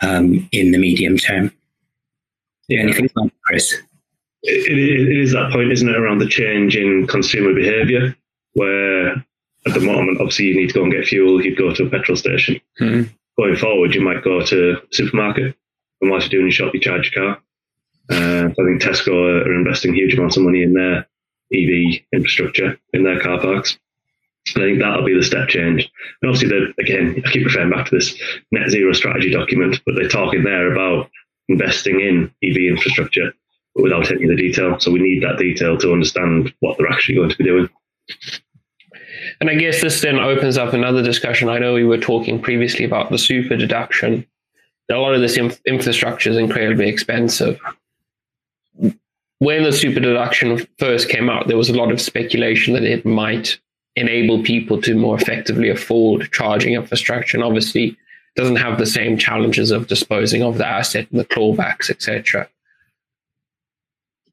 um, 0.01 0.49
in 0.53 0.73
the 0.73 0.79
medium 0.79 1.19
term. 1.19 1.53
Yeah, 2.69 2.81
anything 2.81 3.11
like 3.17 3.33
Chris? 3.45 3.75
It, 4.43 4.73
it, 4.73 5.09
it 5.09 5.21
is 5.21 5.33
that 5.33 5.53
point, 5.53 5.73
isn't 5.73 5.89
it, 5.89 5.97
around 5.97 6.19
the 6.19 6.29
change 6.29 6.77
in 6.77 7.07
consumer 7.07 7.55
behaviour, 7.55 8.17
where 8.55 9.11
at 9.67 9.75
the 9.75 9.81
moment, 9.81 10.19
obviously, 10.21 10.47
you 10.47 10.57
need 10.57 10.69
to 10.69 10.75
go 10.75 10.83
and 10.83 10.93
get 10.93 11.05
fuel, 11.05 11.45
you'd 11.45 11.59
go 11.59 11.73
to 11.75 11.85
a 11.85 11.91
petrol 11.91 12.17
station. 12.17 12.61
Hmm. 12.79 13.03
Going 13.37 13.57
forward, 13.57 13.95
you 13.95 14.01
might 14.01 14.25
go 14.25 14.45
to 14.45 14.73
a 14.73 14.95
supermarket 14.95 15.57
and 16.03 16.11
whilst 16.11 16.27
you 16.27 16.31
do 16.31 16.37
doing 16.39 16.47
your 16.47 16.53
shop, 16.53 16.75
you 16.75 16.81
charge 16.81 17.13
your 17.15 17.25
car. 17.25 17.43
Uh, 18.11 18.49
I 18.49 18.65
think 18.65 18.83
Tesco 18.83 19.13
are 19.13 19.55
investing 19.55 19.95
huge 19.95 20.15
amounts 20.15 20.37
of 20.37 20.43
money 20.43 20.63
in 20.63 20.75
their 20.75 21.07
EV 21.55 22.03
infrastructure 22.13 22.79
in 22.93 23.05
their 23.05 23.21
car 23.21 23.41
parks. 23.41 23.79
I 24.57 24.61
think 24.61 24.81
that'll 24.81 25.05
be 25.05 25.15
the 25.15 25.23
step 25.23 25.49
change. 25.49 25.89
And 26.21 26.31
obviously, 26.31 26.75
again, 26.81 27.23
I 27.25 27.31
keep 27.31 27.45
referring 27.45 27.71
back 27.71 27.87
to 27.87 27.95
this 27.95 28.21
net 28.51 28.71
zero 28.71 28.93
strategy 28.93 29.31
document, 29.31 29.81
but 29.87 29.95
they're 29.95 30.09
talking 30.09 30.43
there 30.43 30.73
about 30.73 31.09
investing 31.49 32.01
in 32.01 32.35
EV 32.43 32.57
infrastructure, 32.57 33.33
but 33.77 33.85
without 33.85 34.11
any 34.11 34.25
of 34.25 34.31
the 34.31 34.37
detail. 34.37 34.81
So 34.81 34.91
we 34.91 35.01
need 35.01 35.23
that 35.23 35.39
detail 35.39 35.79
to 35.79 35.93
understand 35.93 36.53
what 36.59 36.77
they're 36.77 36.91
actually 36.91 37.15
going 37.15 37.31
to 37.31 37.37
be 37.37 37.45
doing. 37.45 37.69
And 39.41 39.49
I 39.49 39.55
guess 39.55 39.81
this 39.81 40.01
then 40.01 40.19
opens 40.19 40.59
up 40.59 40.73
another 40.73 41.03
discussion. 41.03 41.49
I 41.49 41.59
know 41.59 41.75
we 41.75 41.85
were 41.85 41.99
talking 41.99 42.43
previously 42.43 42.85
about 42.85 43.11
the 43.11 43.19
super 43.19 43.57
deduction 43.57 44.27
a 44.93 45.01
lot 45.01 45.14
of 45.14 45.20
this 45.20 45.36
inf- 45.36 45.61
infrastructure 45.66 46.30
is 46.30 46.36
incredibly 46.36 46.88
expensive. 46.88 47.61
When 49.38 49.64
the 49.64 49.72
super 49.72 50.01
deduction 50.01 50.66
first 50.78 51.09
came 51.09 51.28
out, 51.28 51.49
there 51.49 51.57
was 51.57 51.68
a 51.68 51.74
lot 51.74 51.90
of 51.90 52.01
speculation 52.01 52.74
that 52.74 52.84
it 52.84 53.05
might 53.05 53.59
enable 53.97 54.43
people 54.43 54.80
to 54.82 54.95
more 54.95 55.16
effectively 55.16 55.68
afford 55.68 56.30
charging 56.32 56.74
infrastructure. 56.74 57.36
And 57.36 57.45
obviously, 57.45 57.97
doesn't 58.34 58.57
have 58.57 58.78
the 58.78 58.86
same 58.86 59.18
challenges 59.18 59.70
of 59.70 59.88
disposing 59.88 60.43
of 60.43 60.59
the 60.59 60.66
asset 60.66 61.07
and 61.11 61.20
the 61.20 61.24
clawbacks, 61.24 61.90
etc. 61.90 62.49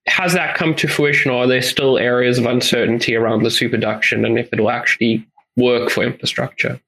Has 0.07 0.33
that 0.33 0.55
come 0.55 0.73
to 0.75 0.87
fruition, 0.87 1.31
or 1.31 1.43
are 1.43 1.47
there 1.47 1.61
still 1.61 1.97
areas 1.97 2.39
of 2.39 2.45
uncertainty 2.45 3.15
around 3.15 3.43
the 3.43 3.51
super 3.51 3.77
deduction 3.77 4.25
and 4.25 4.39
if 4.39 4.51
it 4.53 4.59
will 4.59 4.71
actually 4.71 5.27
work 5.57 5.89
for 5.89 6.03
infrastructure? 6.03 6.79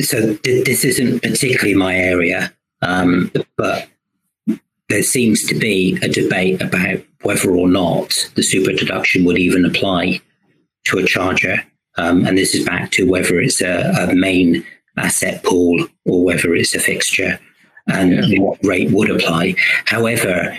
So 0.00 0.34
th- 0.36 0.64
this 0.64 0.84
isn't 0.84 1.22
particularly 1.22 1.74
my 1.74 1.94
area, 1.94 2.52
um, 2.82 3.30
but 3.56 3.88
there 4.88 5.02
seems 5.02 5.44
to 5.46 5.54
be 5.54 5.98
a 6.02 6.08
debate 6.08 6.60
about 6.60 7.00
whether 7.22 7.50
or 7.50 7.68
not 7.68 8.30
the 8.34 8.42
super 8.42 8.72
deduction 8.72 9.24
would 9.24 9.38
even 9.38 9.64
apply 9.64 10.20
to 10.84 10.98
a 10.98 11.06
charger. 11.06 11.62
Um, 11.96 12.26
and 12.26 12.36
this 12.36 12.54
is 12.54 12.64
back 12.64 12.90
to 12.92 13.08
whether 13.08 13.40
it's 13.40 13.60
a, 13.60 13.92
a, 14.08 14.14
main 14.14 14.64
asset 14.96 15.42
pool 15.44 15.86
or 16.06 16.24
whether 16.24 16.54
it's 16.54 16.74
a 16.74 16.80
fixture 16.80 17.38
and 17.86 18.26
yeah. 18.26 18.38
what 18.38 18.58
rate 18.62 18.90
would 18.90 19.10
apply. 19.10 19.54
However, 19.86 20.56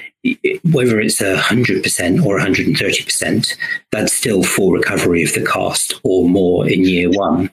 whether 0.71 0.99
it's 0.99 1.21
a 1.21 1.35
100% 1.35 2.25
or 2.25 2.39
130%, 2.39 3.57
that's 3.91 4.13
still 4.13 4.43
full 4.43 4.71
recovery 4.71 5.23
of 5.23 5.33
the 5.33 5.43
cost 5.43 5.99
or 6.03 6.29
more 6.29 6.67
in 6.67 6.85
year 6.85 7.09
one. 7.09 7.49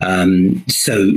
Um, 0.00 0.64
so 0.68 1.12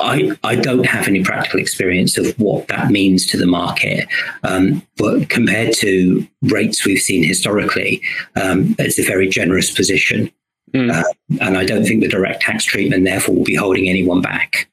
I, 0.00 0.36
I 0.42 0.56
don't 0.56 0.86
have 0.86 1.06
any 1.06 1.22
practical 1.22 1.60
experience 1.60 2.18
of 2.18 2.38
what 2.38 2.68
that 2.68 2.90
means 2.90 3.26
to 3.26 3.36
the 3.36 3.46
market. 3.46 4.08
Um, 4.42 4.82
but 4.96 5.28
compared 5.28 5.72
to 5.74 6.26
rates 6.42 6.84
we've 6.84 6.98
seen 6.98 7.22
historically, 7.24 8.02
um, 8.40 8.74
it's 8.78 8.98
a 8.98 9.04
very 9.04 9.28
generous 9.28 9.70
position. 9.70 10.30
Mm. 10.72 10.92
Uh, 10.92 11.04
and 11.40 11.56
I 11.56 11.64
don't 11.64 11.84
think 11.84 12.02
the 12.02 12.08
direct 12.08 12.42
tax 12.42 12.64
treatment, 12.64 13.04
therefore, 13.04 13.36
will 13.36 13.44
be 13.44 13.54
holding 13.54 13.88
anyone 13.88 14.20
back. 14.20 14.68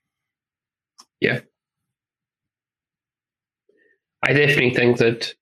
Yeah. 1.20 1.42
I 4.24 4.34
definitely 4.34 4.74
think 4.74 4.98
that 4.98 5.36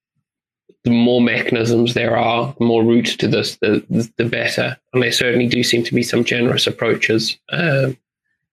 the 0.84 0.92
more 0.92 1.22
mechanisms 1.22 1.94
there 1.94 2.18
are, 2.18 2.54
the 2.58 2.66
more 2.66 2.84
routes 2.84 3.16
to 3.18 3.28
this, 3.28 3.58
the, 3.58 3.84
the 4.18 4.26
better. 4.26 4.78
And 4.94 5.04
there 5.04 5.12
certainly 5.12 5.48
do 5.48 5.64
seem 5.64 5.84
to 5.84 5.94
be 5.94 6.04
some 6.04 6.24
generous 6.24 6.68
approaches, 6.68 7.38
uh, 7.50 7.92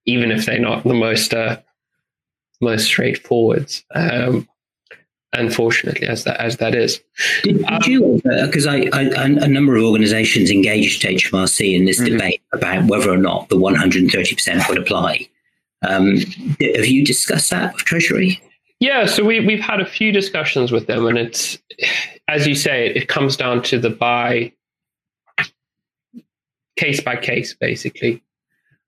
even 0.06 0.30
if 0.30 0.46
they're 0.46 0.58
not 0.58 0.84
the 0.84 0.94
most 0.94 1.32
uh, 1.32 1.60
most 2.60 2.84
straightforward. 2.84 3.72
Um, 3.94 4.48
unfortunately, 5.32 6.06
as 6.06 6.24
that 6.24 6.40
as 6.40 6.56
that 6.56 6.74
is. 6.74 7.00
Did, 7.42 7.58
did 7.58 7.66
um, 7.66 7.80
you? 7.86 8.20
Because 8.24 8.66
I, 8.66 8.88
I, 8.92 9.02
a 9.02 9.48
number 9.48 9.76
of 9.76 9.84
organisations 9.84 10.50
engaged 10.50 11.02
HMRC 11.02 11.74
in 11.74 11.84
this 11.84 12.00
mm-hmm. 12.00 12.16
debate 12.16 12.42
about 12.52 12.88
whether 12.88 13.10
or 13.10 13.18
not 13.18 13.48
the 13.48 13.58
130 13.58 14.34
percent 14.34 14.68
would 14.68 14.78
apply. 14.78 15.28
Um, 15.86 16.16
have 16.60 16.86
you 16.86 17.04
discussed 17.04 17.50
that 17.50 17.74
with 17.74 17.84
Treasury? 17.84 18.40
Yeah, 18.81 19.07
so 19.07 19.24
we 19.24 19.41
we've 19.41 19.61
had 19.61 19.81
a 19.81 19.87
few 19.87 20.12
discussions 20.12 20.70
with 20.70 20.87
them, 20.87 21.07
and 21.07 21.16
it's 21.16 21.59
as 22.29 22.47
you 22.47 22.55
say, 22.55 22.89
it, 22.89 23.09
comes 23.09 23.37
down 23.37 23.62
to 23.64 23.79
the 23.79 23.91
by 23.91 24.53
case 26.77 27.01
by 27.01 27.16
case, 27.16 27.55
basically, 27.55 28.22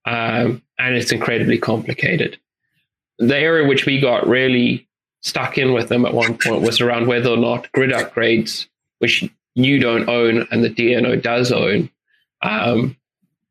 um, 0.05 0.63
and 0.79 0.95
it's 0.95 1.13
incredibly 1.13 1.59
complicated. 1.59 2.39
The 3.19 3.37
area 3.37 3.67
which 3.67 3.87
we 3.87 4.01
got 4.01 4.27
really 4.27 4.87
stuck 5.23 5.57
in 5.59 5.73
with 5.73 5.89
them 5.89 6.05
at 6.05 6.15
one 6.15 6.37
point 6.37 6.63
was 6.63 6.81
around 6.81 7.07
whether 7.07 7.31
or 7.31 7.37
not 7.37 7.71
grid 7.73 7.91
upgrades, 7.91 8.69
which 8.99 9.29
you 9.55 9.81
don't 9.81 10.09
own 10.09 10.47
and 10.51 10.63
the 10.63 10.71
DNO 10.71 11.21
does 11.21 11.51
own, 11.51 11.91
um, 12.43 12.97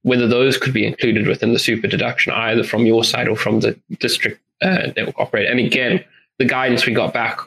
whether 0.03 0.27
those 0.27 0.57
could 0.57 0.73
be 0.73 0.85
included 0.85 1.27
within 1.27 1.51
the 1.51 1.59
super 1.59 1.87
deduction, 1.87 2.31
either 2.33 2.63
from 2.63 2.85
your 2.85 3.03
side 3.03 3.27
or 3.27 3.35
from 3.35 3.59
the 3.59 3.77
district 3.99 4.39
uh, 4.61 4.91
network 4.95 5.19
operator. 5.19 5.49
And 5.49 5.59
again, 5.59 6.03
the 6.39 6.45
guidance 6.45 6.85
we 6.85 6.93
got 6.93 7.13
back, 7.13 7.39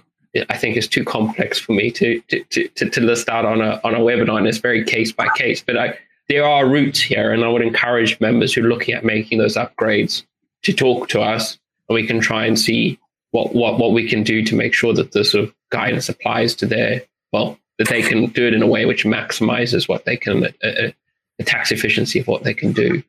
I 0.49 0.57
think, 0.57 0.77
is 0.77 0.89
too 0.89 1.05
complex 1.05 1.59
for 1.59 1.73
me 1.73 1.91
to 1.93 2.21
to, 2.29 2.69
to, 2.69 2.91
to 2.91 3.01
list 3.01 3.29
out 3.29 3.45
on 3.45 3.61
a 3.61 3.81
on 3.85 3.95
a 3.95 4.01
webinar, 4.01 4.39
and 4.39 4.47
it's 4.47 4.59
very 4.59 4.85
case 4.85 5.13
by 5.13 5.29
case. 5.37 5.63
But 5.63 5.77
I, 5.77 5.99
there 6.29 6.45
are 6.45 6.69
routes 6.69 7.01
here, 7.01 7.33
and 7.33 7.45
I 7.45 7.49
would 7.49 7.63
encourage 7.63 8.21
members 8.21 8.55
who 8.55 8.65
are 8.65 8.69
looking 8.69 8.95
at 8.95 9.05
making 9.05 9.39
those 9.39 9.57
upgrades 9.57 10.25
to 10.63 10.73
talk 10.73 11.09
to 11.09 11.21
us, 11.21 11.59
and 11.89 11.95
we 11.95 12.07
can 12.07 12.21
try 12.21 12.47
and 12.47 12.59
see 12.59 12.99
what 13.33 13.55
what 13.55 13.79
what 13.79 13.93
we 13.93 14.09
can 14.09 14.23
do 14.23 14.45
to 14.45 14.55
make 14.55 14.75
sure 14.75 14.93
that 14.95 15.13
the 15.13 15.25
sort 15.25 15.45
of 15.45 15.55
guidance 15.71 16.09
applies 16.09 16.55
to 16.57 16.67
their 16.67 17.03
well 17.33 17.59
that 17.79 17.89
they 17.89 18.03
can 18.03 18.27
do 18.27 18.47
it 18.47 18.55
in 18.55 18.63
a 18.63 18.67
way 18.67 18.85
which 18.85 19.05
maximizes 19.05 19.89
what 19.89 20.05
they 20.05 20.17
can 20.17 20.45
uh, 20.45 20.67
uh 20.67 20.91
the 21.39 21.45
tax 21.45 21.73
efficiency 21.73 22.19
of 22.21 22.27
what 22.27 22.43
they 22.43 22.53
can 22.53 22.73
do. 22.73 23.03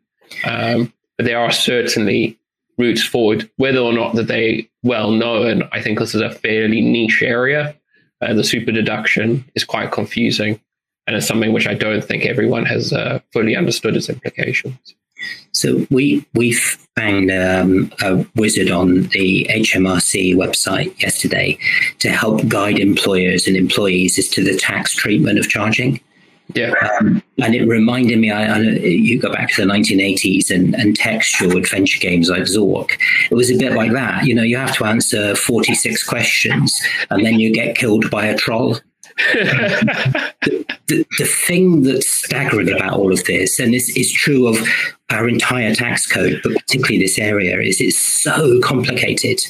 Um, 0.46 0.94
but 1.18 1.26
there 1.26 1.40
are 1.40 1.52
certainly 1.52 2.40
routes 2.82 3.06
forward, 3.06 3.50
whether 3.58 3.80
or 3.80 3.94
not 3.94 4.16
that 4.16 4.28
they 4.28 4.70
well 4.84 5.12
know. 5.12 5.44
And 5.44 5.64
I 5.72 5.82
think 5.82 6.00
this 6.00 6.16
is 6.16 6.22
a 6.22 6.32
fairly 6.32 6.82
niche 6.82 7.22
area. 7.22 7.76
Uh, 8.22 8.34
the 8.34 8.44
super 8.44 8.72
deduction 8.72 9.46
is 9.56 9.64
quite 9.64 9.92
confusing, 9.92 10.60
and 11.08 11.16
it's 11.16 11.28
something 11.28 11.54
which 11.54 11.68
I 11.68 11.76
don't 11.76 12.04
think 12.04 12.26
everyone 12.26 12.66
has 12.66 12.92
uh, 12.92 13.20
fully 13.32 13.56
understood 13.56 13.96
its 13.96 14.10
implications. 14.10 14.96
So 15.54 15.86
we 15.90 16.26
we 16.34 16.54
found 16.98 17.32
um, 17.32 17.92
a 18.02 18.26
wizard 18.36 18.72
on 18.72 19.04
the 19.10 19.48
HMRC 19.50 20.36
website 20.36 21.00
yesterday 21.02 21.58
to 22.00 22.10
help 22.10 22.48
guide 22.48 22.80
employers 22.80 23.48
and 23.48 23.56
employees 23.56 24.18
as 24.18 24.28
to 24.30 24.44
the 24.44 24.58
tax 24.58 24.96
treatment 24.96 25.40
of 25.40 25.50
charging. 25.50 26.00
Yeah. 26.56 26.74
Um, 26.99 27.24
and 27.38 27.56
it 27.56 27.66
reminded 27.66 28.20
me, 28.20 28.32
I, 28.32 28.58
I, 28.58 28.60
you 28.60 29.20
go 29.20 29.32
back 29.32 29.52
to 29.54 29.66
the 29.66 29.72
1980s 29.72 30.49
and, 30.49 30.76
and 30.76 30.95
textual 30.95 31.58
adventure 31.58 31.99
games 31.99 32.30
like 32.30 32.43
Zork. 32.43 32.97
It 33.30 33.36
was 33.36 33.52
a 33.52 33.58
bit 33.58 33.74
like 33.74 33.91
that. 33.91 34.26
You 34.26 34.36
know, 34.36 34.43
you 34.43 34.58
have 34.58 34.76
to 34.78 34.86
answer 34.86 35.36
46 35.36 36.04
questions 36.04 36.80
and 37.10 37.26
then 37.26 37.39
you 37.39 37.54
get 37.54 37.76
killed 37.76 38.10
by 38.10 38.26
a 38.26 38.36
troll. 38.36 38.80
the, 39.34 40.34
the, 40.88 41.06
the, 41.18 41.26
thing 41.26 41.84
that's 41.84 42.08
staggering 42.08 42.72
about 42.72 42.93
all 42.93 43.12
of 43.12 43.24
this, 43.26 43.60
and 43.60 43.74
this 43.74 43.95
is 43.97 44.12
true 44.12 44.47
of 44.47 44.58
our 45.10 45.28
entire 45.28 45.76
tax 45.76 46.08
code, 46.08 46.39
but 46.43 46.54
particularly 46.54 46.99
this 46.99 47.20
area, 47.20 47.60
is 47.60 47.82
it's 47.82 47.97
so 47.97 48.60
complicated. 48.62 49.41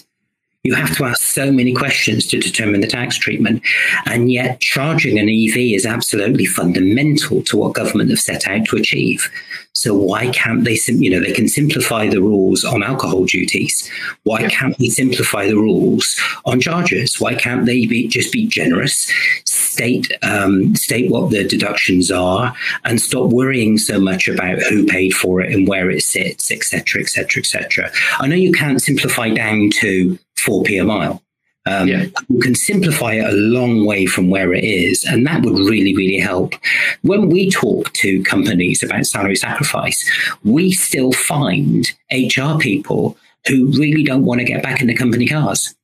You 0.63 0.75
have 0.75 0.95
to 0.97 1.05
ask 1.05 1.23
so 1.23 1.51
many 1.51 1.73
questions 1.73 2.27
to 2.27 2.39
determine 2.39 2.81
the 2.81 2.87
tax 2.87 3.17
treatment. 3.17 3.63
And 4.05 4.31
yet, 4.31 4.59
charging 4.59 5.17
an 5.17 5.27
EV 5.27 5.57
is 5.57 5.87
absolutely 5.87 6.45
fundamental 6.45 7.41
to 7.43 7.57
what 7.57 7.73
government 7.73 8.11
have 8.11 8.19
set 8.19 8.47
out 8.47 8.65
to 8.65 8.75
achieve. 8.75 9.27
So 9.73 9.95
why 9.95 10.29
can't 10.29 10.63
they, 10.63 10.77
you 10.85 11.09
know, 11.09 11.19
they 11.19 11.31
can 11.31 11.47
simplify 11.47 12.07
the 12.07 12.21
rules 12.21 12.63
on 12.63 12.83
alcohol 12.83 13.25
duties. 13.25 13.89
Why 14.23 14.47
can't 14.49 14.77
they 14.77 14.89
simplify 14.89 15.47
the 15.47 15.55
rules 15.55 16.15
on 16.45 16.61
charges? 16.61 17.19
Why 17.19 17.33
can't 17.33 17.65
they 17.65 17.87
be 17.87 18.07
just 18.07 18.31
be 18.31 18.45
generous, 18.45 19.11
state 19.45 20.11
um, 20.21 20.75
state 20.75 21.09
what 21.09 21.31
the 21.31 21.43
deductions 21.43 22.11
are, 22.11 22.53
and 22.83 23.01
stop 23.01 23.31
worrying 23.31 23.79
so 23.79 23.99
much 23.99 24.27
about 24.27 24.61
who 24.63 24.85
paid 24.85 25.15
for 25.15 25.41
it 25.41 25.51
and 25.55 25.67
where 25.67 25.89
it 25.89 26.03
sits, 26.03 26.51
etc., 26.51 27.01
etc., 27.01 27.39
etc. 27.39 27.91
I 28.19 28.27
know 28.27 28.35
you 28.35 28.51
can't 28.51 28.81
simplify 28.81 29.29
down 29.29 29.71
to 29.79 30.19
4p 30.45 30.81
a 30.81 30.83
mile. 30.83 31.23
Um, 31.67 31.87
yeah. 31.87 32.05
You 32.27 32.39
can 32.39 32.55
simplify 32.55 33.13
it 33.13 33.31
a 33.31 33.35
long 33.35 33.85
way 33.85 34.07
from 34.07 34.29
where 34.29 34.53
it 34.53 34.63
is, 34.63 35.03
and 35.03 35.27
that 35.27 35.43
would 35.43 35.59
really, 35.59 35.95
really 35.95 36.17
help. 36.17 36.55
When 37.03 37.29
we 37.29 37.51
talk 37.51 37.93
to 37.93 38.23
companies 38.23 38.81
about 38.81 39.05
salary 39.05 39.35
sacrifice, 39.35 40.03
we 40.43 40.71
still 40.71 41.11
find 41.11 41.91
HR 42.11 42.57
people 42.59 43.15
who 43.47 43.67
really 43.77 44.03
don't 44.03 44.25
want 44.25 44.39
to 44.39 44.45
get 44.45 44.63
back 44.63 44.81
in 44.81 44.87
the 44.87 44.95
company 44.95 45.27
cars 45.27 45.75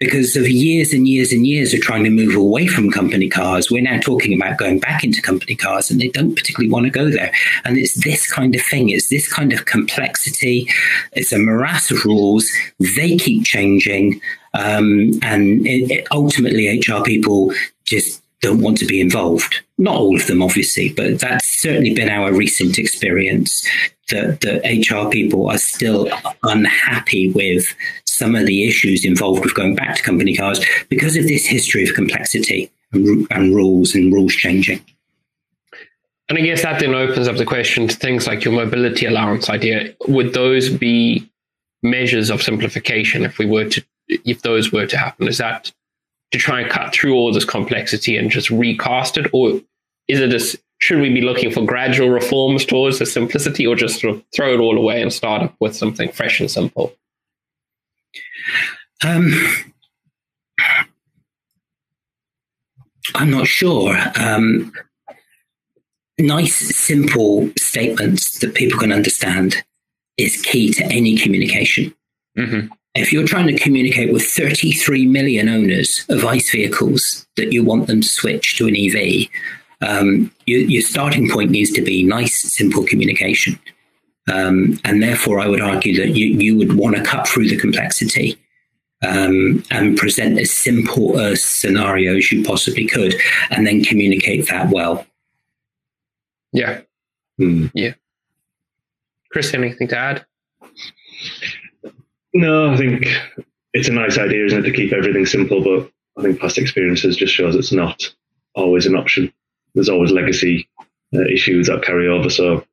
because 0.00 0.36
of 0.36 0.48
years 0.48 0.92
and 0.92 1.06
years 1.06 1.32
and 1.32 1.46
years 1.46 1.72
of 1.72 1.80
trying 1.80 2.04
to 2.04 2.10
move 2.10 2.34
away 2.34 2.66
from 2.66 2.90
company 2.90 3.28
cars. 3.28 3.70
We're 3.70 3.82
now 3.82 4.00
talking 4.00 4.34
about 4.34 4.58
going 4.58 4.80
back 4.80 5.04
into 5.04 5.22
company 5.22 5.54
cars, 5.54 5.90
and 5.90 6.00
they 6.00 6.08
don't 6.08 6.34
particularly 6.34 6.70
want 6.70 6.84
to 6.86 6.90
go 6.90 7.10
there. 7.10 7.32
And 7.64 7.78
it's 7.78 8.02
this 8.04 8.30
kind 8.30 8.54
of 8.54 8.62
thing, 8.62 8.88
it's 8.90 9.08
this 9.08 9.32
kind 9.32 9.52
of 9.52 9.66
complexity, 9.66 10.68
it's 11.12 11.32
a 11.32 11.38
morass 11.38 11.90
of 11.90 12.04
rules. 12.04 12.48
They 12.96 13.16
keep 13.16 13.44
changing. 13.44 14.20
Um, 14.54 15.12
and 15.22 15.66
it, 15.66 15.90
it, 15.90 16.06
ultimately, 16.10 16.78
HR 16.78 17.02
people 17.02 17.52
just 17.84 18.22
don't 18.40 18.60
want 18.60 18.78
to 18.78 18.86
be 18.86 19.00
involved. 19.00 19.62
Not 19.78 19.96
all 19.96 20.16
of 20.16 20.26
them, 20.26 20.42
obviously, 20.42 20.90
but 20.90 21.18
that's 21.18 21.60
certainly 21.60 21.94
been 21.94 22.10
our 22.10 22.32
recent 22.32 22.78
experience 22.78 23.66
that, 24.10 24.42
that 24.42 24.62
HR 24.64 25.08
people 25.08 25.48
are 25.48 25.58
still 25.58 26.08
unhappy 26.42 27.30
with 27.30 27.74
some 28.14 28.34
of 28.34 28.46
the 28.46 28.66
issues 28.66 29.04
involved 29.04 29.44
with 29.44 29.54
going 29.54 29.74
back 29.74 29.96
to 29.96 30.02
company 30.02 30.36
cars 30.36 30.64
because 30.88 31.16
of 31.16 31.24
this 31.24 31.46
history 31.46 31.82
of 31.82 31.94
complexity 31.94 32.70
and, 32.92 33.26
and 33.30 33.54
rules 33.54 33.94
and 33.94 34.12
rules 34.12 34.34
changing. 34.34 34.84
And 36.28 36.38
I 36.38 36.40
guess 36.40 36.62
that 36.62 36.80
then 36.80 36.94
opens 36.94 37.28
up 37.28 37.36
the 37.36 37.44
question 37.44 37.86
to 37.88 37.96
things 37.96 38.26
like 38.26 38.44
your 38.44 38.54
mobility 38.54 39.04
allowance 39.04 39.50
idea. 39.50 39.94
Would 40.08 40.32
those 40.32 40.70
be 40.70 41.30
measures 41.82 42.30
of 42.30 42.42
simplification 42.42 43.24
if 43.24 43.38
we 43.38 43.44
were 43.44 43.68
to, 43.68 43.84
if 44.08 44.40
those 44.42 44.72
were 44.72 44.86
to 44.86 44.96
happen? 44.96 45.28
Is 45.28 45.38
that 45.38 45.70
to 46.32 46.38
try 46.38 46.62
and 46.62 46.70
cut 46.70 46.94
through 46.94 47.14
all 47.14 47.32
this 47.32 47.44
complexity 47.44 48.16
and 48.16 48.30
just 48.30 48.50
recast 48.50 49.18
it, 49.18 49.26
or 49.32 49.60
is 50.08 50.20
it 50.20 50.32
a, 50.32 50.58
should 50.78 51.00
we 51.00 51.12
be 51.12 51.20
looking 51.20 51.50
for 51.50 51.64
gradual 51.64 52.08
reforms 52.08 52.64
towards 52.64 52.98
the 52.98 53.06
simplicity, 53.06 53.66
or 53.66 53.76
just 53.76 54.00
sort 54.00 54.14
of 54.14 54.24
throw 54.34 54.54
it 54.54 54.60
all 54.60 54.78
away 54.78 55.02
and 55.02 55.12
start 55.12 55.42
up 55.42 55.54
with 55.60 55.76
something 55.76 56.10
fresh 56.10 56.40
and 56.40 56.50
simple? 56.50 56.94
Um, 59.04 59.32
I'm 63.14 63.30
not 63.30 63.46
sure. 63.46 63.96
Um, 64.16 64.72
nice, 66.18 66.76
simple 66.76 67.50
statements 67.58 68.38
that 68.38 68.54
people 68.54 68.78
can 68.78 68.92
understand 68.92 69.64
is 70.16 70.40
key 70.42 70.72
to 70.72 70.84
any 70.84 71.16
communication. 71.16 71.94
Mm-hmm. 72.38 72.72
If 72.94 73.12
you're 73.12 73.26
trying 73.26 73.48
to 73.48 73.58
communicate 73.58 74.12
with 74.12 74.24
33 74.24 75.06
million 75.06 75.48
owners 75.48 76.04
of 76.08 76.24
ICE 76.24 76.48
vehicles 76.50 77.26
that 77.36 77.52
you 77.52 77.64
want 77.64 77.88
them 77.88 78.02
to 78.02 78.08
switch 78.08 78.56
to 78.56 78.68
an 78.68 78.76
EV, 78.76 79.28
um, 79.80 80.30
you, 80.46 80.58
your 80.58 80.82
starting 80.82 81.28
point 81.28 81.50
needs 81.50 81.72
to 81.72 81.82
be 81.82 82.04
nice, 82.04 82.40
simple 82.40 82.84
communication. 82.84 83.58
Um, 84.32 84.78
and 84.84 85.02
therefore, 85.02 85.40
I 85.40 85.48
would 85.48 85.60
argue 85.60 85.96
that 85.96 86.10
you, 86.16 86.26
you 86.38 86.56
would 86.56 86.74
want 86.76 86.96
to 86.96 87.02
cut 87.02 87.28
through 87.28 87.48
the 87.48 87.58
complexity 87.58 88.38
um, 89.06 89.62
and 89.70 89.96
present 89.96 90.38
as 90.38 90.50
simple 90.50 91.18
a 91.18 91.36
scenario 91.36 92.16
as 92.16 92.32
you 92.32 92.42
possibly 92.42 92.86
could, 92.86 93.14
and 93.50 93.66
then 93.66 93.84
communicate 93.84 94.48
that 94.48 94.70
well. 94.70 95.06
Yeah. 96.52 96.80
Hmm. 97.38 97.66
Yeah. 97.74 97.94
Chris, 99.30 99.52
anything 99.52 99.88
to 99.88 99.98
add? 99.98 100.26
No, 102.32 102.72
I 102.72 102.76
think 102.76 103.06
it's 103.72 103.88
a 103.88 103.92
nice 103.92 104.16
idea, 104.16 104.46
isn't 104.46 104.64
it, 104.64 104.70
to 104.70 104.72
keep 104.72 104.92
everything 104.92 105.26
simple? 105.26 105.62
But 105.62 105.90
I 106.16 106.22
think 106.22 106.40
past 106.40 106.58
experiences 106.58 107.16
just 107.16 107.34
shows 107.34 107.56
it's 107.56 107.72
not 107.72 108.14
always 108.54 108.86
an 108.86 108.96
option. 108.96 109.32
There's 109.74 109.88
always 109.88 110.12
legacy 110.12 110.68
uh, 111.14 111.22
issues 111.22 111.66
that 111.66 111.82
carry 111.84 112.08
over. 112.08 112.30
So, 112.30 112.64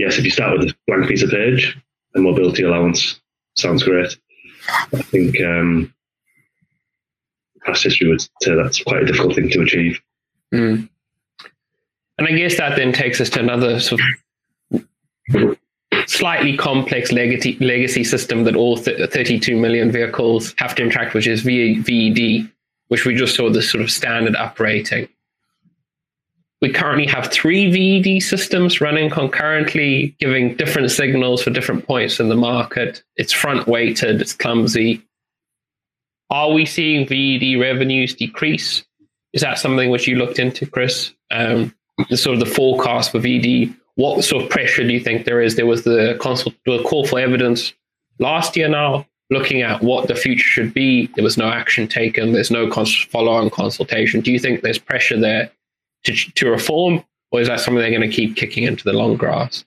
yes, 0.00 0.18
if 0.18 0.24
you 0.24 0.30
start 0.30 0.58
with 0.58 0.70
a 0.70 0.74
blank 0.86 1.08
piece 1.08 1.22
of 1.22 1.30
page, 1.30 1.78
a 2.14 2.18
mobility 2.18 2.62
allowance 2.62 3.20
sounds 3.56 3.82
great. 3.82 4.16
I 4.68 5.02
think 5.02 5.40
um, 5.40 5.94
past 7.64 7.84
history 7.84 8.08
would 8.08 8.20
say 8.20 8.54
that's 8.54 8.82
quite 8.82 9.02
a 9.02 9.06
difficult 9.06 9.34
thing 9.34 9.50
to 9.50 9.62
achieve. 9.62 10.00
Mm. 10.54 10.88
And 12.18 12.28
I 12.28 12.32
guess 12.32 12.56
that 12.56 12.76
then 12.76 12.92
takes 12.92 13.20
us 13.20 13.30
to 13.30 13.40
another 13.40 13.80
sort 13.80 14.00
of 15.30 15.56
slightly 16.06 16.56
complex 16.56 17.12
legacy, 17.12 17.56
legacy 17.60 18.04
system 18.04 18.44
that 18.44 18.56
all 18.56 18.76
th- 18.76 19.10
32 19.10 19.56
million 19.56 19.90
vehicles 19.90 20.54
have 20.58 20.74
to 20.74 20.82
interact, 20.82 21.14
which 21.14 21.26
is 21.26 21.42
VED, 21.42 22.50
which 22.88 23.04
we 23.04 23.14
just 23.14 23.34
saw 23.34 23.50
the 23.50 23.62
sort 23.62 23.82
of 23.82 23.90
standard 23.90 24.34
uprating. 24.34 25.08
We 26.60 26.70
currently 26.70 27.06
have 27.06 27.32
three 27.32 27.70
VED 27.70 28.22
systems 28.22 28.80
running 28.80 29.08
concurrently, 29.08 30.14
giving 30.18 30.56
different 30.56 30.90
signals 30.90 31.42
for 31.42 31.50
different 31.50 31.86
points 31.86 32.20
in 32.20 32.28
the 32.28 32.36
market. 32.36 33.02
It's 33.16 33.32
front 33.32 33.66
weighted, 33.66 34.20
it's 34.20 34.34
clumsy. 34.34 35.02
Are 36.28 36.52
we 36.52 36.66
seeing 36.66 37.06
VED 37.06 37.58
revenues 37.58 38.14
decrease? 38.14 38.84
Is 39.32 39.40
that 39.40 39.58
something 39.58 39.90
which 39.90 40.06
you 40.06 40.16
looked 40.16 40.38
into, 40.38 40.66
Chris? 40.66 41.12
Um, 41.30 41.74
sort 42.10 42.34
of 42.34 42.40
the 42.40 42.54
forecast 42.54 43.12
for 43.12 43.18
VED 43.20 43.74
what 44.00 44.24
sort 44.24 44.42
of 44.42 44.48
pressure 44.48 44.82
do 44.86 44.92
you 44.94 45.00
think 45.00 45.26
there 45.26 45.42
is? 45.42 45.56
There 45.56 45.66
was 45.66 45.84
the, 45.84 46.16
consult, 46.20 46.54
the 46.64 46.82
call 46.82 47.06
for 47.06 47.20
evidence 47.20 47.74
last 48.18 48.56
year 48.56 48.68
now, 48.68 49.06
looking 49.28 49.60
at 49.60 49.82
what 49.82 50.08
the 50.08 50.14
future 50.14 50.46
should 50.46 50.72
be. 50.72 51.08
There 51.14 51.24
was 51.24 51.36
no 51.36 51.50
action 51.50 51.86
taken. 51.86 52.32
There's 52.32 52.50
no 52.50 52.68
cons- 52.70 53.04
follow 53.10 53.32
on 53.32 53.50
consultation. 53.50 54.22
Do 54.22 54.32
you 54.32 54.38
think 54.38 54.62
there's 54.62 54.78
pressure 54.78 55.20
there 55.20 55.50
to, 56.04 56.14
to 56.14 56.50
reform, 56.50 57.04
or 57.30 57.40
is 57.40 57.48
that 57.48 57.60
something 57.60 57.80
they're 57.80 57.90
going 57.90 58.08
to 58.08 58.14
keep 58.14 58.36
kicking 58.36 58.64
into 58.64 58.84
the 58.84 58.92
long 58.92 59.16
grass? 59.16 59.64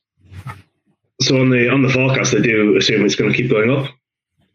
So 1.22 1.40
on 1.40 1.50
the 1.50 1.70
on 1.70 1.84
the 1.84 1.90
forecast, 1.90 2.34
they 2.34 2.42
do 2.42 2.76
assume 2.76 3.06
it's 3.06 3.16
going 3.16 3.32
to 3.32 3.38
keep 3.38 3.50
going 3.50 3.70
up. 3.70 3.92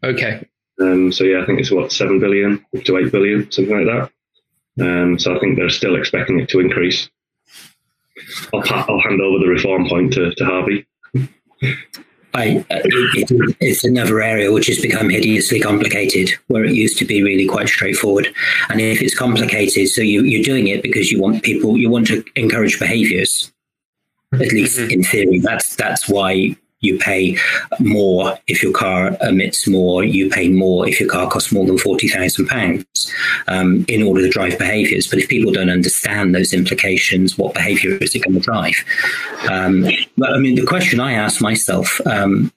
Okay. 0.03 0.45
Um, 0.79 1.11
so 1.11 1.23
yeah, 1.23 1.41
I 1.41 1.45
think 1.45 1.59
it's 1.59 1.71
what 1.71 1.91
seven 1.91 2.19
billion 2.19 2.65
up 2.75 2.83
to 2.83 2.97
eight 2.97 3.11
billion, 3.11 3.51
something 3.51 3.75
like 3.75 3.87
that. 3.87 4.11
Um, 4.85 5.19
so 5.19 5.35
I 5.35 5.39
think 5.39 5.57
they're 5.57 5.69
still 5.69 5.95
expecting 5.95 6.39
it 6.39 6.49
to 6.49 6.59
increase. 6.59 7.09
I'll, 8.53 8.63
I'll 8.69 9.01
hand 9.01 9.21
over 9.21 9.39
the 9.39 9.49
reform 9.49 9.87
point 9.87 10.13
to, 10.13 10.33
to 10.33 10.45
Harvey. 10.45 10.85
I, 12.33 12.65
it, 12.69 13.31
it, 13.31 13.57
it's 13.59 13.83
another 13.83 14.21
area 14.21 14.51
which 14.51 14.67
has 14.67 14.79
become 14.79 15.09
hideously 15.09 15.59
complicated, 15.59 16.31
where 16.47 16.63
it 16.63 16.73
used 16.73 16.97
to 16.99 17.05
be 17.05 17.23
really 17.23 17.47
quite 17.47 17.67
straightforward. 17.67 18.33
And 18.69 18.79
if 18.79 19.01
it's 19.01 19.17
complicated, 19.17 19.89
so 19.89 20.01
you, 20.01 20.23
you're 20.23 20.43
doing 20.43 20.67
it 20.67 20.83
because 20.83 21.11
you 21.11 21.19
want 21.21 21.43
people, 21.43 21.77
you 21.77 21.89
want 21.89 22.07
to 22.07 22.23
encourage 22.35 22.79
behaviors. 22.79 23.51
At 24.33 24.51
least 24.51 24.77
mm-hmm. 24.77 24.91
in 24.91 25.03
theory, 25.03 25.39
that's 25.39 25.75
that's 25.75 26.07
why 26.07 26.55
you 26.81 26.97
pay 26.97 27.37
more 27.79 28.37
if 28.47 28.63
your 28.63 28.71
car 28.71 29.17
emits 29.21 29.67
more. 29.67 30.03
You 30.03 30.29
pay 30.29 30.49
more 30.49 30.87
if 30.87 30.99
your 30.99 31.09
car 31.09 31.29
costs 31.29 31.51
more 31.51 31.65
than 31.65 31.77
forty 31.77 32.07
thousand 32.07 32.45
um, 32.45 32.47
pounds 32.49 33.13
in 33.87 34.03
order 34.03 34.21
to 34.21 34.29
drive 34.29 34.57
behaviours. 34.57 35.07
But 35.07 35.19
if 35.19 35.27
people 35.27 35.51
don't 35.51 35.69
understand 35.69 36.33
those 36.33 36.53
implications, 36.53 37.37
what 37.37 37.53
behaviour 37.53 37.91
is 37.95 38.15
it 38.15 38.23
going 38.23 38.35
to 38.35 38.39
drive? 38.39 38.75
Um, 39.49 39.87
but 40.17 40.31
I 40.33 40.37
mean, 40.37 40.55
the 40.55 40.65
question 40.65 40.99
I 40.99 41.13
ask 41.13 41.41
myself. 41.41 41.99
Um, 42.05 42.53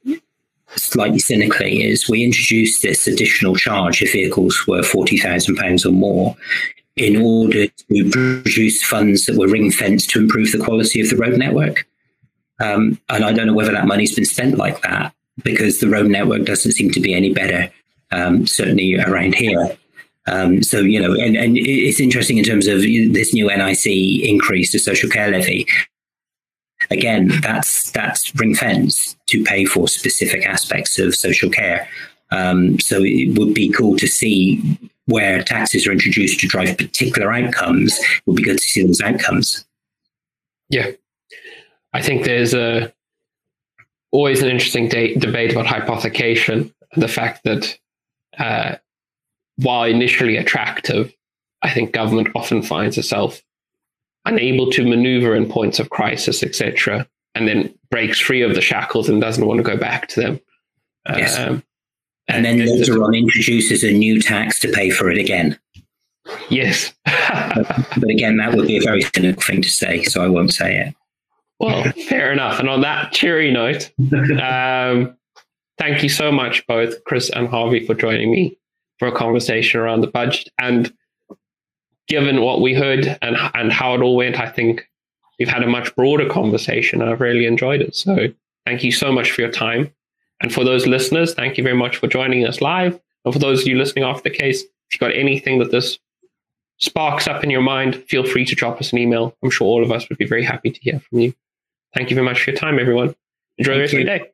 slightly 0.74 1.18
cynically, 1.18 1.82
is 1.84 2.08
we 2.08 2.24
introduced 2.24 2.80
this 2.80 3.06
additional 3.06 3.54
charge 3.54 4.00
if 4.00 4.12
vehicles 4.12 4.66
were 4.66 4.82
forty 4.82 5.18
thousand 5.18 5.56
pounds 5.56 5.84
or 5.84 5.92
more, 5.92 6.34
in 6.96 7.20
order 7.20 7.66
to 7.66 8.10
produce 8.10 8.82
funds 8.82 9.26
that 9.26 9.36
were 9.36 9.48
ring 9.48 9.70
fenced 9.70 10.10
to 10.10 10.18
improve 10.18 10.52
the 10.52 10.64
quality 10.64 11.00
of 11.00 11.10
the 11.10 11.16
road 11.16 11.38
network. 11.38 11.86
Um, 12.62 13.00
and 13.08 13.24
I 13.24 13.32
don't 13.32 13.48
know 13.48 13.54
whether 13.54 13.72
that 13.72 13.86
money's 13.86 14.14
been 14.14 14.24
spent 14.24 14.56
like 14.56 14.80
that 14.82 15.12
because 15.42 15.80
the 15.80 15.88
road 15.88 16.10
network 16.10 16.44
doesn't 16.44 16.72
seem 16.72 16.90
to 16.92 17.00
be 17.00 17.12
any 17.12 17.32
better, 17.32 17.70
um, 18.12 18.46
certainly 18.46 18.98
around 18.98 19.34
here. 19.34 19.76
Um, 20.26 20.62
so, 20.62 20.78
you 20.78 21.00
know, 21.00 21.14
and, 21.14 21.36
and 21.36 21.56
it's 21.58 21.98
interesting 21.98 22.38
in 22.38 22.44
terms 22.44 22.68
of 22.68 22.80
this 22.80 23.34
new 23.34 23.48
NIC 23.48 23.86
increase 24.24 24.70
to 24.72 24.78
social 24.78 25.10
care 25.10 25.30
levy. 25.30 25.66
Again, 26.90 27.30
that's 27.42 27.90
that's 27.90 28.34
ring 28.36 28.54
fence 28.54 29.16
to 29.26 29.42
pay 29.44 29.64
for 29.64 29.88
specific 29.88 30.46
aspects 30.46 30.98
of 30.98 31.14
social 31.14 31.50
care. 31.50 31.88
Um, 32.30 32.78
so 32.78 33.02
it 33.02 33.38
would 33.38 33.54
be 33.54 33.70
cool 33.70 33.96
to 33.98 34.06
see 34.06 34.78
where 35.06 35.42
taxes 35.42 35.86
are 35.86 35.92
introduced 35.92 36.40
to 36.40 36.48
drive 36.48 36.78
particular 36.78 37.32
outcomes. 37.32 37.98
It 37.98 38.22
would 38.26 38.36
be 38.36 38.44
good 38.44 38.58
to 38.58 38.64
see 38.64 38.84
those 38.84 39.00
outcomes. 39.00 39.64
Yeah, 40.70 40.92
I 41.92 42.02
think 42.02 42.24
there's 42.24 42.54
a 42.54 42.92
always 44.10 44.42
an 44.42 44.48
interesting 44.48 44.88
de- 44.88 45.14
debate 45.16 45.52
about 45.52 45.66
hypothecation 45.66 46.72
and 46.92 47.02
the 47.02 47.08
fact 47.08 47.44
that 47.44 47.78
uh, 48.38 48.76
while 49.56 49.84
initially 49.84 50.36
attractive, 50.36 51.12
I 51.62 51.70
think 51.70 51.92
government 51.92 52.28
often 52.34 52.62
finds 52.62 52.98
itself 52.98 53.42
unable 54.24 54.70
to 54.70 54.86
maneuver 54.86 55.34
in 55.34 55.48
points 55.48 55.78
of 55.78 55.90
crisis, 55.90 56.42
etc., 56.42 57.08
and 57.34 57.48
then 57.48 57.74
breaks 57.90 58.20
free 58.20 58.42
of 58.42 58.54
the 58.54 58.60
shackles 58.60 59.08
and 59.08 59.20
doesn't 59.20 59.46
want 59.46 59.58
to 59.58 59.64
go 59.64 59.76
back 59.76 60.08
to 60.08 60.20
them. 60.20 60.40
Yes. 61.08 61.38
Um, 61.38 61.62
and, 62.28 62.46
and, 62.46 62.60
then 62.60 62.66
later 62.66 63.02
on 63.02 63.14
introduces 63.14 63.82
a 63.82 63.90
new 63.90 64.20
tax 64.20 64.60
to 64.60 64.68
pay 64.70 64.90
for 64.90 65.10
it 65.10 65.18
again. 65.18 65.58
Yes. 66.50 66.92
but, 67.04 67.66
but 67.98 68.10
again, 68.10 68.36
that 68.36 68.54
would 68.54 68.68
be 68.68 68.76
a 68.76 68.82
very 68.82 69.02
cynical 69.02 69.42
thing 69.42 69.62
to 69.62 69.70
say, 69.70 70.04
so 70.04 70.22
I 70.22 70.28
won't 70.28 70.52
say 70.52 70.76
it. 70.76 70.94
Well, 71.62 71.84
fair 72.08 72.32
enough. 72.32 72.58
And 72.58 72.68
on 72.68 72.80
that 72.82 73.12
cheery 73.12 73.50
note, 73.50 73.90
um, 74.42 75.16
thank 75.78 76.02
you 76.02 76.08
so 76.08 76.32
much, 76.32 76.66
both 76.66 77.02
Chris 77.04 77.30
and 77.30 77.48
Harvey, 77.48 77.86
for 77.86 77.94
joining 77.94 78.30
me 78.30 78.58
for 78.98 79.08
a 79.08 79.12
conversation 79.12 79.80
around 79.80 80.00
the 80.00 80.08
budget. 80.08 80.48
And 80.58 80.92
given 82.08 82.42
what 82.42 82.60
we 82.60 82.74
heard 82.74 83.18
and 83.22 83.36
and 83.54 83.72
how 83.72 83.94
it 83.94 84.02
all 84.02 84.16
went, 84.16 84.38
I 84.38 84.48
think 84.48 84.88
we've 85.38 85.48
had 85.48 85.62
a 85.62 85.68
much 85.68 85.94
broader 85.94 86.28
conversation. 86.28 87.00
And 87.00 87.10
I've 87.10 87.20
really 87.20 87.46
enjoyed 87.46 87.80
it. 87.80 87.94
So 87.94 88.28
thank 88.66 88.84
you 88.84 88.92
so 88.92 89.12
much 89.12 89.30
for 89.30 89.40
your 89.40 89.50
time. 89.50 89.92
And 90.40 90.52
for 90.52 90.64
those 90.64 90.86
listeners, 90.86 91.34
thank 91.34 91.56
you 91.56 91.62
very 91.64 91.76
much 91.76 91.96
for 91.96 92.08
joining 92.08 92.44
us 92.44 92.60
live. 92.60 93.00
And 93.24 93.32
for 93.32 93.38
those 93.38 93.62
of 93.62 93.68
you 93.68 93.78
listening 93.78 94.04
off 94.04 94.24
the 94.24 94.30
case, 94.30 94.62
if 94.62 94.70
you've 94.92 95.00
got 95.00 95.16
anything 95.16 95.60
that 95.60 95.70
this 95.70 95.98
sparks 96.78 97.28
up 97.28 97.44
in 97.44 97.50
your 97.50 97.60
mind, 97.60 98.02
feel 98.08 98.24
free 98.24 98.44
to 98.44 98.56
drop 98.56 98.80
us 98.80 98.92
an 98.92 98.98
email. 98.98 99.36
I'm 99.42 99.50
sure 99.50 99.68
all 99.68 99.84
of 99.84 99.92
us 99.92 100.08
would 100.08 100.18
be 100.18 100.26
very 100.26 100.42
happy 100.42 100.72
to 100.72 100.80
hear 100.80 100.98
from 100.98 101.20
you. 101.20 101.34
Thank 101.94 102.10
you 102.10 102.16
very 102.16 102.24
much 102.24 102.42
for 102.42 102.50
your 102.50 102.58
time, 102.58 102.78
everyone. 102.78 103.14
Enjoy 103.58 103.72
Thank 103.72 103.76
the 103.76 103.80
rest 103.80 103.92
you. 103.92 104.00
of 104.00 104.06
your 104.06 104.18
day. 104.18 104.30